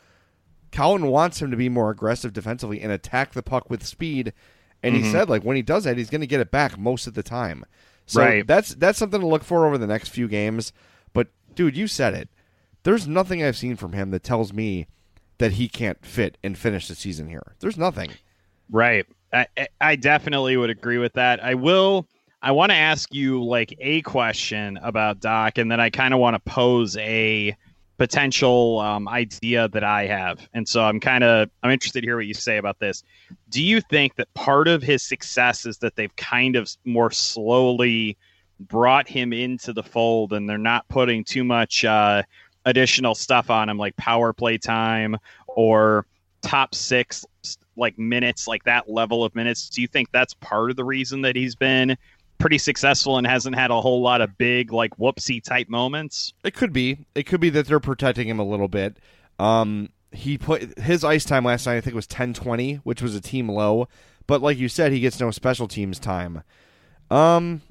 Cowan 0.72 1.06
wants 1.08 1.42
him 1.42 1.52
to 1.52 1.58
be 1.58 1.70
more 1.70 1.92
aggressive 1.92 2.34
defensively 2.34 2.82
and 2.82 2.92
attack 2.92 3.34
the 3.34 3.44
puck 3.44 3.70
with 3.70 3.86
speed. 3.86 4.34
And 4.82 4.96
mm-hmm. 4.96 5.06
he 5.06 5.12
said, 5.12 5.30
like 5.30 5.44
when 5.44 5.56
he 5.56 5.62
does 5.62 5.84
that, 5.84 5.98
he's 5.98 6.10
going 6.10 6.22
to 6.22 6.28
get 6.28 6.42
it 6.42 6.52
back 6.52 6.78
most 6.78 7.06
of 7.06 7.14
the 7.14 7.24
time. 7.24 7.66
So 8.06 8.22
right. 8.22 8.46
that's 8.46 8.74
that's 8.76 9.00
something 9.00 9.22
to 9.22 9.28
look 9.28 9.44
for 9.44 9.66
over 9.66 9.78
the 9.78 9.88
next 9.88 10.10
few 10.10 10.28
games. 10.28 10.74
But 11.14 11.28
dude, 11.56 11.78
you 11.78 11.88
said 11.88 12.14
it. 12.14 12.30
There's 12.84 13.08
nothing 13.08 13.42
I've 13.42 13.56
seen 13.56 13.78
from 13.78 13.94
him 13.94 14.12
that 14.12 14.24
tells 14.24 14.52
me 14.52 14.88
that 15.38 15.54
he 15.54 15.70
can't 15.70 16.06
fit 16.06 16.38
and 16.44 16.58
finish 16.58 16.88
the 16.88 16.96
season 16.96 17.30
here. 17.30 17.56
There's 17.60 17.78
nothing. 17.78 18.12
Right. 18.70 19.06
I, 19.32 19.48
I 19.80 19.96
definitely 19.96 20.58
would 20.58 20.70
agree 20.70 20.98
with 20.98 21.14
that. 21.14 21.42
I 21.44 21.54
will 21.54 22.08
I 22.44 22.52
want 22.52 22.72
to 22.72 22.76
ask 22.76 23.14
you 23.14 23.42
like 23.42 23.74
a 23.80 24.02
question 24.02 24.78
about 24.84 25.22
Dach, 25.22 25.58
and 25.58 25.72
then 25.72 25.80
I 25.80 25.90
kind 25.90 26.14
of 26.14 26.20
want 26.20 26.36
to 26.36 26.52
pose 26.52 26.98
a 26.98 27.56
potential 27.98 28.82
um, 28.82 29.08
idea 29.08 29.70
that 29.70 29.86
I 29.86 30.08
have. 30.08 30.46
And 30.54 30.68
so 30.68 30.84
I'm 30.84 31.00
kind 31.00 31.24
of 31.24 31.50
I'm 31.64 31.72
interested 31.72 32.02
to 32.02 32.08
hear 32.08 32.18
what 32.18 32.26
you 32.26 32.34
say 32.34 32.58
about 32.58 32.80
this. 32.80 33.02
Do 33.50 33.64
you 33.64 33.80
think 33.80 34.16
that 34.16 34.32
part 34.34 34.68
of 34.68 34.84
his 34.84 35.02
success 35.02 35.66
is 35.66 35.78
that 35.78 35.96
they've 35.96 36.14
kind 36.18 36.58
of 36.58 36.70
more 36.84 37.12
slowly 37.12 38.18
brought 38.60 39.08
him 39.08 39.32
into 39.32 39.72
the 39.72 39.84
fold, 39.84 40.34
and 40.34 40.50
they're 40.50 40.58
not 40.58 40.86
putting 40.90 41.24
too 41.24 41.46
much 41.46 41.86
uh, 41.86 42.24
additional 42.66 43.16
stuff 43.16 43.50
on 43.50 43.70
him, 43.70 43.78
like 43.78 43.96
power 43.96 44.34
play 44.34 44.58
time 44.58 45.16
or 45.48 46.06
top 46.42 46.76
six 46.76 47.26
like 47.76 47.98
minutes, 47.98 48.48
like 48.48 48.64
that 48.64 48.90
level 48.90 49.24
of 49.24 49.34
minutes? 49.34 49.70
Do 49.70 49.82
you 49.82 49.88
think 49.88 50.10
that's 50.12 50.34
part 50.36 50.70
of 50.70 50.76
the 50.76 50.84
reason 50.84 51.22
that 51.22 51.36
he's 51.36 51.56
been 51.56 51.98
pretty 52.44 52.58
successful 52.58 53.18
and 53.18 53.26
hasn't 53.26 53.56
had 53.56 53.72
a 53.72 53.80
whole 53.80 54.02
lot 54.02 54.20
of 54.20 54.38
big 54.38 54.74
like 54.74 54.94
whoopsie 54.98 55.42
type 55.42 55.70
moments. 55.70 56.34
It 56.44 56.54
could 56.54 56.74
be. 56.74 57.06
It 57.16 57.24
could 57.24 57.40
be 57.40 57.50
that 57.52 57.68
they're 57.68 57.80
protecting 57.80 58.28
him 58.28 58.38
a 58.38 58.44
little 58.44 58.68
bit. 58.68 58.98
Um, 59.40 59.88
he 60.12 60.38
put 60.38 60.78
his 60.78 61.06
ice 61.06 61.24
time 61.24 61.46
last 61.46 61.66
night. 61.66 61.78
I 61.78 61.82
think 61.82 61.96
was 61.96 62.06
ten 62.06 62.34
twenty, 62.34 62.76
which 62.84 63.02
was 63.02 63.16
a 63.16 63.22
team 63.22 63.48
low. 63.48 63.88
But 64.28 64.42
like 64.42 64.58
you 64.58 64.68
said, 64.68 64.92
he 64.92 65.00
gets 65.00 65.22
no 65.22 65.32
special 65.32 65.70
teams 65.70 66.00
time. 66.00 66.44
Um, 67.10 67.62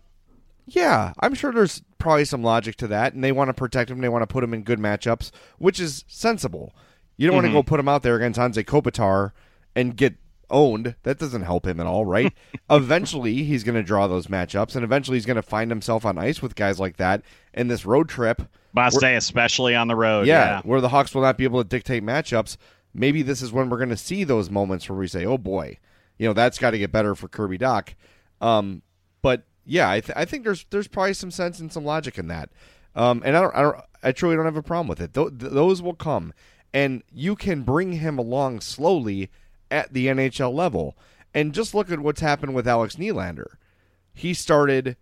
yeah, 0.65 1.13
I'm 1.21 1.35
sure 1.35 1.53
there's 1.53 1.83
probably 1.99 2.25
some 2.25 2.43
logic 2.43 2.77
to 2.77 2.87
that, 2.87 3.13
and 3.13 3.23
they 3.23 3.31
want 3.31 3.49
to 3.51 3.55
protect 3.55 3.91
him. 3.91 4.01
They 4.01 4.09
want 4.09 4.23
to 4.23 4.27
put 4.27 4.43
him 4.43 4.55
in 4.55 4.63
good 4.63 4.79
matchups, 4.79 5.33
which 5.59 5.81
is 5.81 6.03
sensible. 6.09 6.75
You 7.19 7.27
don't 7.27 7.37
want 7.37 7.47
to 7.47 7.53
go 7.53 7.63
put 7.63 7.79
him 7.79 7.89
out 7.89 8.03
there 8.03 8.17
against 8.17 8.41
Anze 8.41 8.65
Kopitar 8.65 9.33
and 9.77 9.95
get 9.95 10.15
owned. 10.53 10.95
That 11.03 11.19
doesn't 11.19 11.43
help 11.43 11.67
him 11.67 11.81
at 11.81 11.87
all, 11.87 12.05
right? 12.05 12.33
eventually, 12.71 13.43
he's 13.43 13.65
going 13.65 13.75
to 13.75 13.83
draw 13.83 14.07
those 14.07 14.29
matchups, 14.29 14.77
and 14.77 14.85
eventually, 14.85 15.17
he's 15.17 15.27
going 15.27 15.37
to 15.37 15.43
find 15.43 15.71
himself 15.71 16.05
on 16.07 16.19
ice 16.19 16.41
with 16.41 16.55
guys 16.55 16.79
like 16.79 16.99
that. 16.99 17.23
And 17.55 17.71
this 17.71 17.85
road 17.85 18.09
trip, 18.09 18.43
Must 18.75 19.01
say, 19.01 19.17
especially 19.17 19.75
on 19.75 19.89
the 19.89 19.97
road. 19.97 20.27
yeah, 20.27 20.45
Yeah. 20.45 20.61
where 20.65 20.81
the 20.81 20.89
Hawks 20.91 21.15
will 21.15 21.23
not 21.23 21.37
be 21.37 21.45
able 21.45 21.63
to 21.63 21.69
dictate 21.69 22.05
matchups. 22.05 22.57
Maybe 22.95 23.23
this 23.23 23.43
is 23.43 23.53
when 23.53 23.69
we're 23.71 23.79
going 23.79 23.89
to 23.91 23.97
see 23.97 24.23
those 24.25 24.51
moments 24.51 24.89
where 24.89 24.99
we 24.99 25.09
say, 25.09 25.25
"Oh 25.25 25.39
boy, 25.39 25.79
you 26.19 26.27
know 26.29 26.35
that's 26.35 26.59
got 26.59 26.73
to 26.73 26.79
get 26.79 26.93
better 26.93 27.15
for 27.15 27.27
Kirby 27.27 27.57
Dach." 27.59 27.95
Um, 28.41 28.83
but 29.23 29.45
yeah, 29.65 29.89
I, 29.91 30.01
th- 30.01 30.17
I 30.17 30.25
think 30.27 30.45
there's 30.45 30.67
there's 30.71 30.89
probably 30.89 31.15
some 31.15 31.31
sense 31.31 31.59
and 31.59 31.73
some 31.73 31.85
logic 31.87 32.19
in 32.19 32.29
that. 32.29 32.51
Um, 32.95 33.23
and 33.25 33.35
I 33.37 33.41
don't 33.41 33.55
I 33.55 33.63
don't 33.63 33.77
I 34.03 34.13
truly 34.13 34.37
don't 34.37 34.45
have 34.45 34.57
a 34.57 34.63
problem 34.63 34.89
with 34.89 35.01
it. 35.01 35.15
Th- 35.15 35.29
those 35.33 35.81
will 35.81 35.95
come, 35.95 36.35
and 36.75 37.03
you 37.11 37.35
can 37.35 37.63
bring 37.63 37.93
him 37.93 38.19
along 38.19 38.61
slowly 38.61 39.31
at 39.73 39.93
the 39.93 40.07
NHL 40.07 40.53
level. 40.53 40.97
And 41.35 41.55
just 41.55 41.75
look 41.75 41.91
at 41.91 42.01
what's 42.01 42.21
happened 42.21 42.55
with 42.55 42.69
Alex 42.69 42.97
Nylander. 42.97 43.55
He 44.13 44.35
started 44.35 44.97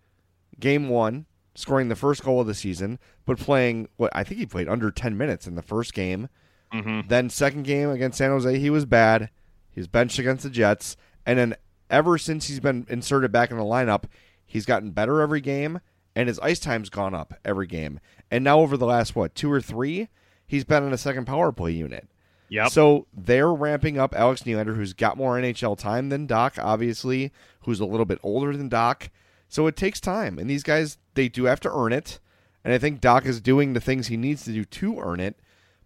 game 0.59 0.87
one, 0.87 1.25
scoring 1.55 1.89
the 1.89 1.95
first 1.95 2.23
goal 2.23 2.39
of 2.39 2.47
the 2.47 2.53
season, 2.53 2.97
but 3.25 3.37
playing 3.37 3.89
what 3.97 4.11
I 4.15 4.23
think 4.23 4.39
he 4.39 4.45
played 4.45 4.69
under 4.69 4.89
ten 4.89 5.17
minutes 5.17 5.45
in 5.45 5.55
the 5.55 5.61
first 5.61 5.93
game. 5.93 6.29
Mm-hmm. 6.73 7.09
Then 7.09 7.29
second 7.29 7.63
game 7.63 7.89
against 7.89 8.17
San 8.17 8.29
Jose, 8.29 8.57
he 8.57 8.69
was 8.69 8.85
bad. 8.85 9.29
He 9.69 9.79
was 9.79 9.87
benched 9.87 10.19
against 10.19 10.43
the 10.43 10.49
Jets, 10.49 10.95
and 11.25 11.37
then 11.37 11.55
ever 11.89 12.17
since 12.17 12.47
he's 12.47 12.59
been 12.59 12.85
inserted 12.89 13.31
back 13.31 13.51
in 13.51 13.57
the 13.57 13.63
lineup, 13.63 14.05
he's 14.45 14.65
gotten 14.65 14.91
better 14.91 15.21
every 15.21 15.41
game, 15.41 15.81
and 16.15 16.27
his 16.27 16.39
ice 16.39 16.59
time's 16.59 16.89
gone 16.89 17.13
up 17.13 17.33
every 17.43 17.67
game. 17.67 17.99
And 18.29 18.43
now 18.43 18.59
over 18.59 18.77
the 18.77 18.85
last 18.85 19.15
what 19.15 19.35
two 19.35 19.51
or 19.51 19.61
three, 19.61 20.07
he's 20.47 20.63
been 20.63 20.83
in 20.83 20.93
a 20.93 20.97
second 20.97 21.25
power 21.25 21.51
play 21.51 21.71
unit. 21.71 22.07
Yep. 22.51 22.71
So 22.71 23.07
they're 23.13 23.53
ramping 23.53 23.97
up 23.97 24.13
Alex 24.13 24.43
Nylander, 24.43 24.75
who's 24.75 24.91
got 24.91 25.15
more 25.15 25.37
NHL 25.37 25.77
time 25.77 26.09
than 26.09 26.27
Dach, 26.27 26.61
obviously, 26.61 27.31
who's 27.61 27.79
a 27.79 27.85
little 27.85 28.05
bit 28.05 28.19
older 28.23 28.55
than 28.55 28.69
Dach. 28.69 29.07
So 29.47 29.67
it 29.67 29.77
takes 29.77 30.01
time, 30.01 30.37
and 30.37 30.49
these 30.49 30.61
guys 30.61 30.97
they 31.13 31.29
do 31.29 31.45
have 31.45 31.61
to 31.61 31.73
earn 31.73 31.93
it. 31.93 32.19
And 32.65 32.73
I 32.73 32.77
think 32.77 32.99
Dach 32.99 33.25
is 33.25 33.39
doing 33.39 33.71
the 33.71 33.79
things 33.79 34.07
he 34.07 34.17
needs 34.17 34.43
to 34.43 34.51
do 34.51 34.65
to 34.65 34.99
earn 34.99 35.21
it, 35.21 35.39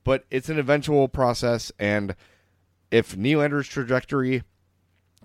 but 0.03 0.25
it's 0.31 0.49
an 0.49 0.57
eventual 0.57 1.07
process. 1.07 1.71
And 1.77 2.15
if 2.89 3.15
Nylander's 3.15 3.67
trajectory 3.67 4.41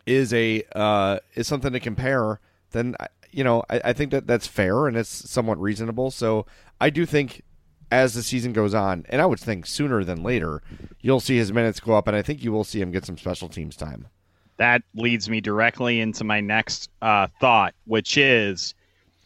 is 0.05 0.35
a 0.35 0.63
uh, 0.75 1.21
is 1.37 1.49
something 1.49 1.73
to 1.73 1.81
compare, 1.81 2.39
then 2.73 2.97
you 3.31 3.45
know 3.45 3.65
I, 3.71 3.81
I 3.87 3.93
think 3.95 4.11
that 4.11 4.27
that's 4.27 4.47
fair 4.47 4.87
and 4.87 4.95
it's 4.95 5.31
somewhat 5.31 5.59
reasonable. 5.59 6.11
So 6.11 6.45
I 6.79 6.91
do 6.91 7.07
think 7.07 7.45
as 7.91 8.15
the 8.15 8.23
season 8.23 8.53
goes 8.53 8.75
on, 8.75 9.05
and 9.09 9.21
I 9.21 9.27
would 9.27 9.41
think 9.41 9.67
sooner 9.67 10.05
than 10.05 10.23
later, 10.23 10.63
you'll 11.01 11.21
see 11.21 11.37
his 11.37 11.53
minutes 11.53 11.81
go 11.81 11.95
up, 11.95 12.07
and 12.07 12.17
I 12.17 12.23
think 12.23 12.43
you 12.45 12.53
will 12.53 12.65
see 12.65 12.81
him 12.81 12.91
get 12.91 13.05
some 13.05 13.19
special 13.19 13.49
teams 13.49 13.77
time. 13.77 14.07
that 14.59 14.83
leads 14.95 15.29
me 15.31 15.41
directly 15.41 16.01
into 16.01 16.23
my 16.23 16.39
next 16.41 16.91
uh, 17.01 17.27
thought, 17.41 17.75
which 17.87 18.17
is 18.19 18.75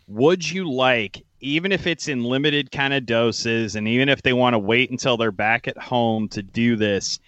would 0.07 0.49
you 0.49 0.71
like, 0.71 1.25
even 1.41 1.73
if 1.73 1.87
it's 1.87 2.07
in 2.09 2.23
limited 2.23 2.71
kind 2.71 2.95
of 2.95 3.05
doses, 3.05 3.75
and 3.75 3.89
even 3.89 4.09
if 4.09 4.23
they 4.23 4.33
want 4.33 4.55
to 4.55 4.59
wait 4.59 4.91
until 4.91 5.17
they're 5.17 5.33
back 5.33 5.67
at 5.67 5.77
home 5.77 6.29
to 6.29 6.43
do 6.43 6.77
this, 6.77 7.19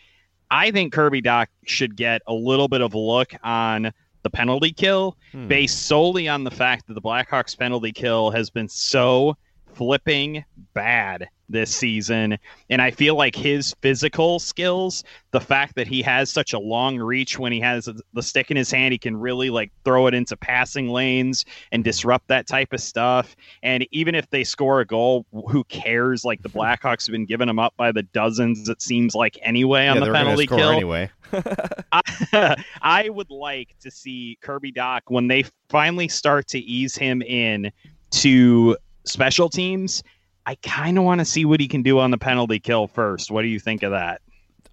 I 0.51 0.71
think 0.71 0.93
Kirby 0.93 1.21
Dach 1.23 1.49
should 1.65 1.97
get 1.97 2.23
a 2.29 2.33
little 2.33 2.69
bit 2.69 2.81
of 2.81 2.95
a 2.95 2.99
look 2.99 3.33
on 3.43 3.93
the 4.23 4.31
penalty 4.31 4.73
kill 4.73 5.17
based 5.49 5.87
solely 5.87 6.29
on 6.29 6.45
the 6.45 6.51
fact 6.51 6.87
that 6.87 6.95
the 6.95 7.03
Blackhawks 7.03 7.59
penalty 7.59 7.93
kill 7.93 8.31
has 8.31 8.51
been 8.51 8.69
so 8.69 9.37
flipping 9.77 10.45
bad 10.75 11.29
this 11.49 11.71
season. 11.71 12.39
And 12.71 12.83
I 12.83 12.91
feel 12.91 13.15
like 13.15 13.37
his 13.37 13.75
physical 13.81 14.39
skills, 14.39 15.05
the 15.31 15.41
fact 15.41 15.77
that 15.77 15.87
he 15.87 16.03
has 16.03 16.31
such 16.31 16.53
a 16.53 16.59
long 16.59 16.99
reach 16.99 17.39
when 17.39 17.53
he 17.53 17.61
has 17.61 17.89
the 18.13 18.23
stick 18.23 18.51
in 18.51 18.57
his 18.57 18.71
hand, 18.71 18.93
he 18.93 18.99
can 18.99 19.17
really 19.17 19.51
like 19.51 19.71
throw 19.85 20.07
it 20.07 20.15
into 20.15 20.37
passing 20.37 20.89
lanes 20.89 21.45
and 21.73 21.85
disrupt 21.85 22.27
that 22.29 22.47
type 22.47 22.73
of 22.73 22.81
stuff. 22.81 23.37
And 23.63 23.87
even 23.93 24.15
if 24.15 24.29
they 24.31 24.45
score 24.45 24.81
a 24.81 24.87
goal, 24.87 25.25
who 25.49 25.63
cares? 25.65 26.25
Like 26.25 26.43
the 26.43 26.49
Blackhawks 26.49 27.07
have 27.07 27.13
been 27.13 27.27
giving 27.27 27.47
them 27.47 27.59
up 27.59 27.75
by 27.77 27.93
the 27.93 28.03
dozens, 28.03 28.69
it 28.69 28.83
seems 28.83 29.15
like, 29.15 29.39
anyway, 29.43 29.87
on 29.87 29.99
yeah, 29.99 30.05
the 30.05 30.13
penalty 30.13 30.47
score 30.47 30.59
kill. 30.59 30.71
anyway. 30.71 31.11
I, 31.93 32.65
I 32.83 33.09
would 33.09 33.31
like 33.31 33.77
to 33.81 33.91
see 33.91 34.39
Kirby 34.41 34.73
Dach 34.73 35.03
when 35.07 35.29
they 35.29 35.45
finally 35.69 36.09
start 36.09 36.49
to 36.49 36.59
ease 36.59 36.97
him 36.97 37.23
in 37.23 37.71
to 38.13 38.77
special 39.07 39.49
teams. 39.49 40.03
I 40.45 40.55
kind 40.57 40.99
of 40.99 41.05
want 41.05 41.21
to 41.21 41.25
see 41.25 41.45
what 41.45 41.61
he 41.61 41.69
can 41.69 41.83
do 41.83 41.99
on 41.99 42.11
the 42.11 42.19
penalty 42.19 42.61
kill 42.61 42.87
first. 42.87 43.31
What 43.31 43.43
do 43.43 43.49
you 43.49 43.59
think 43.59 43.83
of 43.83 43.91
that? 43.91 44.21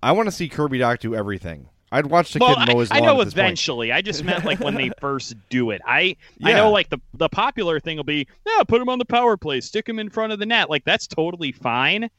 I 0.04 0.12
want 0.12 0.28
to 0.28 0.32
see 0.32 0.50
Kirby 0.50 0.80
Dach 0.80 1.00
do 1.00 1.16
everything. 1.16 1.70
I'd 1.92 2.08
watch 2.08 2.34
the 2.34 2.40
well, 2.40 2.56
kid 2.56 2.74
mow 2.74 2.80
his 2.80 2.92
I, 2.92 2.98
I 2.98 3.00
know 3.02 3.24
this 3.24 3.34
point. 3.34 3.46
eventually. 3.46 3.92
I 3.92 4.02
just 4.02 4.24
meant 4.24 4.46
like 4.46 4.60
when 4.60 4.74
they 4.74 4.90
first 5.00 5.36
do 5.50 5.70
it. 5.70 5.80
I 5.86 6.16
I 6.44 6.54
know 6.54 6.72
like 6.72 6.90
the 6.90 7.00
the 7.14 7.30
popular 7.30 7.80
thing 7.80 7.98
will 7.98 8.04
be 8.04 8.28
yeah, 8.48 8.64
put 8.64 8.82
him 8.82 8.90
on 8.90 8.98
the 8.98 9.06
power 9.06 9.38
play, 9.38 9.62
stick 9.62 9.88
him 9.88 10.00
in 10.00 10.10
front 10.10 10.34
of 10.34 10.40
the 10.40 10.46
net. 10.46 10.72
Like 10.72 10.86
that's 10.86 11.06
totally 11.06 11.52
fine. 11.52 12.10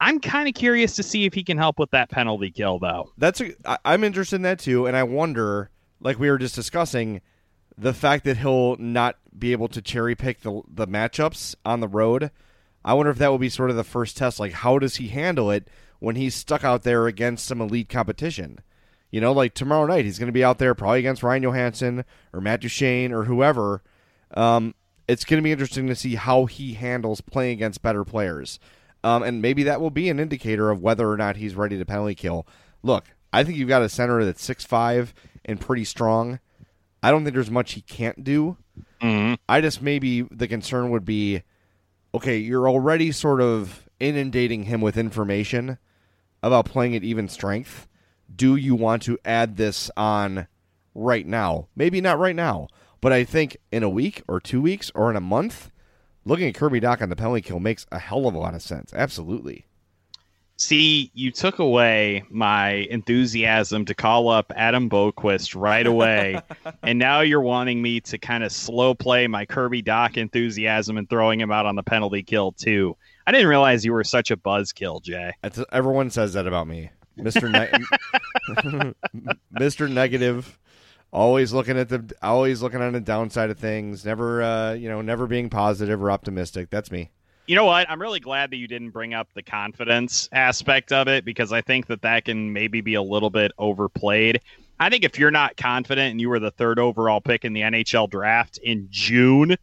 I'm 0.00 0.18
kind 0.18 0.48
of 0.48 0.54
curious 0.54 0.96
to 0.96 1.04
see 1.04 1.26
if 1.26 1.34
he 1.34 1.44
can 1.44 1.58
help 1.58 1.78
with 1.78 1.90
that 1.92 2.10
penalty 2.10 2.50
kill 2.50 2.80
though. 2.80 3.12
That's 3.18 3.40
a, 3.40 3.52
I, 3.64 3.78
I'm 3.84 4.02
interested 4.02 4.36
in 4.36 4.42
that 4.42 4.58
too, 4.58 4.86
and 4.86 4.96
I 4.96 5.04
wonder, 5.04 5.70
like 6.00 6.18
we 6.18 6.28
were 6.28 6.38
just 6.38 6.56
discussing, 6.56 7.20
the 7.78 7.94
fact 7.94 8.24
that 8.24 8.38
he'll 8.38 8.76
not 8.78 9.16
be 9.36 9.52
able 9.52 9.68
to 9.68 9.82
cherry 9.82 10.14
pick 10.14 10.40
the 10.40 10.62
the 10.68 10.86
matchups 10.86 11.54
on 11.64 11.80
the 11.80 11.88
road. 11.88 12.30
I 12.84 12.94
wonder 12.94 13.10
if 13.10 13.18
that 13.18 13.28
will 13.30 13.38
be 13.38 13.48
sort 13.48 13.70
of 13.70 13.76
the 13.76 13.84
first 13.84 14.16
test. 14.16 14.40
Like, 14.40 14.52
how 14.52 14.78
does 14.78 14.96
he 14.96 15.08
handle 15.08 15.50
it 15.50 15.68
when 15.98 16.16
he's 16.16 16.34
stuck 16.34 16.64
out 16.64 16.82
there 16.82 17.06
against 17.06 17.46
some 17.46 17.60
elite 17.60 17.88
competition? 17.88 18.60
You 19.10 19.20
know, 19.20 19.32
like 19.32 19.54
tomorrow 19.54 19.86
night, 19.86 20.04
he's 20.04 20.18
going 20.18 20.28
to 20.28 20.32
be 20.32 20.44
out 20.44 20.58
there 20.58 20.74
probably 20.74 21.00
against 21.00 21.22
Ryan 21.22 21.42
Johansen 21.42 22.04
or 22.32 22.40
Matt 22.40 22.60
Duchene 22.60 23.12
or 23.12 23.24
whoever. 23.24 23.82
Um, 24.32 24.74
it's 25.08 25.24
going 25.24 25.42
to 25.42 25.44
be 25.44 25.52
interesting 25.52 25.88
to 25.88 25.96
see 25.96 26.14
how 26.14 26.46
he 26.46 26.74
handles 26.74 27.20
playing 27.20 27.54
against 27.54 27.82
better 27.82 28.04
players. 28.04 28.60
Um, 29.02 29.22
and 29.22 29.42
maybe 29.42 29.64
that 29.64 29.80
will 29.80 29.90
be 29.90 30.08
an 30.08 30.20
indicator 30.20 30.70
of 30.70 30.80
whether 30.80 31.10
or 31.10 31.16
not 31.16 31.36
he's 31.36 31.54
ready 31.54 31.76
to 31.76 31.84
penalty 31.84 32.14
kill. 32.14 32.46
Look, 32.82 33.06
I 33.32 33.42
think 33.42 33.58
you've 33.58 33.68
got 33.68 33.82
a 33.82 33.88
center 33.88 34.24
that's 34.24 34.44
six 34.44 34.64
five 34.64 35.12
and 35.44 35.60
pretty 35.60 35.84
strong. 35.84 36.38
I 37.02 37.10
don't 37.10 37.24
think 37.24 37.34
there's 37.34 37.50
much 37.50 37.72
he 37.72 37.80
can't 37.80 38.22
do. 38.22 38.56
Mm-hmm. 39.00 39.34
I 39.48 39.60
just 39.60 39.82
maybe 39.82 40.22
the 40.22 40.48
concern 40.48 40.90
would 40.90 41.04
be 41.04 41.42
okay, 42.14 42.38
you're 42.38 42.68
already 42.68 43.12
sort 43.12 43.40
of 43.40 43.88
inundating 43.98 44.64
him 44.64 44.80
with 44.80 44.96
information 44.96 45.78
about 46.42 46.64
playing 46.64 46.96
at 46.96 47.04
even 47.04 47.28
strength. 47.28 47.86
Do 48.34 48.56
you 48.56 48.74
want 48.74 49.02
to 49.02 49.18
add 49.24 49.56
this 49.56 49.90
on 49.96 50.48
right 50.94 51.26
now? 51.26 51.68
Maybe 51.76 52.00
not 52.00 52.18
right 52.18 52.36
now, 52.36 52.68
but 53.00 53.12
I 53.12 53.24
think 53.24 53.56
in 53.70 53.82
a 53.82 53.88
week 53.88 54.22
or 54.28 54.40
two 54.40 54.60
weeks 54.60 54.90
or 54.94 55.10
in 55.10 55.16
a 55.16 55.20
month, 55.20 55.70
looking 56.24 56.48
at 56.48 56.54
Kirby 56.54 56.80
Dach 56.80 57.02
on 57.02 57.08
the 57.08 57.16
penalty 57.16 57.42
kill 57.42 57.60
makes 57.60 57.86
a 57.92 57.98
hell 57.98 58.26
of 58.26 58.34
a 58.34 58.38
lot 58.38 58.54
of 58.54 58.62
sense. 58.62 58.92
Absolutely. 58.94 59.66
See, 60.60 61.10
you 61.14 61.30
took 61.30 61.58
away 61.58 62.22
my 62.28 62.86
enthusiasm 62.90 63.86
to 63.86 63.94
call 63.94 64.28
up 64.28 64.52
Adam 64.54 64.90
Boqvist 64.90 65.58
right 65.58 65.86
away, 65.86 66.38
and 66.82 66.98
now 66.98 67.22
you're 67.22 67.40
wanting 67.40 67.80
me 67.80 68.00
to 68.02 68.18
kind 68.18 68.44
of 68.44 68.52
slow 68.52 68.94
play 68.94 69.26
my 69.26 69.46
Kirby 69.46 69.82
Dach 69.82 70.18
enthusiasm 70.18 70.98
and 70.98 71.08
throwing 71.08 71.40
him 71.40 71.50
out 71.50 71.64
on 71.64 71.76
the 71.76 71.82
penalty 71.82 72.22
kill 72.22 72.52
too. 72.52 72.94
I 73.26 73.32
didn't 73.32 73.46
realize 73.46 73.86
you 73.86 73.94
were 73.94 74.04
such 74.04 74.30
a 74.30 74.36
buzzkill, 74.36 75.02
Jay. 75.02 75.32
That's, 75.40 75.58
everyone 75.72 76.10
says 76.10 76.34
that 76.34 76.46
about 76.46 76.68
me, 76.68 76.90
Mister 77.16 77.48
ne- 77.48 77.72
Mister 79.50 79.88
Negative. 79.88 80.58
Always 81.10 81.54
looking 81.54 81.78
at 81.78 81.88
the, 81.88 82.14
always 82.20 82.60
looking 82.60 82.82
on 82.82 82.92
the 82.92 83.00
downside 83.00 83.48
of 83.48 83.58
things. 83.58 84.04
Never, 84.04 84.42
uh, 84.42 84.74
you 84.74 84.90
know, 84.90 85.00
never 85.00 85.26
being 85.26 85.48
positive 85.48 86.02
or 86.02 86.10
optimistic. 86.10 86.68
That's 86.68 86.90
me. 86.90 87.10
You 87.50 87.56
know 87.56 87.64
what? 87.64 87.90
I'm 87.90 88.00
really 88.00 88.20
glad 88.20 88.52
that 88.52 88.58
you 88.58 88.68
didn't 88.68 88.90
bring 88.90 89.12
up 89.12 89.26
the 89.34 89.42
confidence 89.42 90.28
aspect 90.30 90.92
of 90.92 91.08
it 91.08 91.24
because 91.24 91.52
I 91.52 91.62
think 91.62 91.88
that 91.88 92.02
that 92.02 92.26
can 92.26 92.52
maybe 92.52 92.80
be 92.80 92.94
a 92.94 93.02
little 93.02 93.28
bit 93.28 93.50
overplayed. 93.58 94.40
I 94.78 94.88
think 94.88 95.02
if 95.02 95.18
you're 95.18 95.32
not 95.32 95.56
confident 95.56 96.12
and 96.12 96.20
you 96.20 96.28
were 96.28 96.38
the 96.38 96.52
third 96.52 96.78
overall 96.78 97.20
pick 97.20 97.44
in 97.44 97.52
the 97.52 97.62
NHL 97.62 98.08
draft 98.08 98.58
in 98.58 98.86
June, 98.88 99.56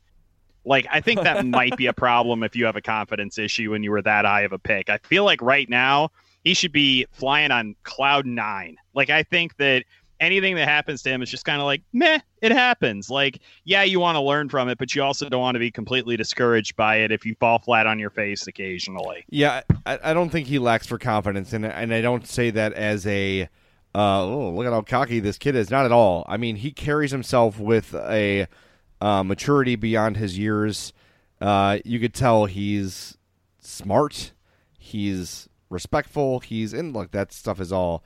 like 0.66 0.86
I 0.92 1.00
think 1.00 1.22
that 1.22 1.46
might 1.46 1.78
be 1.78 1.86
a 1.86 1.94
problem 1.94 2.44
if 2.44 2.58
you 2.58 2.66
have 2.66 2.76
a 2.76 2.82
confidence 2.82 3.38
issue 3.38 3.74
and 3.74 3.86
you 3.86 3.92
were 3.92 4.02
that 4.02 4.26
high 4.26 4.42
of 4.42 4.52
a 4.52 4.60
pick. 4.60 4.90
I 4.90 4.98
feel 4.98 5.24
like 5.24 5.42
right 5.42 5.70
now 5.70 6.10
he 6.44 6.56
should 6.56 6.74
be 6.74 7.06
flying 7.14 7.52
on 7.52 7.74
cloud 7.84 8.26
nine. 8.26 8.76
Like 8.96 9.10
I 9.10 9.24
think 9.24 9.56
that 9.60 9.86
anything 10.20 10.56
that 10.56 10.68
happens 10.68 11.02
to 11.04 11.10
him 11.10 11.22
is 11.22 11.30
just 11.30 11.46
kind 11.46 11.60
of 11.62 11.66
like 11.66 11.82
meh 11.94 12.20
it 12.42 12.52
happens 12.52 13.10
like 13.10 13.40
yeah 13.66 13.84
you 13.84 14.00
want 14.00 14.16
to 14.16 14.22
learn 14.22 14.50
from 14.50 14.70
it 14.70 14.78
but 14.78 14.94
you 14.96 15.04
also 15.04 15.30
don't 15.30 15.42
want 15.42 15.56
to 15.56 15.60
be 15.60 15.72
completely 15.72 16.18
discouraged 16.18 16.76
by 16.76 16.98
it 16.98 17.12
if 17.12 17.26
you 17.26 17.36
fall 17.40 17.60
flat 17.60 17.86
on 17.88 18.00
your 18.00 18.10
face 18.10 18.48
occasionally 18.48 19.24
Yeah, 19.30 19.62
I, 19.86 20.00
I 20.04 20.14
don't 20.14 20.30
think 20.30 20.48
he 20.48 20.60
lacks 20.60 20.88
for 20.88 20.98
confidence, 20.98 21.54
and 21.54 21.66
and 21.66 21.94
I 21.94 22.02
don't 22.02 22.26
say 22.28 22.50
that 22.52 22.74
as 22.74 23.06
a 23.08 23.50
Uh, 23.96 24.24
oh, 24.26 24.52
look 24.52 24.66
at 24.68 24.74
how 24.74 24.82
cocky 24.82 25.20
this 25.20 25.38
kid 25.38 25.56
is. 25.56 25.72
Not 25.72 25.86
at 25.86 25.92
all. 25.92 26.26
I 26.28 26.38
mean, 26.38 26.58
he 26.58 26.72
carries 26.72 27.12
himself 27.12 27.60
with 27.60 27.96
a 27.96 28.48
uh, 29.02 29.24
maturity 29.24 29.76
beyond 29.76 30.18
his 30.18 30.38
years. 30.38 30.94
Uh, 31.42 31.80
you 31.86 32.00
could 32.00 32.14
tell 32.14 32.46
he's 32.46 33.18
smart. 33.60 34.34
He's 34.78 35.50
respectful. 35.70 36.40
He's 36.42 36.74
and 36.74 36.94
look, 36.94 37.12
that 37.12 37.32
stuff 37.32 37.60
is 37.60 37.72
all 37.72 38.04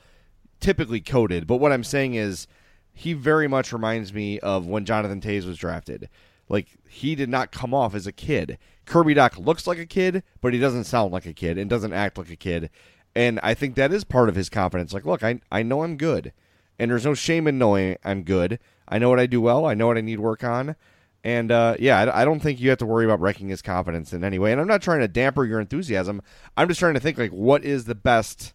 typically 0.61 1.01
coded. 1.01 1.47
But 1.47 1.57
what 1.57 1.71
I'm 1.71 1.83
saying 1.83 2.13
is, 2.13 2.47
he 2.93 3.13
very 3.13 3.47
much 3.47 3.73
reminds 3.73 4.13
me 4.13 4.39
of 4.39 4.67
when 4.67 4.85
Jonathan 4.85 5.21
Toews 5.21 5.45
was 5.45 5.57
drafted. 5.57 6.09
Like 6.49 6.67
he 6.87 7.15
did 7.15 7.29
not 7.29 7.51
come 7.51 7.73
off 7.73 7.95
as 7.95 8.05
a 8.05 8.11
kid. 8.11 8.57
Kirby 8.85 9.15
Dach 9.15 9.43
looks 9.43 9.65
like 9.65 9.79
a 9.79 9.85
kid, 9.85 10.23
but 10.41 10.53
he 10.53 10.59
doesn't 10.59 10.83
sound 10.83 11.13
like 11.13 11.25
a 11.25 11.33
kid 11.33 11.57
and 11.57 11.69
doesn't 11.69 11.93
act 11.93 12.17
like 12.17 12.29
a 12.29 12.35
kid. 12.35 12.69
And 13.15 13.39
I 13.41 13.53
think 13.53 13.75
that 13.75 13.93
is 13.93 14.03
part 14.03 14.29
of 14.29 14.35
his 14.35 14.49
confidence. 14.49 14.93
Like, 14.93 15.05
look, 15.05 15.23
I 15.23 15.39
I 15.51 15.63
know 15.63 15.83
I'm 15.83 15.97
good, 15.97 16.33
and 16.77 16.91
there's 16.91 17.05
no 17.05 17.13
shame 17.13 17.47
in 17.47 17.57
knowing 17.57 17.97
I'm 18.03 18.23
good. 18.23 18.59
I 18.87 18.99
know 18.99 19.09
what 19.09 19.19
I 19.19 19.25
do 19.25 19.39
well. 19.39 19.65
I 19.65 19.73
know 19.73 19.87
what 19.87 19.97
I 19.97 20.01
need 20.01 20.19
work 20.19 20.43
on. 20.43 20.75
And 21.23 21.51
uh, 21.51 21.75
yeah, 21.79 21.99
I, 21.99 22.21
I, 22.21 22.25
don't 22.25 22.39
think 22.39 22.59
you 22.59 22.69
have 22.69 22.79
to 22.79 22.85
worry 22.85 23.05
about 23.05 23.21
wrecking 23.21 23.49
his 23.49 23.61
confidence 23.61 24.11
in 24.11 24.23
any 24.23 24.39
way. 24.39 24.51
And 24.51 24.59
I'm 24.59 24.67
not 24.67 24.81
trying 24.81 25.01
to 25.01 25.07
damper 25.07 25.45
your 25.45 25.59
enthusiasm. 25.59 26.21
I'm 26.57 26.67
just 26.67 26.79
trying 26.79 26.95
to 26.95 26.99
think 26.99 27.17
like, 27.17 27.31
what 27.31 27.63
is 27.63 27.85
the 27.85 27.95
best? 27.95 28.53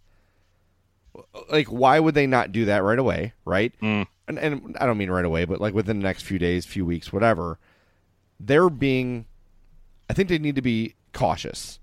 Like, 1.50 1.68
why 1.68 2.00
would 2.00 2.14
they 2.14 2.26
not 2.26 2.52
do 2.52 2.64
that 2.66 2.82
right 2.82 2.98
away? 2.98 3.32
Right? 3.44 3.72
Mm. 3.80 4.06
And, 4.28 4.38
and 4.38 4.76
I 4.80 4.86
don't 4.86 4.98
mean 4.98 5.10
right 5.10 5.24
away, 5.24 5.44
but 5.44 5.60
like 5.60 5.74
within 5.74 5.98
the 5.98 6.04
next 6.04 6.22
few 6.22 6.38
days, 6.38 6.66
few 6.66 6.84
weeks, 6.84 7.12
whatever. 7.12 7.58
They're 8.38 8.68
being, 8.70 9.26
I 10.10 10.12
think 10.12 10.28
they 10.28 10.38
need 10.38 10.56
to 10.56 10.62
be 10.62 10.94
cautious 11.12 11.78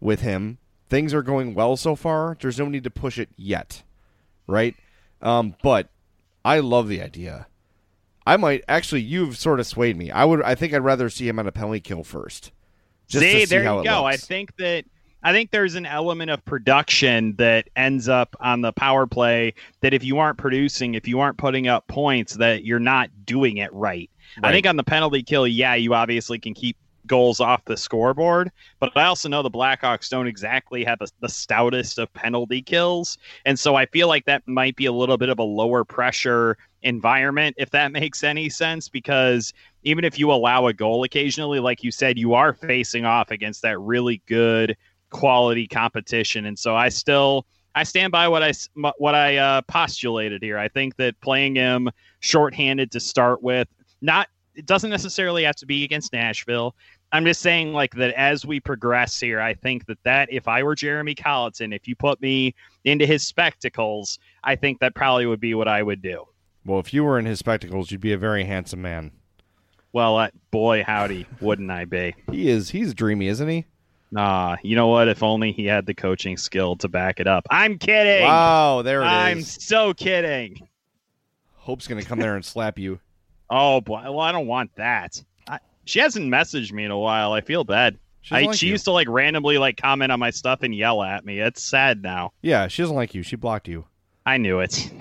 with 0.00 0.20
him. 0.20 0.58
Things 0.88 1.12
are 1.12 1.22
going 1.22 1.54
well 1.54 1.76
so 1.76 1.96
far. 1.96 2.36
There's 2.40 2.58
no 2.58 2.68
need 2.68 2.84
to 2.84 2.90
push 2.90 3.18
it 3.18 3.28
yet, 3.36 3.82
right? 4.46 4.74
Um, 5.20 5.56
but 5.62 5.88
I 6.44 6.60
love 6.60 6.88
the 6.88 7.02
idea 7.02 7.46
I 8.28 8.36
might 8.36 8.62
actually. 8.68 9.00
You've 9.00 9.38
sort 9.38 9.58
of 9.58 9.66
swayed 9.66 9.96
me. 9.96 10.10
I 10.10 10.26
would. 10.26 10.42
I 10.42 10.54
think 10.54 10.74
I'd 10.74 10.84
rather 10.84 11.08
see 11.08 11.26
him 11.26 11.38
on 11.38 11.46
a 11.46 11.52
penalty 11.52 11.80
kill 11.80 12.04
first. 12.04 12.52
Just 13.06 13.22
see, 13.22 13.46
there 13.46 13.60
you 13.60 13.82
go. 13.82 14.02
Looks. 14.02 14.14
I 14.14 14.16
think 14.18 14.54
that. 14.58 14.84
I 15.22 15.32
think 15.32 15.50
there's 15.50 15.74
an 15.74 15.86
element 15.86 16.30
of 16.30 16.44
production 16.44 17.34
that 17.36 17.68
ends 17.74 18.08
up 18.08 18.36
on 18.40 18.60
the 18.60 18.72
power 18.72 19.06
play 19.06 19.54
that 19.80 19.92
if 19.92 20.04
you 20.04 20.18
aren't 20.18 20.38
producing, 20.38 20.94
if 20.94 21.08
you 21.08 21.20
aren't 21.20 21.38
putting 21.38 21.66
up 21.66 21.86
points, 21.88 22.34
that 22.34 22.64
you're 22.64 22.78
not 22.78 23.10
doing 23.24 23.56
it 23.56 23.72
right. 23.72 24.10
right. 24.42 24.48
I 24.48 24.52
think 24.52 24.66
on 24.66 24.76
the 24.76 24.84
penalty 24.84 25.22
kill, 25.22 25.46
yeah, 25.46 25.74
you 25.74 25.94
obviously 25.94 26.38
can 26.38 26.54
keep 26.54 26.76
goals 27.08 27.40
off 27.40 27.64
the 27.64 27.76
scoreboard. 27.76 28.52
But 28.78 28.96
I 28.96 29.04
also 29.04 29.28
know 29.28 29.42
the 29.42 29.50
Blackhawks 29.50 30.08
don't 30.08 30.28
exactly 30.28 30.84
have 30.84 31.00
a, 31.00 31.08
the 31.20 31.28
stoutest 31.28 31.98
of 31.98 32.12
penalty 32.12 32.62
kills. 32.62 33.18
And 33.44 33.58
so 33.58 33.74
I 33.74 33.86
feel 33.86 34.06
like 34.06 34.26
that 34.26 34.46
might 34.46 34.76
be 34.76 34.86
a 34.86 34.92
little 34.92 35.16
bit 35.16 35.30
of 35.30 35.40
a 35.40 35.44
lower 35.44 35.84
pressure 35.84 36.56
environment, 36.82 37.56
if 37.58 37.70
that 37.70 37.90
makes 37.92 38.22
any 38.22 38.48
sense, 38.48 38.88
because 38.88 39.52
even 39.82 40.04
if 40.04 40.18
you 40.18 40.30
allow 40.30 40.68
a 40.68 40.72
goal 40.72 41.02
occasionally, 41.02 41.58
like 41.58 41.82
you 41.82 41.90
said, 41.90 42.18
you 42.18 42.34
are 42.34 42.52
facing 42.52 43.04
off 43.04 43.32
against 43.32 43.62
that 43.62 43.78
really 43.80 44.22
good 44.26 44.76
quality 45.10 45.66
competition. 45.66 46.46
And 46.46 46.58
so 46.58 46.76
I 46.76 46.88
still. 46.88 47.46
I 47.74 47.84
stand 47.84 48.10
by 48.10 48.26
what 48.26 48.42
I 48.42 48.52
what 48.98 49.14
I 49.14 49.36
uh, 49.36 49.62
postulated 49.62 50.42
here. 50.42 50.58
I 50.58 50.66
think 50.66 50.96
that 50.96 51.20
playing 51.20 51.54
him 51.54 51.88
shorthanded 52.18 52.90
to 52.90 52.98
start 52.98 53.40
with, 53.40 53.68
not 54.00 54.26
it 54.58 54.66
doesn't 54.66 54.90
necessarily 54.90 55.44
have 55.44 55.54
to 55.56 55.66
be 55.66 55.84
against 55.84 56.12
Nashville. 56.12 56.74
I'm 57.12 57.24
just 57.24 57.40
saying, 57.40 57.72
like 57.72 57.94
that 57.94 58.12
as 58.14 58.44
we 58.44 58.58
progress 58.58 59.20
here, 59.20 59.40
I 59.40 59.54
think 59.54 59.86
that 59.86 60.02
that 60.02 60.32
if 60.32 60.48
I 60.48 60.64
were 60.64 60.74
Jeremy 60.74 61.14
Colliton, 61.14 61.72
if 61.72 61.86
you 61.86 61.94
put 61.94 62.20
me 62.20 62.54
into 62.84 63.06
his 63.06 63.24
spectacles, 63.24 64.18
I 64.42 64.56
think 64.56 64.80
that 64.80 64.96
probably 64.96 65.26
would 65.26 65.40
be 65.40 65.54
what 65.54 65.68
I 65.68 65.82
would 65.82 66.02
do. 66.02 66.24
Well, 66.66 66.80
if 66.80 66.92
you 66.92 67.04
were 67.04 67.18
in 67.18 67.24
his 67.24 67.38
spectacles, 67.38 67.90
you'd 67.90 68.00
be 68.00 68.12
a 68.12 68.18
very 68.18 68.44
handsome 68.44 68.82
man. 68.82 69.12
Well, 69.92 70.18
uh, 70.18 70.28
boy, 70.50 70.84
howdy, 70.84 71.26
wouldn't 71.40 71.70
I 71.70 71.86
be? 71.86 72.14
He 72.30 72.50
is. 72.50 72.70
He's 72.70 72.92
dreamy, 72.92 73.28
isn't 73.28 73.48
he? 73.48 73.64
Nah, 74.10 74.56
you 74.62 74.74
know 74.76 74.86
what? 74.88 75.08
If 75.08 75.22
only 75.22 75.52
he 75.52 75.66
had 75.66 75.84
the 75.86 75.94
coaching 75.94 76.36
skill 76.36 76.76
to 76.76 76.88
back 76.88 77.20
it 77.20 77.26
up. 77.26 77.46
I'm 77.50 77.78
kidding. 77.78 78.24
Wow, 78.24 78.82
there 78.82 79.02
it 79.02 79.06
I'm 79.06 79.38
is. 79.38 79.58
so 79.60 79.92
kidding. 79.92 80.68
Hope's 81.54 81.86
gonna 81.86 82.02
come 82.02 82.18
there 82.18 82.34
and 82.36 82.44
slap 82.44 82.78
you. 82.78 83.00
Oh 83.50 83.80
boy, 83.80 84.02
well 84.02 84.20
I 84.20 84.30
don't 84.30 84.46
want 84.46 84.74
that. 84.76 85.22
I, 85.48 85.58
she 85.86 86.00
hasn't 86.00 86.30
messaged 86.30 86.70
me 86.70 86.84
in 86.84 86.90
a 86.90 86.98
while. 86.98 87.32
I 87.32 87.40
feel 87.40 87.64
bad. 87.64 87.96
She, 88.20 88.34
I, 88.34 88.42
like 88.42 88.58
she 88.58 88.66
used 88.68 88.84
to 88.84 88.90
like 88.90 89.08
randomly 89.08 89.56
like 89.56 89.78
comment 89.78 90.12
on 90.12 90.20
my 90.20 90.28
stuff 90.28 90.62
and 90.62 90.74
yell 90.74 91.02
at 91.02 91.24
me. 91.24 91.40
It's 91.40 91.62
sad 91.62 92.02
now. 92.02 92.32
Yeah, 92.42 92.68
she 92.68 92.82
doesn't 92.82 92.94
like 92.94 93.14
you. 93.14 93.22
She 93.22 93.36
blocked 93.36 93.66
you. 93.66 93.86
I 94.26 94.36
knew 94.36 94.60
it. 94.60 94.92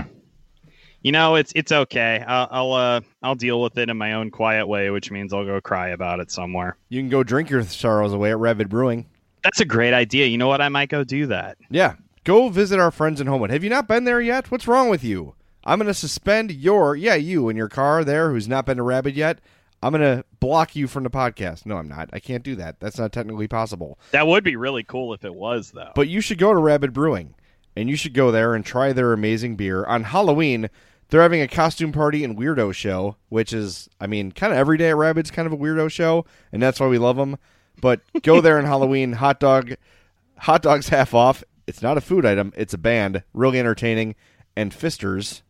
You 1.02 1.12
know, 1.12 1.36
it's 1.36 1.54
it's 1.56 1.72
okay. 1.72 2.24
I'll 2.28 2.48
I'll, 2.52 2.74
uh, 2.74 3.02
I'll 3.24 3.36
deal 3.36 3.62
with 3.62 3.78
it 3.78 3.90
in 3.90 3.98
my 3.98 4.14
own 4.14 4.32
quiet 4.32 4.68
way, 4.68 4.90
which 4.90 5.12
means 5.12 5.34
I'll 5.34 5.46
go 5.46 5.62
cry 5.62 5.90
about 5.90 6.20
it 6.20 6.32
somewhere. 6.32 6.78
You 6.90 7.02
can 7.02 7.10
go 7.10 7.24
drink 7.24 7.50
your 7.50 7.64
sorrows 7.64 8.14
away 8.14 8.32
at 8.32 8.40
Rabid 8.40 8.70
Brewing. 8.70 9.06
That's 9.44 9.60
a 9.62 9.66
great 9.66 9.94
idea. 9.94 10.26
You 10.26 10.38
know 10.38 10.48
what? 10.48 10.62
I 10.62 10.70
might 10.70 10.90
go 10.90 11.04
do 11.04 11.28
that. 11.28 11.58
Yeah, 11.70 11.96
go 12.24 12.50
visit 12.50 12.80
our 12.80 12.92
friends 12.92 13.22
in 13.22 13.28
Homewood. 13.28 13.52
Have 13.52 13.64
you 13.64 13.70
not 13.70 13.88
been 13.88 14.04
there 14.04 14.20
yet? 14.20 14.52
What's 14.52 14.68
wrong 14.68 14.90
with 14.90 15.04
you? 15.04 15.36
I'm 15.64 15.80
going 15.80 15.88
to 15.88 15.94
suspend 15.94 16.52
your, 16.52 16.96
yeah, 16.96 17.16
you 17.16 17.50
in 17.50 17.58
your 17.58 17.70
car 17.70 18.04
there 18.04 18.32
who's 18.32 18.48
not 18.48 18.66
been 18.66 18.78
to 18.78 18.84
Rabid 18.84 19.16
yet. 19.16 19.40
I'm 19.84 19.92
going 19.92 20.02
to 20.02 20.26
block 20.40 20.76
you 20.76 20.88
from 20.88 21.04
the 21.04 21.10
podcast. 21.10 21.66
No, 21.66 21.78
I'm 21.78 21.88
not. 21.88 22.10
I 22.12 22.20
can't 22.20 22.44
do 22.44 22.56
that. 22.56 22.80
That's 22.80 22.98
not 22.98 23.12
technically 23.12 23.48
possible. 23.48 24.00
That 24.12 24.28
would 24.28 24.44
be 24.44 24.56
really 24.56 24.84
cool 24.84 25.14
if 25.14 25.24
it 25.24 25.36
was, 25.36 25.72
though. 25.72 25.92
But 25.94 26.08
you 26.08 26.20
should 26.20 26.40
go 26.40 26.52
to 26.52 26.60
Rabid 26.60 26.94
Brewing, 26.94 27.36
and 27.78 27.90
you 27.90 27.96
should 27.96 28.14
go 28.14 28.32
there 28.32 28.56
and 28.56 28.66
try 28.66 28.92
their 28.92 29.14
amazing 29.14 29.56
beer. 29.56 29.86
On 29.86 30.04
Halloween, 30.04 30.70
they're 31.10 31.22
having 31.22 31.42
a 31.42 31.48
costume 31.48 31.92
party 31.92 32.24
and 32.24 32.38
weirdo 32.38 32.74
show, 32.74 33.18
which 33.30 33.54
is, 33.54 33.88
I 34.02 34.08
mean, 34.08 34.32
kind 34.32 34.52
of 34.52 34.58
every 34.58 34.78
day 34.78 34.90
at 34.90 34.98
Rabid's 34.98 35.30
kind 35.30 35.46
of 35.46 35.54
a 35.54 35.58
weirdo 35.58 35.92
show, 35.92 36.26
and 36.52 36.62
that's 36.62 36.80
why 36.80 36.88
we 36.88 36.98
love 36.98 37.18
them. 37.18 37.38
But 37.80 38.02
go 38.24 38.42
there 38.42 38.58
on 38.58 38.66
Halloween, 38.66 39.14
hot 39.14 39.40
dog, 39.40 39.76
hot 40.40 40.64
dogs 40.64 40.90
half 40.90 41.14
off. 41.14 41.44
It's 41.68 41.84
not 41.84 41.98
a 41.98 42.02
food 42.02 42.26
item; 42.26 42.52
it's 42.58 42.74
a 42.74 42.80
band, 42.80 43.24
really 43.34 43.60
entertaining. 43.60 44.16
And 44.56 44.74
Fisters, 44.74 45.44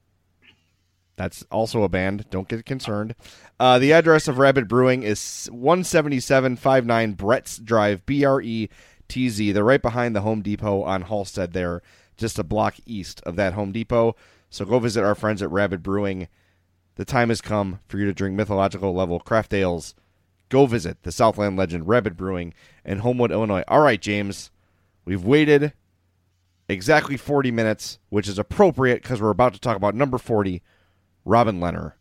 that's 1.15 1.45
also 1.49 1.83
a 1.83 1.89
band. 1.89 2.29
Don't 2.29 2.49
get 2.49 2.65
concerned. 2.65 3.15
Uh, 3.57 3.79
the 3.79 3.93
address 3.93 4.27
of 4.27 4.37
Rabid 4.37 4.67
Brewing 4.67 5.03
is 5.03 5.19
17759 5.19 7.15
Bretz 7.15 7.63
Drive, 7.63 8.05
B 8.05 8.25
R 8.25 8.41
E 8.41 8.67
T 9.07 9.29
Z. 9.29 9.53
They're 9.53 9.63
right 9.63 9.81
behind 9.81 10.13
the 10.13 10.21
Home 10.21 10.41
Depot 10.41 10.83
on 10.83 11.05
Halsted 11.05 11.53
there, 11.53 11.81
just 12.17 12.39
a 12.39 12.43
block 12.43 12.75
east 12.85 13.21
of 13.25 13.35
that 13.35 13.53
Home 13.53 13.71
Depot. 13.71 14.15
So 14.49 14.65
go 14.65 14.79
visit 14.79 15.03
our 15.03 15.15
friends 15.15 15.41
at 15.41 15.51
Rabid 15.51 15.83
Brewing. 15.83 16.27
The 16.95 17.05
time 17.05 17.29
has 17.29 17.41
come 17.41 17.79
for 17.87 17.97
you 17.97 18.05
to 18.05 18.13
drink 18.13 18.35
mythological 18.35 18.93
level 18.93 19.19
craft 19.19 19.53
ales. 19.53 19.93
Go 20.49 20.65
visit 20.65 21.03
the 21.03 21.11
Southland 21.11 21.57
legend 21.57 21.87
Rabid 21.87 22.17
Brewing 22.17 22.53
in 22.83 22.99
Homewood, 22.99 23.31
Illinois. 23.31 23.63
All 23.67 23.81
right, 23.81 24.01
James. 24.01 24.51
We've 25.05 25.23
waited 25.23 25.73
exactly 26.69 27.17
40 27.17 27.51
minutes, 27.51 27.99
which 28.09 28.27
is 28.27 28.39
appropriate 28.39 29.01
because 29.01 29.21
we're 29.21 29.29
about 29.29 29.53
to 29.53 29.59
talk 29.59 29.77
about 29.77 29.95
number 29.95 30.17
40 30.17 30.61
Robin 31.25 31.59
Lehner. 31.59 31.93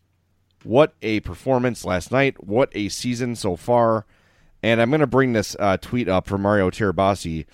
What 0.62 0.95
a 1.03 1.21
performance 1.21 1.85
last 1.85 2.11
night. 2.11 2.43
What 2.43 2.71
a 2.73 2.89
season 2.89 3.37
so 3.37 3.57
far. 3.57 4.07
And 4.62 4.81
I'm 4.81 4.91
going 4.91 5.01
to 5.01 5.07
bring 5.07 5.33
this 5.33 5.55
uh, 5.61 5.77
tweet 5.77 6.09
up 6.09 6.27
from 6.27 6.43
Mario 6.43 6.71
Tirabassi. 6.71 7.47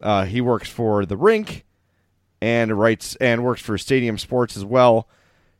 Uh, 0.00 0.24
he 0.24 0.40
works 0.40 0.68
for 0.68 1.04
The 1.04 1.16
Rink 1.16 1.64
and 2.40 2.78
writes 2.78 3.16
and 3.16 3.44
works 3.44 3.60
for 3.62 3.76
Stadium 3.78 4.18
Sports 4.18 4.56
as 4.56 4.64
well. 4.64 5.08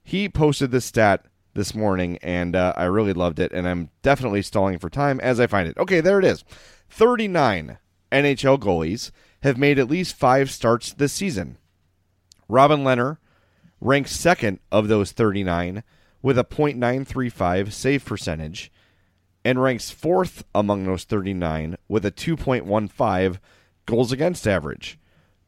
He 0.02 0.28
posted 0.28 0.70
this 0.70 0.86
stat 0.86 1.26
this 1.54 1.74
morning, 1.74 2.18
and 2.22 2.56
uh, 2.56 2.72
I 2.76 2.84
really 2.84 3.12
loved 3.12 3.38
it. 3.38 3.52
And 3.52 3.68
I'm 3.68 3.90
definitely 4.02 4.42
stalling 4.42 4.78
for 4.78 4.88
time 4.88 5.20
as 5.20 5.40
I 5.40 5.46
find 5.46 5.68
it. 5.68 5.76
Okay, 5.78 6.00
there 6.00 6.18
it 6.18 6.24
is. 6.24 6.44
39 6.88 7.78
NHL 8.10 8.58
goalies 8.58 9.10
have 9.42 9.58
made 9.58 9.78
at 9.78 9.90
least 9.90 10.16
five 10.16 10.50
starts 10.50 10.92
this 10.92 11.12
season. 11.12 11.56
Robin 12.48 12.80
Lehner 12.80 13.18
ranks 13.80 14.12
second 14.12 14.58
of 14.70 14.88
those 14.88 15.12
39 15.12 15.82
with 16.22 16.38
a 16.38 16.44
.935 16.44 17.72
save 17.72 18.04
percentage 18.04 18.70
and 19.44 19.62
ranks 19.62 19.90
fourth 19.90 20.44
among 20.54 20.84
those 20.84 21.04
39 21.04 21.76
with 21.88 22.04
a 22.04 22.10
2.15 22.10 23.38
goals 23.86 24.12
against 24.12 24.46
average. 24.46 24.98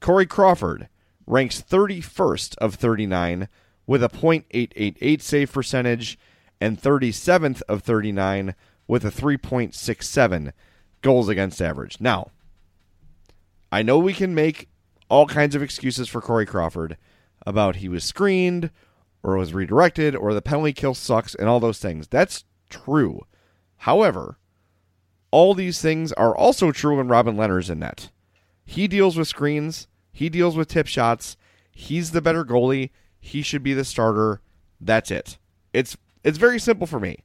Corey 0.00 0.26
Crawford 0.26 0.88
ranks 1.26 1.62
31st 1.62 2.56
of 2.58 2.74
39 2.74 3.48
with 3.86 4.02
a 4.02 4.08
.888 4.08 5.20
save 5.20 5.52
percentage 5.52 6.18
and 6.60 6.80
37th 6.80 7.62
of 7.68 7.82
39 7.82 8.54
with 8.86 9.04
a 9.04 9.10
3.67 9.10 10.52
goals 11.00 11.28
against 11.28 11.60
average. 11.60 12.00
Now, 12.00 12.30
I 13.70 13.82
know 13.82 13.98
we 13.98 14.12
can 14.12 14.34
make 14.34 14.68
all 15.08 15.26
kinds 15.26 15.54
of 15.54 15.62
excuses 15.62 16.08
for 16.08 16.20
Corey 16.20 16.46
Crawford 16.46 16.96
about 17.46 17.76
he 17.76 17.88
was 17.88 18.04
screened 18.04 18.70
or 19.22 19.36
was 19.36 19.54
redirected 19.54 20.14
or 20.14 20.34
the 20.34 20.42
penalty 20.42 20.72
kill 20.72 20.94
sucks 20.94 21.34
and 21.34 21.48
all 21.48 21.60
those 21.60 21.78
things. 21.78 22.08
That's 22.08 22.44
true. 22.70 23.22
However, 23.78 24.38
all 25.30 25.54
these 25.54 25.80
things 25.80 26.12
are 26.12 26.36
also 26.36 26.70
true 26.70 26.98
when 26.98 27.08
Robin 27.08 27.36
Lehner's 27.36 27.70
in 27.70 27.80
net. 27.80 28.10
He 28.64 28.86
deals 28.86 29.16
with 29.16 29.28
screens, 29.28 29.88
he 30.12 30.28
deals 30.28 30.56
with 30.56 30.68
tip 30.68 30.86
shots, 30.86 31.36
he's 31.70 32.10
the 32.10 32.20
better 32.20 32.44
goalie, 32.44 32.90
he 33.18 33.42
should 33.42 33.62
be 33.62 33.74
the 33.74 33.84
starter. 33.84 34.40
That's 34.80 35.10
it. 35.10 35.38
It's 35.72 35.96
it's 36.24 36.38
very 36.38 36.58
simple 36.58 36.86
for 36.86 37.00
me. 37.00 37.18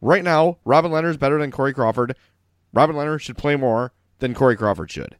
Right 0.00 0.22
now, 0.24 0.58
Robin 0.64 0.92
Lehner 0.92 1.10
is 1.10 1.16
better 1.16 1.38
than 1.38 1.50
Corey 1.50 1.74
Crawford. 1.74 2.16
Robin 2.72 2.96
Lehner 2.96 3.20
should 3.20 3.36
play 3.36 3.56
more 3.56 3.92
than 4.20 4.34
Corey 4.34 4.56
Crawford 4.56 4.90
should. 4.90 5.16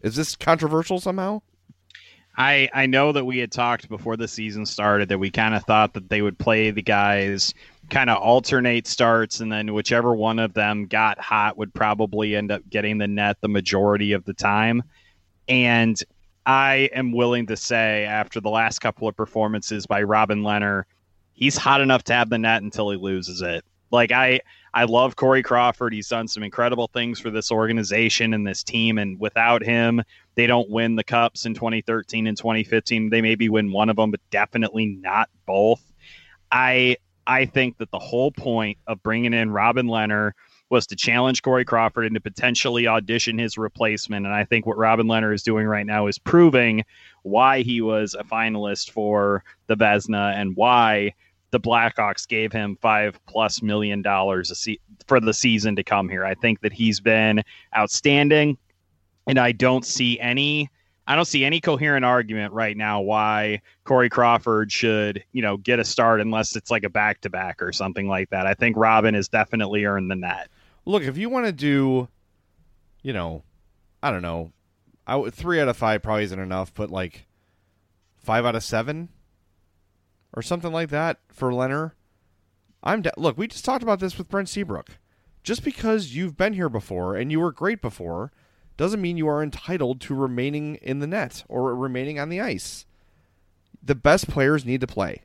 Is 0.00 0.16
this 0.16 0.34
controversial 0.34 0.98
somehow? 0.98 1.42
I 2.36 2.68
I 2.72 2.86
know 2.86 3.12
that 3.12 3.24
we 3.24 3.38
had 3.38 3.52
talked 3.52 3.88
before 3.88 4.16
the 4.16 4.28
season 4.28 4.64
started 4.64 5.08
that 5.08 5.18
we 5.18 5.30
kind 5.30 5.54
of 5.54 5.64
thought 5.64 5.92
that 5.94 6.08
they 6.08 6.22
would 6.22 6.38
play 6.38 6.70
the 6.70 6.82
guys 6.82 7.52
kind 7.90 8.08
of 8.08 8.18
alternate 8.18 8.86
starts 8.86 9.40
and 9.40 9.50
then 9.50 9.74
whichever 9.74 10.14
one 10.14 10.38
of 10.38 10.54
them 10.54 10.86
got 10.86 11.18
hot 11.18 11.58
would 11.58 11.74
probably 11.74 12.36
end 12.36 12.52
up 12.52 12.62
getting 12.70 12.98
the 12.98 13.08
net 13.08 13.36
the 13.40 13.48
majority 13.48 14.12
of 14.12 14.24
the 14.24 14.32
time. 14.32 14.82
And 15.48 16.00
I 16.50 16.90
am 16.92 17.12
willing 17.12 17.46
to 17.46 17.56
say 17.56 18.04
after 18.06 18.40
the 18.40 18.50
last 18.50 18.80
couple 18.80 19.06
of 19.06 19.14
performances 19.14 19.86
by 19.86 20.02
Robin 20.02 20.42
Lehner, 20.42 20.82
he's 21.32 21.56
hot 21.56 21.80
enough 21.80 22.02
to 22.04 22.12
have 22.12 22.28
the 22.28 22.38
net 22.38 22.64
until 22.64 22.90
he 22.90 22.96
loses 22.96 23.40
it. 23.40 23.64
Like 23.92 24.10
I 24.10 24.40
I 24.74 24.82
love 24.82 25.14
Corey 25.14 25.44
Crawford. 25.44 25.92
He's 25.92 26.08
done 26.08 26.26
some 26.26 26.42
incredible 26.42 26.88
things 26.92 27.20
for 27.20 27.30
this 27.30 27.52
organization 27.52 28.34
and 28.34 28.44
this 28.44 28.64
team. 28.64 28.98
And 28.98 29.20
without 29.20 29.62
him, 29.62 30.02
they 30.34 30.48
don't 30.48 30.68
win 30.68 30.96
the 30.96 31.04
cups 31.04 31.46
in 31.46 31.54
2013 31.54 32.26
and 32.26 32.36
2015. 32.36 33.10
They 33.10 33.22
maybe 33.22 33.48
win 33.48 33.70
one 33.70 33.88
of 33.88 33.94
them, 33.94 34.10
but 34.10 34.20
definitely 34.30 34.86
not 34.86 35.30
both. 35.46 35.82
I 36.50 36.96
I 37.28 37.46
think 37.46 37.78
that 37.78 37.92
the 37.92 38.00
whole 38.00 38.32
point 38.32 38.76
of 38.88 39.00
bringing 39.04 39.34
in 39.34 39.52
Robin 39.52 39.86
Lehner 39.86 40.32
was 40.70 40.86
to 40.86 40.96
challenge 40.96 41.42
Corey 41.42 41.64
Crawford 41.64 42.06
and 42.06 42.14
to 42.14 42.20
potentially 42.20 42.86
audition 42.86 43.38
his 43.38 43.58
replacement. 43.58 44.24
And 44.24 44.34
I 44.34 44.44
think 44.44 44.66
what 44.66 44.78
Robin 44.78 45.06
Lehner 45.06 45.34
is 45.34 45.42
doing 45.42 45.66
right 45.66 45.84
now 45.84 46.06
is 46.06 46.18
proving 46.18 46.84
why 47.22 47.62
he 47.62 47.80
was 47.80 48.14
a 48.14 48.24
finalist 48.24 48.90
for 48.90 49.44
the 49.66 49.76
Vezina 49.76 50.34
and 50.34 50.56
why 50.56 51.12
the 51.50 51.60
Blackhawks 51.60 52.26
gave 52.26 52.52
him 52.52 52.78
five 52.80 53.18
plus 53.26 53.62
million 53.62 54.02
dollars 54.02 54.56
se- 54.56 54.80
for 55.06 55.20
the 55.20 55.34
season 55.34 55.76
to 55.76 55.82
come 55.82 56.08
here. 56.08 56.24
I 56.24 56.34
think 56.34 56.60
that 56.60 56.72
he's 56.72 57.00
been 57.00 57.42
outstanding, 57.76 58.56
and 59.26 59.38
I 59.38 59.52
don't 59.52 59.84
see 59.84 60.18
any. 60.20 60.70
I 61.06 61.16
don't 61.16 61.24
see 61.24 61.44
any 61.44 61.60
coherent 61.60 62.04
argument 62.04 62.52
right 62.52 62.76
now 62.76 63.00
why 63.00 63.62
Corey 63.82 64.08
Crawford 64.08 64.70
should, 64.70 65.24
you 65.32 65.42
know, 65.42 65.56
get 65.56 65.80
a 65.80 65.84
start 65.84 66.20
unless 66.20 66.54
it's 66.54 66.70
like 66.70 66.84
a 66.84 66.88
back 66.88 67.20
to 67.22 67.30
back 67.30 67.60
or 67.60 67.72
something 67.72 68.06
like 68.06 68.30
that. 68.30 68.46
I 68.46 68.54
think 68.54 68.76
Robin 68.76 69.14
has 69.14 69.26
definitely 69.26 69.84
earned 69.84 70.08
the 70.08 70.14
net. 70.14 70.48
Look, 70.84 71.02
if 71.02 71.16
you 71.16 71.28
want 71.28 71.46
to 71.46 71.52
do, 71.52 72.08
you 73.02 73.12
know, 73.12 73.44
I 74.02 74.10
don't 74.10 74.22
know, 74.22 74.52
three 75.30 75.60
out 75.60 75.68
of 75.68 75.76
five 75.76 76.02
probably 76.02 76.24
isn't 76.24 76.38
enough, 76.38 76.72
but 76.74 76.90
like 76.90 77.26
five 78.18 78.44
out 78.44 78.54
of 78.54 78.64
seven 78.64 79.08
or 80.32 80.42
something 80.42 80.72
like 80.72 80.90
that 80.90 81.18
for 81.28 81.50
Lehner. 81.50 81.92
I'm 82.82 83.02
de- 83.02 83.12
look. 83.16 83.36
We 83.36 83.46
just 83.46 83.64
talked 83.64 83.82
about 83.82 84.00
this 84.00 84.16
with 84.16 84.28
Brent 84.28 84.48
Seabrook. 84.48 84.98
Just 85.42 85.64
because 85.64 86.14
you've 86.14 86.36
been 86.36 86.52
here 86.52 86.68
before 86.68 87.16
and 87.16 87.30
you 87.30 87.40
were 87.40 87.52
great 87.52 87.80
before, 87.80 88.30
doesn't 88.76 89.00
mean 89.00 89.16
you 89.16 89.28
are 89.28 89.42
entitled 89.42 90.00
to 90.02 90.14
remaining 90.14 90.76
in 90.76 91.00
the 91.00 91.06
net 91.06 91.44
or 91.48 91.74
remaining 91.74 92.18
on 92.18 92.28
the 92.28 92.40
ice. 92.40 92.86
The 93.82 93.94
best 93.94 94.28
players 94.28 94.64
need 94.64 94.80
to 94.82 94.86
play, 94.86 95.22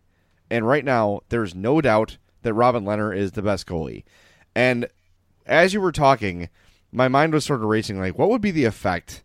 and 0.50 0.68
right 0.68 0.86
now 0.86 1.22
there's 1.30 1.54
no 1.54 1.82
doubt 1.82 2.18
that 2.44 2.54
Robin 2.54 2.86
Lehner 2.86 3.16
is 3.16 3.34
the 3.34 3.42
best 3.42 3.68
goalie. 3.68 4.04
And 4.54 4.88
as 5.46 5.74
you 5.74 5.82
were 5.82 5.92
talking, 5.92 6.50
my 6.92 7.08
mind 7.08 7.34
was 7.34 7.46
sort 7.46 7.62
of 7.62 7.68
racing. 7.68 8.00
Like, 8.00 8.18
what 8.18 8.30
would 8.30 8.42
be 8.42 8.52
the 8.52 8.66
effect 8.66 9.24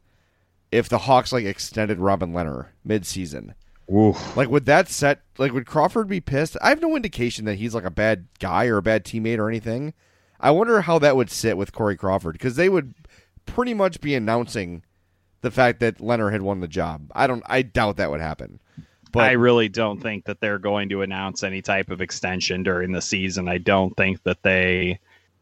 if 0.72 0.88
the 0.88 0.98
Hawks 0.98 1.32
like 1.32 1.44
extended 1.44 1.98
Robin 1.98 2.32
Lehner 2.32 2.66
mid-season? 2.84 3.54
Oof. 3.92 4.36
Like, 4.36 4.48
would 4.48 4.66
that 4.66 4.88
set? 4.88 5.22
Like, 5.38 5.52
would 5.52 5.66
Crawford 5.66 6.08
be 6.08 6.20
pissed? 6.20 6.56
I 6.62 6.68
have 6.68 6.80
no 6.80 6.94
indication 6.94 7.44
that 7.46 7.56
he's 7.56 7.74
like 7.74 7.84
a 7.84 7.90
bad 7.90 8.26
guy 8.38 8.66
or 8.66 8.76
a 8.76 8.82
bad 8.82 9.04
teammate 9.04 9.38
or 9.38 9.48
anything. 9.48 9.94
I 10.38 10.52
wonder 10.52 10.82
how 10.82 10.98
that 11.00 11.16
would 11.16 11.30
sit 11.30 11.56
with 11.56 11.72
Corey 11.72 11.96
Crawford 11.96 12.34
because 12.34 12.56
they 12.56 12.68
would 12.68 12.94
pretty 13.46 13.74
much 13.74 14.00
be 14.00 14.14
announcing 14.14 14.84
the 15.40 15.50
fact 15.50 15.80
that 15.80 15.98
Lehner 15.98 16.30
had 16.30 16.42
won 16.42 16.60
the 16.60 16.68
job. 16.68 17.10
I 17.14 17.26
don't. 17.26 17.42
I 17.46 17.62
doubt 17.62 17.96
that 17.96 18.10
would 18.10 18.20
happen. 18.20 18.60
But 19.12 19.24
I 19.24 19.32
really 19.32 19.68
don't 19.68 20.00
think 20.00 20.26
that 20.26 20.40
they're 20.40 20.60
going 20.60 20.90
to 20.90 21.02
announce 21.02 21.42
any 21.42 21.62
type 21.62 21.90
of 21.90 22.00
extension 22.00 22.62
during 22.62 22.92
the 22.92 23.02
season. 23.02 23.48
I 23.48 23.58
don't 23.58 23.96
think 23.96 24.22
that 24.22 24.44
they 24.44 25.00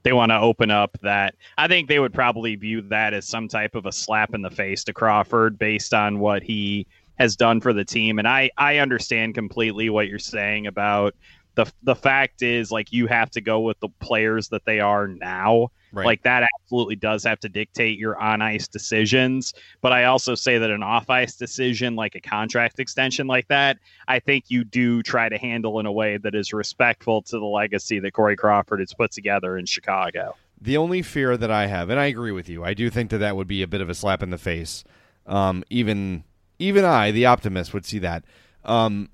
they 0.09 0.13
want 0.15 0.31
to 0.31 0.41
open 0.41 0.71
up 0.71 0.97
that. 1.03 1.35
I 1.59 1.69
think 1.69 1.87
they 1.87 1.99
would 1.99 2.15
probably 2.15 2.57
view 2.57 2.81
that 2.81 3.13
as 3.13 3.29
some 3.29 3.47
type 3.47 3.75
of 3.75 3.85
a 3.85 3.93
slap 3.93 4.35
in 4.35 4.41
the 4.41 4.51
face 4.51 4.83
to 4.85 4.95
Crawford 4.95 5.59
based 5.59 5.93
on 5.93 6.19
what 6.19 6.43
he 6.43 6.87
has 7.19 7.37
done 7.37 7.61
for 7.61 7.75
the 7.75 7.85
team. 7.85 8.19
And 8.19 8.27
I 8.27 8.51
I 8.57 8.79
understand 8.79 9.35
completely 9.35 9.91
what 9.91 10.09
you're 10.09 10.19
saying 10.19 10.67
about 10.67 11.15
the 11.57 11.71
the 11.83 11.95
fact 11.95 12.41
is 12.41 12.73
like 12.73 12.91
you 12.91 13.07
have 13.07 13.31
to 13.33 13.43
go 13.43 13.61
with 13.61 13.79
the 13.81 13.91
players 14.01 14.49
that 14.49 14.65
they 14.65 14.81
are 14.81 15.09
now. 15.09 15.73
Right. 15.93 16.07
Like 16.07 16.23
that 16.25 16.49
absolutely 16.61 16.97
does 16.97 17.25
have 17.25 17.41
to 17.41 17.49
dictate 17.49 17.99
your 17.99 18.19
on 18.21 18.43
ice 18.43 18.69
decisions. 18.69 19.55
But 19.81 19.93
I 19.93 20.05
also 20.05 20.35
say 20.35 20.59
that 20.59 20.71
an 20.71 20.83
off 20.83 21.09
ice 21.09 21.37
decision, 21.37 21.97
like 21.97 22.15
a 22.15 22.21
contract 22.21 22.79
extension 22.79 23.27
like 23.27 23.49
that, 23.49 23.79
I 24.07 24.21
think 24.21 24.45
you 24.49 24.65
do 24.65 25.03
try 25.03 25.29
to 25.29 25.39
handle 25.39 25.81
in 25.81 25.87
a 25.87 25.93
way 25.93 26.19
that 26.19 26.35
is 26.35 26.53
respectful 26.53 27.23
to 27.23 27.39
the 27.39 27.47
legacy 27.47 28.01
that 28.01 28.13
Corey 28.13 28.37
Crawford 28.37 28.81
has 28.81 28.93
put 28.93 29.13
together 29.13 29.57
in 29.57 29.67
Chicago. 29.67 30.35
The 30.61 30.77
only 30.77 31.03
fear 31.03 31.37
that 31.37 31.51
I 31.51 31.67
have, 31.67 31.89
and 31.89 32.01
I 32.01 32.07
agree 32.07 32.33
with 32.33 32.49
you, 32.49 32.65
I 32.65 32.75
do 32.75 32.91
think 32.91 33.11
that 33.11 33.19
that 33.19 33.37
would 33.37 33.47
be 33.47 33.63
a 33.63 33.69
bit 33.69 33.81
of 33.81 33.89
a 33.89 33.95
slap 33.95 34.23
in 34.23 34.31
the 34.31 34.39
face. 34.39 34.85
Um, 35.27 35.63
even 35.71 36.25
even 36.59 36.85
I, 36.85 37.13
the 37.13 37.27
optimist, 37.27 37.73
would 37.73 37.87
see 37.87 38.01
that. 38.01 38.25
Um, 38.65 39.09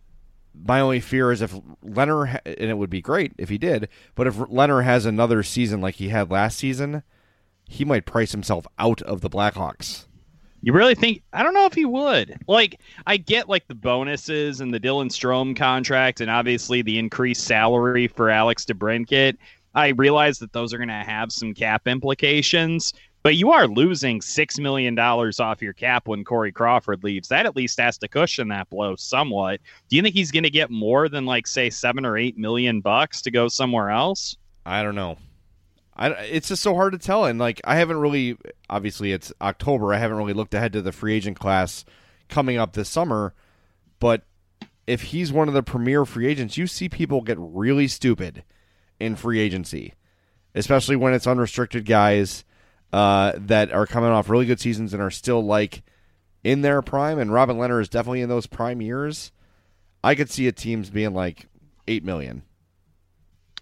my 0.55 0.81
only 0.81 1.01
fear 1.01 1.33
is 1.33 1.43
if 1.43 1.53
Lehner, 1.85 2.39
and 2.45 2.71
it 2.71 2.79
would 2.79 2.91
be 2.91 3.03
great 3.03 3.33
if 3.39 3.49
he 3.49 3.59
did, 3.59 3.89
but 4.15 4.27
if 4.27 4.37
Lehner 4.37 4.85
has 4.85 5.07
another 5.07 5.43
season 5.43 5.81
like 5.81 5.97
he 5.97 6.09
had 6.09 6.31
last 6.31 6.59
season, 6.59 7.03
he 7.67 7.85
might 7.85 8.07
price 8.07 8.33
himself 8.33 8.67
out 8.79 9.03
of 9.03 9.21
the 9.21 9.31
Blackhawks. 9.31 10.07
You 10.63 10.73
really 10.73 10.95
think? 10.95 11.23
I 11.35 11.43
don't 11.43 11.53
know 11.53 11.67
if 11.67 11.75
he 11.75 11.85
would. 11.85 12.39
Like, 12.49 12.81
I 13.07 13.19
get 13.19 13.51
like 13.51 13.67
the 13.67 13.75
bonuses 13.75 14.63
and 14.63 14.73
the 14.73 14.81
Dylan 14.81 15.11
Strome 15.11 15.55
contract, 15.55 16.23
and 16.23 16.31
obviously 16.31 16.81
the 16.81 16.99
increased 16.99 17.45
salary 17.45 18.09
for 18.09 18.31
Alex 18.31 18.65
DeBrincat. 18.65 19.37
I 19.75 19.89
realize 19.89 20.39
that 20.39 20.53
those 20.53 20.73
are 20.73 20.79
going 20.79 20.89
to 20.89 20.95
have 20.95 21.33
some 21.33 21.53
cap 21.53 21.87
implications, 21.87 22.95
but 23.25 23.37
you 23.37 23.51
are 23.51 23.67
losing 23.67 24.21
six 24.21 24.59
million 24.59 24.95
dollars 24.95 25.41
off 25.41 25.63
your 25.63 25.73
cap 25.73 26.07
when 26.07 26.25
Corey 26.25 26.53
Crawford 26.53 27.03
leaves. 27.03 27.29
That 27.29 27.47
at 27.47 27.57
least 27.57 27.81
has 27.81 27.99
to 27.99 28.09
cushion 28.09 28.49
that 28.49 28.69
blow 28.69 28.95
somewhat. 28.97 29.61
Do 29.89 29.97
you 29.97 30.03
think 30.03 30.15
he's 30.15 30.31
going 30.31 30.45
to 30.45 30.51
get 30.51 30.71
more 30.71 31.09
than 31.09 31.25
like 31.25 31.47
say 31.47 31.71
seven 31.71 32.05
or 32.05 32.19
eight 32.19 32.37
million 32.37 32.83
bucks 32.83 33.23
to 33.23 33.31
go 33.31 33.49
somewhere 33.49 33.91
else? 33.91 34.37
I 34.65 34.83
don't 34.83 34.95
know. 34.95 35.17
I, 35.97 36.11
it's 36.11 36.49
just 36.49 36.63
so 36.63 36.75
hard 36.75 36.93
to 36.93 36.99
tell, 36.99 37.25
and 37.25 37.39
like 37.39 37.61
I 37.65 37.77
haven't 37.77 37.97
really. 37.97 38.37
Obviously, 38.69 39.13
it's 39.13 39.33
October. 39.41 39.95
I 39.95 39.99
haven't 39.99 40.19
really 40.19 40.33
looked 40.35 40.55
ahead 40.55 40.75
to 40.75 40.83
the 40.83 40.93
free 40.93 41.15
agent 41.15 41.39
class 41.41 41.85
coming 42.29 42.59
up 42.59 42.75
this 42.75 42.91
summer. 42.91 43.33
But 44.01 44.25
if 44.87 45.01
he's 45.03 45.33
one 45.33 45.49
of 45.49 45.55
the 45.55 45.63
premier 45.63 46.05
free 46.05 46.27
agents, 46.27 46.59
you 46.59 46.67
see 46.67 46.91
people 46.91 47.23
get 47.23 47.39
really 47.39 47.89
stupid 47.89 48.45
in 49.01 49.17
free 49.17 49.41
agency, 49.41 49.95
especially 50.55 50.97
when 50.97 51.15
it's 51.15 51.27
unrestricted 51.27 51.87
guys 51.87 52.45
uh, 52.95 53.33
that 53.35 53.73
are 53.73 53.89
coming 53.89 54.11
off 54.11 54.31
really 54.31 54.47
good 54.47 54.61
seasons 54.61 54.95
and 54.95 55.03
are 55.03 55.11
still 55.11 55.45
like 55.45 55.83
in 56.45 56.63
their 56.63 56.81
prime. 56.81 57.19
And 57.19 57.33
Robin 57.33 57.57
Lehner 57.57 57.81
is 57.81 57.89
definitely 57.89 58.21
in 58.21 58.29
those 58.29 58.47
prime 58.47 58.81
years. 58.81 59.33
I 60.05 60.15
could 60.15 60.31
see 60.31 60.47
a 60.47 60.53
teams 60.53 60.91
being 60.91 61.13
like 61.13 61.49
eight 61.89 62.05
million, 62.05 62.45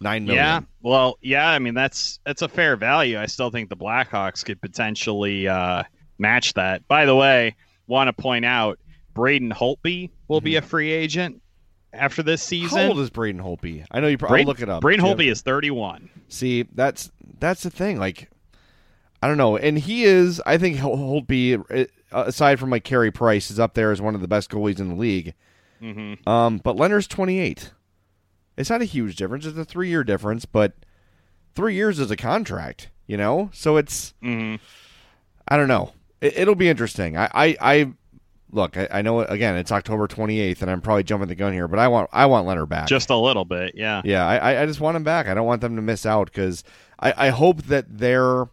nine 0.03 0.26
million. 0.26 0.45
Yeah, 0.45 0.61
well, 0.83 1.16
yeah. 1.22 1.49
I 1.49 1.61
mean, 1.61 1.72
that's 1.72 2.20
that's 2.26 2.43
a 2.43 2.49
fair 2.49 2.76
value. 2.76 3.18
I 3.18 3.24
still 3.24 3.49
think 3.51 3.70
the 3.70 3.76
Blackhawks 3.76 4.45
could 4.45 4.61
potentially 4.61 5.49
uh, 5.49 5.85
match 6.18 6.53
that. 6.53 6.87
By 6.87 7.07
the 7.07 7.16
way, 7.16 7.57
want 7.87 8.09
to 8.09 8.12
point 8.12 8.45
out 8.45 8.78
Braden 9.14 9.51
Holtby 9.51 10.11
will 10.28 10.43
be 10.43 10.57
a 10.57 10.62
free 10.62 10.91
agent 10.91 11.41
after 11.95 12.22
this 12.22 12.43
season. 12.43 12.76
How 12.76 12.89
old 12.89 12.99
is 12.99 13.09
Braden 13.09 13.41
Holtby? 13.41 13.87
I 13.91 14.01
know 14.01 14.09
you. 14.09 14.18
probably 14.18 14.45
look 14.45 14.61
it 14.61 14.68
up. 14.68 14.83
Braden 14.83 15.03
Holtby 15.03 15.30
is 15.30 15.41
31. 15.41 16.11
See, 16.28 16.64
that's 16.74 17.11
that's 17.39 17.62
the 17.62 17.70
thing. 17.70 17.99
Like, 17.99 18.28
I 19.23 19.29
don't 19.29 19.37
know, 19.39 19.57
and 19.57 19.79
he 19.79 20.03
is. 20.05 20.43
I 20.45 20.59
think 20.59 20.79
Hol- 20.79 20.97
Holtby, 21.23 21.87
uh, 22.12 22.25
aside 22.27 22.59
from 22.59 22.70
like 22.70 22.83
Carey 22.85 23.12
Price, 23.12 23.51
is 23.51 23.61
up 23.61 23.75
there 23.75 23.93
as 23.93 24.01
one 24.03 24.14
of 24.16 24.20
the 24.20 24.29
best 24.29 24.51
goalies 24.51 24.81
in 24.81 24.89
the 24.89 24.95
league. 24.97 25.35
Mm-hmm. 25.81 26.29
Um, 26.29 26.59
but 26.59 26.77
Lehner's 26.77 27.07
twenty 27.07 27.39
eight. 27.39 27.70
It's 28.57 28.68
not 28.68 28.83
a 28.83 28.87
huge 28.87 29.16
difference. 29.16 29.47
It's 29.47 29.57
a 29.57 29.64
three 29.64 29.89
year 29.89 30.05
difference, 30.05 30.45
but 30.45 30.73
three 31.55 31.75
years 31.75 31.99
is 31.99 32.11
a 32.11 32.16
contract. 32.16 32.91
You 33.07 33.16
know, 33.16 33.51
so 33.53 33.77
it's. 33.77 34.14
Mm-hmm. 34.23 34.57
I 35.49 35.57
don't 35.57 35.68
know. 35.68 35.93
It, 36.20 36.39
it'll 36.39 36.55
be 36.55 36.68
interesting. 36.68 37.16
I, 37.16 37.29
I, 37.35 37.57
I 37.61 37.93
look. 38.51 38.77
I, 38.77 38.89
I 38.91 39.03
know 39.03 39.20
again. 39.20 39.57
It's 39.57 39.70
October 39.73 40.07
twenty 40.09 40.41
eighth, 40.41 40.62
and 40.62 40.70
I'm 40.70 40.81
probably 40.81 41.03
jumping 41.05 41.29
the 41.29 41.35
gun 41.35 41.53
here, 41.53 41.68
but 41.68 41.79
I 41.79 41.89
want 41.89 42.09
I 42.12 42.27
want 42.27 42.47
Lehner 42.47 42.68
back. 42.68 42.89
Just 42.89 43.11
a 43.11 43.16
little 43.16 43.45
bit, 43.45 43.75
yeah. 43.77 44.03
Yeah, 44.05 44.27
I, 44.27 44.37
I- 44.55 44.62
I 44.62 44.66
just 44.66 44.81
want 44.81 44.97
him 44.97 45.05
back. 45.05 45.27
I 45.29 45.35
don't 45.35 45.47
want 45.47 45.61
them 45.61 45.77
to 45.77 45.83
miss 45.83 46.07
out 46.07 46.27
because 46.27 46.64
I, 46.99 47.14
I 47.16 47.29
hope 47.31 47.62
that 47.64 47.99
their 47.99 48.47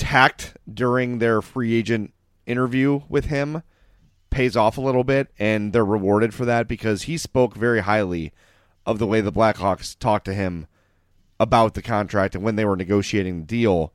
tact 0.00 0.56
during 0.72 1.18
their 1.18 1.42
free 1.42 1.74
agent 1.74 2.14
interview 2.46 3.02
with 3.08 3.26
him 3.26 3.62
pays 4.30 4.56
off 4.56 4.78
a 4.78 4.80
little 4.80 5.04
bit, 5.04 5.28
and 5.38 5.72
they're 5.72 5.84
rewarded 5.84 6.32
for 6.32 6.46
that 6.46 6.66
because 6.66 7.02
he 7.02 7.18
spoke 7.18 7.54
very 7.54 7.80
highly 7.80 8.32
of 8.86 8.98
the 8.98 9.06
way 9.06 9.20
the 9.20 9.32
Blackhawks 9.32 9.98
talked 9.98 10.24
to 10.24 10.32
him 10.32 10.66
about 11.38 11.74
the 11.74 11.82
contract 11.82 12.34
and 12.34 12.42
when 12.42 12.56
they 12.56 12.64
were 12.64 12.76
negotiating 12.76 13.40
the 13.40 13.46
deal. 13.46 13.92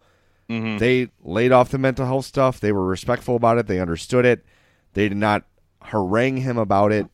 Mm-hmm. 0.48 0.78
They 0.78 1.10
laid 1.24 1.52
off 1.52 1.72
the 1.72 1.80
mental 1.80 2.06
health 2.06 2.26
stuff. 2.26 2.60
They 2.60 2.72
were 2.72 2.86
respectful 2.86 3.36
about 3.36 3.58
it. 3.58 3.66
They 3.66 3.80
understood 3.80 4.26
it. 4.26 4.46
They 4.94 5.10
did 5.10 5.18
not 5.18 5.44
harangue 5.82 6.38
him 6.38 6.58
about 6.58 6.92
it. 6.92 7.08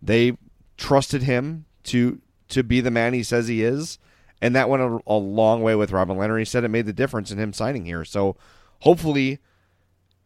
They 0.00 0.36
trusted 0.76 1.22
him 1.22 1.66
to 1.84 2.20
to 2.48 2.64
be 2.64 2.80
the 2.80 2.90
man 2.90 3.14
he 3.14 3.22
says 3.22 3.46
he 3.46 3.62
is, 3.62 3.98
and 4.42 4.56
that 4.56 4.68
went 4.68 4.82
a, 4.82 4.98
a 5.06 5.14
long 5.14 5.62
way 5.62 5.76
with 5.76 5.92
Robin 5.92 6.18
Lehner. 6.18 6.38
He 6.38 6.44
said 6.44 6.64
it 6.64 6.68
made 6.68 6.84
the 6.84 6.92
difference 6.92 7.30
in 7.30 7.38
him 7.38 7.52
signing 7.52 7.86
here. 7.86 8.04
So 8.04 8.36
hopefully, 8.80 9.38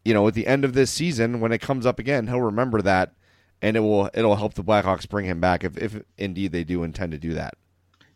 you 0.03 0.13
know, 0.13 0.27
at 0.27 0.33
the 0.33 0.47
end 0.47 0.65
of 0.65 0.73
this 0.73 0.89
season, 0.89 1.39
when 1.39 1.51
it 1.51 1.61
comes 1.61 1.85
up 1.85 1.99
again, 1.99 2.27
he'll 2.27 2.41
remember 2.41 2.81
that, 2.81 3.13
and 3.61 3.77
it 3.77 3.81
will 3.81 4.09
it'll 4.15 4.35
help 4.35 4.55
the 4.55 4.63
Blackhawks 4.63 5.07
bring 5.07 5.27
him 5.27 5.39
back 5.39 5.63
if 5.63 5.77
if 5.77 6.01
indeed 6.17 6.51
they 6.51 6.63
do 6.63 6.83
intend 6.83 7.11
to 7.11 7.19
do 7.19 7.35
that. 7.35 7.53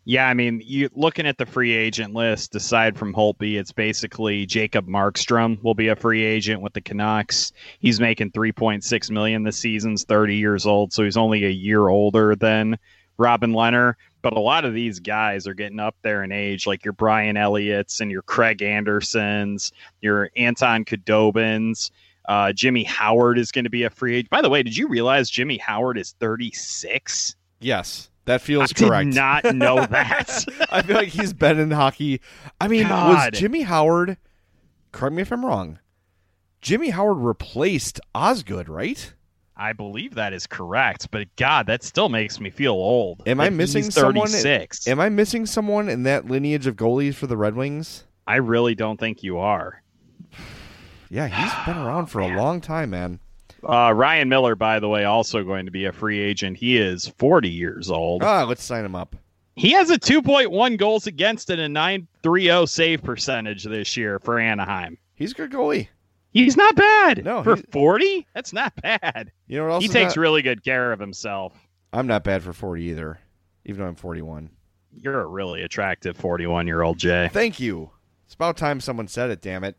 Yeah, 0.04 0.26
I 0.26 0.34
mean, 0.34 0.60
you 0.64 0.90
looking 0.94 1.28
at 1.28 1.38
the 1.38 1.46
free 1.46 1.72
agent 1.72 2.12
list, 2.12 2.56
aside 2.56 2.98
from 2.98 3.14
Holtby, 3.14 3.56
it's 3.56 3.70
basically 3.70 4.46
Jacob 4.46 4.88
Markstrom 4.88 5.62
will 5.62 5.76
be 5.76 5.86
a 5.86 5.94
free 5.94 6.24
agent 6.24 6.60
with 6.60 6.72
the 6.72 6.80
Canucks. 6.80 7.52
He's 7.78 8.00
making 8.00 8.32
3.6 8.32 9.10
million 9.12 9.44
this 9.44 9.58
season's 9.58 10.02
30 10.02 10.34
years 10.34 10.66
old, 10.66 10.92
so 10.92 11.04
he's 11.04 11.16
only 11.16 11.44
a 11.44 11.50
year 11.50 11.86
older 11.86 12.34
than 12.34 12.80
Robin 13.22 13.52
Lehner. 13.52 13.94
But 14.20 14.34
a 14.34 14.40
lot 14.40 14.64
of 14.64 14.72
these 14.74 15.00
guys 15.00 15.46
are 15.46 15.54
getting 15.54 15.80
up 15.80 15.96
there 16.02 16.22
in 16.22 16.30
age, 16.30 16.66
like 16.66 16.84
your 16.84 16.92
Brian 16.92 17.36
Elliott's 17.36 18.00
and 18.00 18.10
your 18.10 18.22
Craig 18.22 18.62
Andersons, 18.62 19.72
your 20.00 20.30
Anton 20.36 20.84
Khudobins. 20.84 21.90
Uh, 22.28 22.52
Jimmy 22.52 22.84
Howard 22.84 23.36
is 23.36 23.50
going 23.50 23.64
to 23.64 23.70
be 23.70 23.82
a 23.82 23.90
free 23.90 24.14
agent. 24.16 24.30
By 24.30 24.42
the 24.42 24.48
way, 24.48 24.62
did 24.62 24.76
you 24.76 24.86
realize 24.86 25.28
Jimmy 25.28 25.58
Howard 25.58 25.98
is 25.98 26.14
36? 26.20 27.34
Yes, 27.60 28.10
that 28.26 28.40
feels 28.40 28.70
I 28.70 28.74
correct. 28.86 29.10
did 29.10 29.16
not 29.16 29.44
know 29.56 29.86
that. 29.90 30.44
I 30.70 30.82
feel 30.82 30.96
like 30.96 31.08
he's 31.08 31.32
been 31.32 31.58
in 31.58 31.72
hockey. 31.72 32.20
I 32.60 32.68
mean, 32.68 32.86
God. 32.86 33.32
was 33.32 33.40
Jimmy 33.40 33.62
Howard? 33.62 34.18
Correct 34.92 35.16
me 35.16 35.22
if 35.22 35.32
I'm 35.32 35.44
wrong. 35.44 35.80
Jimmy 36.60 36.90
Howard 36.90 37.18
replaced 37.18 38.00
Osgood, 38.14 38.68
right? 38.68 39.14
I 39.62 39.72
believe 39.72 40.16
that 40.16 40.32
is 40.32 40.44
correct, 40.44 41.08
but 41.12 41.28
God, 41.36 41.68
that 41.68 41.84
still 41.84 42.08
makes 42.08 42.40
me 42.40 42.50
feel 42.50 42.72
old. 42.72 43.22
Am 43.28 43.40
I 43.40 43.48
missing 43.48 43.88
someone? 43.92 44.26
36. 44.26 44.88
Am 44.88 44.98
I 44.98 45.08
missing 45.08 45.46
someone 45.46 45.88
in 45.88 46.02
that 46.02 46.26
lineage 46.26 46.66
of 46.66 46.74
goalies 46.74 47.14
for 47.14 47.28
the 47.28 47.36
Red 47.36 47.54
Wings? 47.54 48.02
I 48.26 48.36
really 48.36 48.74
don't 48.74 48.98
think 48.98 49.22
you 49.22 49.38
are. 49.38 49.80
Yeah, 51.10 51.28
he's 51.28 51.52
been 51.64 51.80
around 51.86 52.06
for 52.06 52.20
a 52.20 52.36
long 52.36 52.60
time, 52.60 52.90
man. 52.90 53.20
Uh, 53.62 53.92
Ryan 53.94 54.28
Miller, 54.28 54.56
by 54.56 54.80
the 54.80 54.88
way, 54.88 55.04
also 55.04 55.44
going 55.44 55.66
to 55.66 55.70
be 55.70 55.84
a 55.84 55.92
free 55.92 56.18
agent. 56.18 56.56
He 56.56 56.76
is 56.76 57.06
40 57.18 57.48
years 57.48 57.88
old. 57.88 58.24
Ah, 58.24 58.42
let's 58.42 58.64
sign 58.64 58.84
him 58.84 58.96
up. 58.96 59.14
He 59.54 59.70
has 59.70 59.90
a 59.90 59.98
2.1 59.98 60.76
goals 60.76 61.06
against 61.06 61.50
and 61.50 61.60
a 61.60 61.68
930 61.68 62.66
save 62.66 63.04
percentage 63.04 63.62
this 63.62 63.96
year 63.96 64.18
for 64.18 64.40
Anaheim. 64.40 64.98
He's 65.14 65.30
a 65.30 65.34
good 65.36 65.52
goalie. 65.52 65.86
He's 66.32 66.56
not 66.56 66.74
bad. 66.74 67.24
No, 67.24 67.42
for 67.42 67.56
40, 67.56 68.26
that's 68.34 68.52
not 68.52 68.74
bad. 68.80 69.30
You 69.46 69.58
know 69.58 69.64
what 69.64 69.72
else? 69.74 69.84
He 69.84 69.88
takes 69.88 70.16
not- 70.16 70.22
really 70.22 70.42
good 70.42 70.64
care 70.64 70.92
of 70.92 70.98
himself. 70.98 71.54
I'm 71.92 72.06
not 72.06 72.24
bad 72.24 72.42
for 72.42 72.52
40 72.54 72.84
either, 72.84 73.18
even 73.66 73.82
though 73.82 73.88
I'm 73.88 73.94
41. 73.94 74.50
You're 74.96 75.20
a 75.20 75.26
really 75.26 75.62
attractive 75.62 76.16
41 76.16 76.66
year 76.66 76.82
old 76.82 76.98
Jay. 76.98 77.28
Thank 77.32 77.60
you. 77.60 77.90
It's 78.24 78.34
about 78.34 78.56
time 78.56 78.80
someone 78.80 79.08
said 79.08 79.30
it, 79.30 79.42
damn 79.42 79.64
it. 79.64 79.76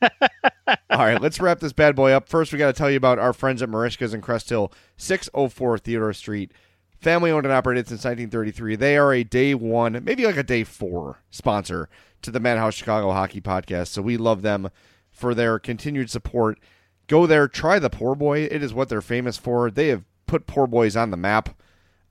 All 0.02 0.98
right, 0.98 1.20
let's 1.20 1.40
wrap 1.40 1.58
this 1.58 1.72
bad 1.72 1.96
boy 1.96 2.12
up. 2.12 2.28
First, 2.28 2.52
we 2.52 2.58
got 2.58 2.68
to 2.68 2.72
tell 2.72 2.90
you 2.90 2.96
about 2.96 3.18
our 3.18 3.32
friends 3.32 3.62
at 3.62 3.68
Marishka's 3.68 4.14
in 4.14 4.20
Crest 4.20 4.48
Hill, 4.50 4.72
604 4.96 5.78
Theodore 5.78 6.12
Street. 6.12 6.52
Family 7.00 7.30
owned 7.30 7.46
and 7.46 7.52
operated 7.52 7.86
since 7.88 8.04
1933. 8.04 8.76
They 8.76 8.96
are 8.96 9.12
a 9.12 9.24
day 9.24 9.54
one, 9.54 10.00
maybe 10.04 10.26
like 10.26 10.36
a 10.36 10.42
day 10.42 10.64
four 10.64 11.22
sponsor 11.30 11.88
to 12.22 12.30
the 12.30 12.40
Madhouse 12.40 12.74
Chicago 12.74 13.12
Hockey 13.12 13.40
Podcast. 13.40 13.88
So 13.88 14.02
we 14.02 14.16
love 14.16 14.42
them 14.42 14.70
for 15.18 15.34
their 15.34 15.58
continued 15.58 16.10
support. 16.10 16.58
Go 17.06 17.26
there, 17.26 17.48
try 17.48 17.78
the 17.78 17.90
Poor 17.90 18.14
Boy. 18.14 18.40
It 18.44 18.62
is 18.62 18.74
what 18.74 18.88
they're 18.88 19.00
famous 19.00 19.36
for. 19.36 19.70
They 19.70 19.88
have 19.88 20.04
put 20.26 20.46
Poor 20.46 20.66
Boys 20.66 20.96
on 20.96 21.10
the 21.10 21.16
map 21.16 21.60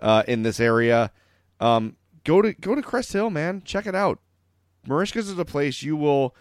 uh, 0.02 0.24
in 0.28 0.44
this 0.44 0.60
area. 0.60 1.12
Um, 1.60 1.96
go 2.24 2.42
to 2.42 2.54
go 2.54 2.76
to 2.76 2.82
Crest 2.82 3.14
Hill, 3.14 3.30
man. 3.30 3.62
Check 3.64 3.86
it 3.86 3.96
out. 3.96 4.20
Marishka's 4.88 5.30
is 5.30 5.40
a 5.40 5.46
place 5.46 5.84
you 5.84 5.96
will 5.96 6.36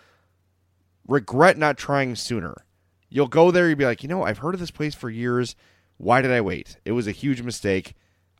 regret 1.06 1.58
not 1.58 1.76
trying 1.76 2.16
sooner. 2.16 2.64
You'll 3.08 3.28
go 3.28 3.50
there, 3.50 3.68
you'll 3.68 3.78
be 3.78 3.84
like, 3.84 4.02
you 4.02 4.08
know, 4.08 4.24
I've 4.24 4.38
heard 4.38 4.54
of 4.54 4.60
this 4.60 4.70
place 4.70 4.94
for 4.94 5.10
years. 5.10 5.54
Why 5.96 6.20
did 6.20 6.30
I 6.30 6.40
wait? 6.40 6.76
It 6.84 6.92
was 6.92 7.06
a 7.06 7.12
huge 7.12 7.42
mistake. 7.42 7.94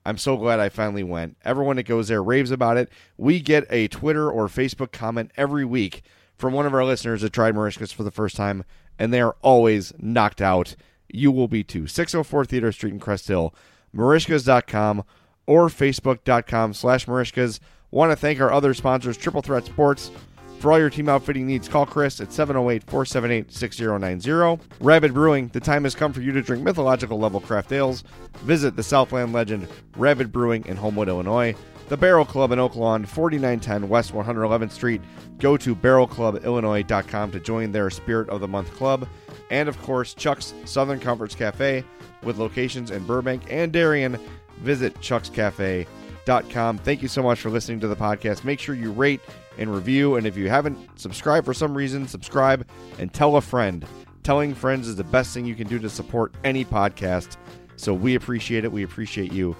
I'm 0.04 0.18
so 0.18 0.36
glad 0.36 0.60
I 0.60 0.68
finally 0.68 1.02
went. 1.02 1.36
Everyone 1.44 1.76
that 1.76 1.84
goes 1.84 2.08
there 2.08 2.22
raves 2.22 2.50
about 2.50 2.76
it. 2.76 2.90
We 3.16 3.40
get 3.40 3.66
a 3.70 3.88
Twitter 3.88 4.30
or 4.30 4.46
Facebook 4.46 4.92
comment 4.92 5.32
every 5.36 5.64
week 5.64 6.02
from 6.36 6.52
one 6.52 6.66
of 6.66 6.74
our 6.74 6.84
listeners 6.84 7.22
that 7.22 7.32
tried 7.32 7.54
Marishka's 7.54 7.92
for 7.92 8.02
the 8.02 8.10
first 8.10 8.36
time, 8.36 8.64
and 8.98 9.12
they 9.12 9.20
are 9.20 9.36
always 9.42 9.92
knocked 9.98 10.40
out. 10.40 10.76
You 11.08 11.30
will 11.30 11.48
be 11.48 11.64
too. 11.64 11.86
604 11.86 12.44
Theodore 12.44 12.72
Street 12.72 12.92
in 12.92 13.00
Crest 13.00 13.28
Hill, 13.28 13.54
marishkas.com 13.94 15.04
or 15.46 15.68
facebook.com 15.68 16.74
slash 16.74 17.06
marishkas. 17.06 17.60
Want 17.90 18.12
to 18.12 18.16
thank 18.16 18.40
our 18.40 18.52
other 18.52 18.74
sponsors, 18.74 19.16
Triple 19.16 19.42
Threat 19.42 19.64
Sports. 19.64 20.10
For 20.58 20.72
all 20.72 20.78
your 20.78 20.90
team 20.90 21.08
outfitting 21.08 21.46
needs, 21.46 21.68
call 21.68 21.84
Chris 21.86 22.20
at 22.20 22.32
708 22.32 22.82
478 22.84 23.52
6090. 23.52 24.64
Rabid 24.80 25.12
Brewing, 25.12 25.48
the 25.48 25.60
time 25.60 25.84
has 25.84 25.94
come 25.94 26.12
for 26.12 26.22
you 26.22 26.32
to 26.32 26.42
drink 26.42 26.64
mythological 26.64 27.18
level 27.18 27.40
craft 27.40 27.72
ales. 27.72 28.04
Visit 28.38 28.74
the 28.74 28.82
Southland 28.82 29.32
legend 29.32 29.68
Rabid 29.96 30.32
Brewing 30.32 30.64
in 30.66 30.76
Homewood, 30.76 31.08
Illinois. 31.08 31.54
The 31.88 31.96
Barrel 31.96 32.24
Club 32.24 32.50
in 32.50 32.58
Oak 32.58 32.74
Lawn, 32.74 33.04
4910 33.04 33.88
West 33.88 34.12
111th 34.12 34.72
Street. 34.72 35.00
Go 35.38 35.56
to 35.56 35.76
barrelclubillinois.com 35.76 37.30
to 37.30 37.40
join 37.40 37.70
their 37.70 37.90
Spirit 37.90 38.28
of 38.28 38.40
the 38.40 38.48
Month 38.48 38.72
club. 38.74 39.06
And 39.50 39.68
of 39.68 39.80
course, 39.82 40.12
Chuck's 40.12 40.52
Southern 40.64 40.98
Comforts 40.98 41.36
Cafe 41.36 41.84
with 42.22 42.38
locations 42.38 42.90
in 42.90 43.06
Burbank 43.06 43.42
and 43.48 43.72
Darien. 43.72 44.18
Visit 44.58 44.94
chuckscafe.com. 44.96 46.78
Thank 46.78 47.02
you 47.02 47.08
so 47.08 47.22
much 47.22 47.38
for 47.38 47.50
listening 47.50 47.78
to 47.80 47.88
the 47.88 47.94
podcast. 47.94 48.42
Make 48.42 48.58
sure 48.58 48.74
you 48.74 48.90
rate 48.90 49.20
and 49.58 49.72
review. 49.72 50.16
And 50.16 50.26
if 50.26 50.36
you 50.36 50.48
haven't 50.48 50.98
subscribed 50.98 51.46
for 51.46 51.54
some 51.54 51.76
reason, 51.76 52.08
subscribe 52.08 52.66
and 52.98 53.12
tell 53.12 53.36
a 53.36 53.40
friend. 53.40 53.86
Telling 54.24 54.54
friends 54.54 54.88
is 54.88 54.96
the 54.96 55.04
best 55.04 55.32
thing 55.32 55.46
you 55.46 55.54
can 55.54 55.68
do 55.68 55.78
to 55.78 55.88
support 55.88 56.34
any 56.42 56.64
podcast. 56.64 57.36
So 57.76 57.94
we 57.94 58.16
appreciate 58.16 58.64
it. 58.64 58.72
We 58.72 58.82
appreciate 58.82 59.32
you. 59.32 59.54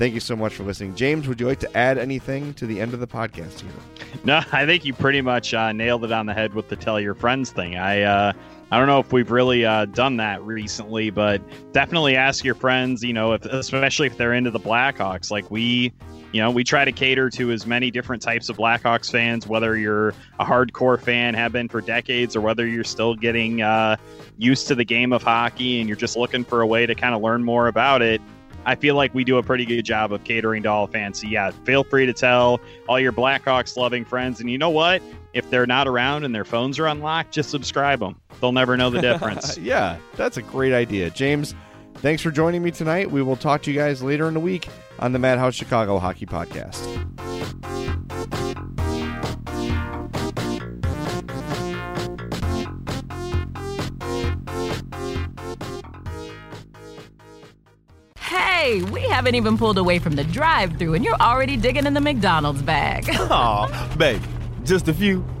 Thank 0.00 0.14
you 0.14 0.20
so 0.20 0.34
much 0.34 0.54
for 0.54 0.62
listening. 0.62 0.94
James, 0.94 1.28
would 1.28 1.38
you 1.38 1.46
like 1.46 1.60
to 1.60 1.76
add 1.76 1.98
anything 1.98 2.54
to 2.54 2.64
the 2.64 2.80
end 2.80 2.94
of 2.94 3.00
the 3.00 3.06
podcast 3.06 3.60
here? 3.60 3.70
No, 4.24 4.40
I 4.50 4.64
think 4.64 4.86
you 4.86 4.94
pretty 4.94 5.20
much 5.20 5.52
uh, 5.52 5.72
nailed 5.72 6.04
it 6.04 6.10
on 6.10 6.24
the 6.24 6.32
head 6.32 6.54
with 6.54 6.70
the 6.70 6.76
tell 6.76 6.98
your 6.98 7.14
friends 7.14 7.50
thing. 7.50 7.76
I 7.76 8.00
uh, 8.00 8.32
I 8.70 8.78
don't 8.78 8.86
know 8.86 9.00
if 9.00 9.12
we've 9.12 9.30
really 9.30 9.66
uh, 9.66 9.84
done 9.84 10.16
that 10.16 10.42
recently, 10.42 11.10
but 11.10 11.42
definitely 11.72 12.16
ask 12.16 12.42
your 12.46 12.54
friends. 12.54 13.04
You 13.04 13.12
know, 13.12 13.34
if, 13.34 13.44
especially 13.44 14.06
if 14.06 14.16
they're 14.16 14.32
into 14.32 14.50
the 14.50 14.58
Blackhawks, 14.58 15.30
like 15.30 15.50
we. 15.50 15.92
You 16.32 16.40
know, 16.40 16.52
we 16.52 16.62
try 16.62 16.84
to 16.84 16.92
cater 16.92 17.28
to 17.30 17.50
as 17.50 17.66
many 17.66 17.90
different 17.90 18.22
types 18.22 18.48
of 18.48 18.56
Blackhawks 18.56 19.10
fans, 19.10 19.48
whether 19.48 19.76
you're 19.76 20.10
a 20.38 20.44
hardcore 20.44 20.96
fan, 21.02 21.34
have 21.34 21.50
been 21.50 21.68
for 21.68 21.80
decades, 21.80 22.36
or 22.36 22.40
whether 22.40 22.68
you're 22.68 22.84
still 22.84 23.16
getting 23.16 23.62
uh, 23.62 23.96
used 24.38 24.68
to 24.68 24.76
the 24.76 24.84
game 24.84 25.12
of 25.12 25.24
hockey 25.24 25.80
and 25.80 25.88
you're 25.88 25.96
just 25.96 26.16
looking 26.16 26.44
for 26.44 26.60
a 26.60 26.66
way 26.68 26.86
to 26.86 26.94
kind 26.94 27.16
of 27.16 27.20
learn 27.20 27.42
more 27.42 27.66
about 27.66 28.00
it. 28.00 28.22
I 28.66 28.74
feel 28.74 28.94
like 28.94 29.14
we 29.14 29.24
do 29.24 29.38
a 29.38 29.42
pretty 29.42 29.64
good 29.64 29.84
job 29.84 30.12
of 30.12 30.24
catering 30.24 30.62
to 30.64 30.68
all 30.70 30.86
fans. 30.86 31.20
So 31.20 31.26
yeah, 31.26 31.50
feel 31.64 31.84
free 31.84 32.06
to 32.06 32.12
tell 32.12 32.60
all 32.88 33.00
your 33.00 33.12
Blackhawks 33.12 33.76
loving 33.76 34.04
friends. 34.04 34.40
And 34.40 34.50
you 34.50 34.58
know 34.58 34.70
what? 34.70 35.02
If 35.32 35.48
they're 35.50 35.66
not 35.66 35.86
around 35.88 36.24
and 36.24 36.34
their 36.34 36.44
phones 36.44 36.78
are 36.78 36.86
unlocked, 36.86 37.32
just 37.32 37.50
subscribe 37.50 38.00
them. 38.00 38.20
They'll 38.40 38.52
never 38.52 38.76
know 38.76 38.90
the 38.90 39.00
difference. 39.02 39.56
yeah, 39.58 39.98
that's 40.16 40.36
a 40.36 40.42
great 40.42 40.72
idea. 40.72 41.10
James, 41.10 41.54
thanks 41.96 42.22
for 42.22 42.30
joining 42.30 42.62
me 42.62 42.70
tonight. 42.70 43.10
We 43.10 43.22
will 43.22 43.36
talk 43.36 43.62
to 43.62 43.72
you 43.72 43.78
guys 43.78 44.02
later 44.02 44.28
in 44.28 44.34
the 44.34 44.40
week 44.40 44.68
on 44.98 45.12
the 45.12 45.18
Madhouse 45.18 45.54
Chicago 45.54 45.98
Hockey 45.98 46.26
Podcast. 46.26 46.86
Hey, 58.30 58.80
we 58.92 59.00
haven't 59.08 59.34
even 59.34 59.58
pulled 59.58 59.76
away 59.76 59.98
from 59.98 60.14
the 60.14 60.22
drive 60.22 60.78
thru 60.78 60.94
and 60.94 61.04
you're 61.04 61.20
already 61.20 61.56
digging 61.56 61.84
in 61.84 61.94
the 61.94 62.00
McDonald's 62.00 62.62
bag. 62.62 63.10
Aw, 63.12 63.96
baby, 63.96 64.24
just 64.62 64.86
a 64.86 64.94
few. 64.94 65.24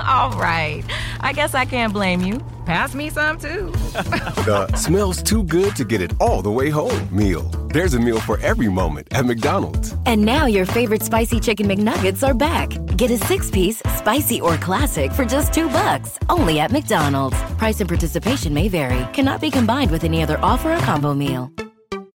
All 0.00 0.32
right. 0.40 0.82
I 1.20 1.34
guess 1.34 1.52
I 1.54 1.66
can't 1.66 1.92
blame 1.92 2.22
you. 2.22 2.40
Pass 2.64 2.94
me 2.94 3.10
some 3.10 3.36
too. 3.36 3.70
The 4.48 4.66
smells 4.76 5.22
too 5.22 5.42
good 5.42 5.76
to 5.76 5.84
get 5.84 6.00
it 6.00 6.14
all 6.20 6.40
the 6.40 6.50
way 6.50 6.70
home 6.70 7.06
meal. 7.14 7.42
There's 7.68 7.92
a 7.92 8.00
meal 8.00 8.18
for 8.18 8.40
every 8.40 8.68
moment 8.68 9.08
at 9.12 9.26
McDonald's. 9.26 9.94
And 10.06 10.24
now 10.24 10.46
your 10.46 10.64
favorite 10.64 11.02
spicy 11.02 11.38
chicken 11.38 11.68
McNuggets 11.68 12.26
are 12.26 12.34
back. 12.34 12.70
Get 12.96 13.10
a 13.10 13.18
six 13.18 13.50
piece, 13.50 13.82
spicy 13.96 14.40
or 14.40 14.56
classic 14.56 15.12
for 15.12 15.26
just 15.26 15.52
two 15.52 15.68
bucks, 15.68 16.18
only 16.30 16.60
at 16.60 16.72
McDonald's. 16.72 17.40
Price 17.58 17.80
and 17.80 17.88
participation 17.88 18.54
may 18.54 18.68
vary, 18.68 19.06
cannot 19.12 19.42
be 19.42 19.50
combined 19.50 19.90
with 19.90 20.02
any 20.02 20.22
other 20.22 20.40
offer 20.42 20.72
or 20.74 20.78
combo 20.78 21.12
meal. 21.14 21.52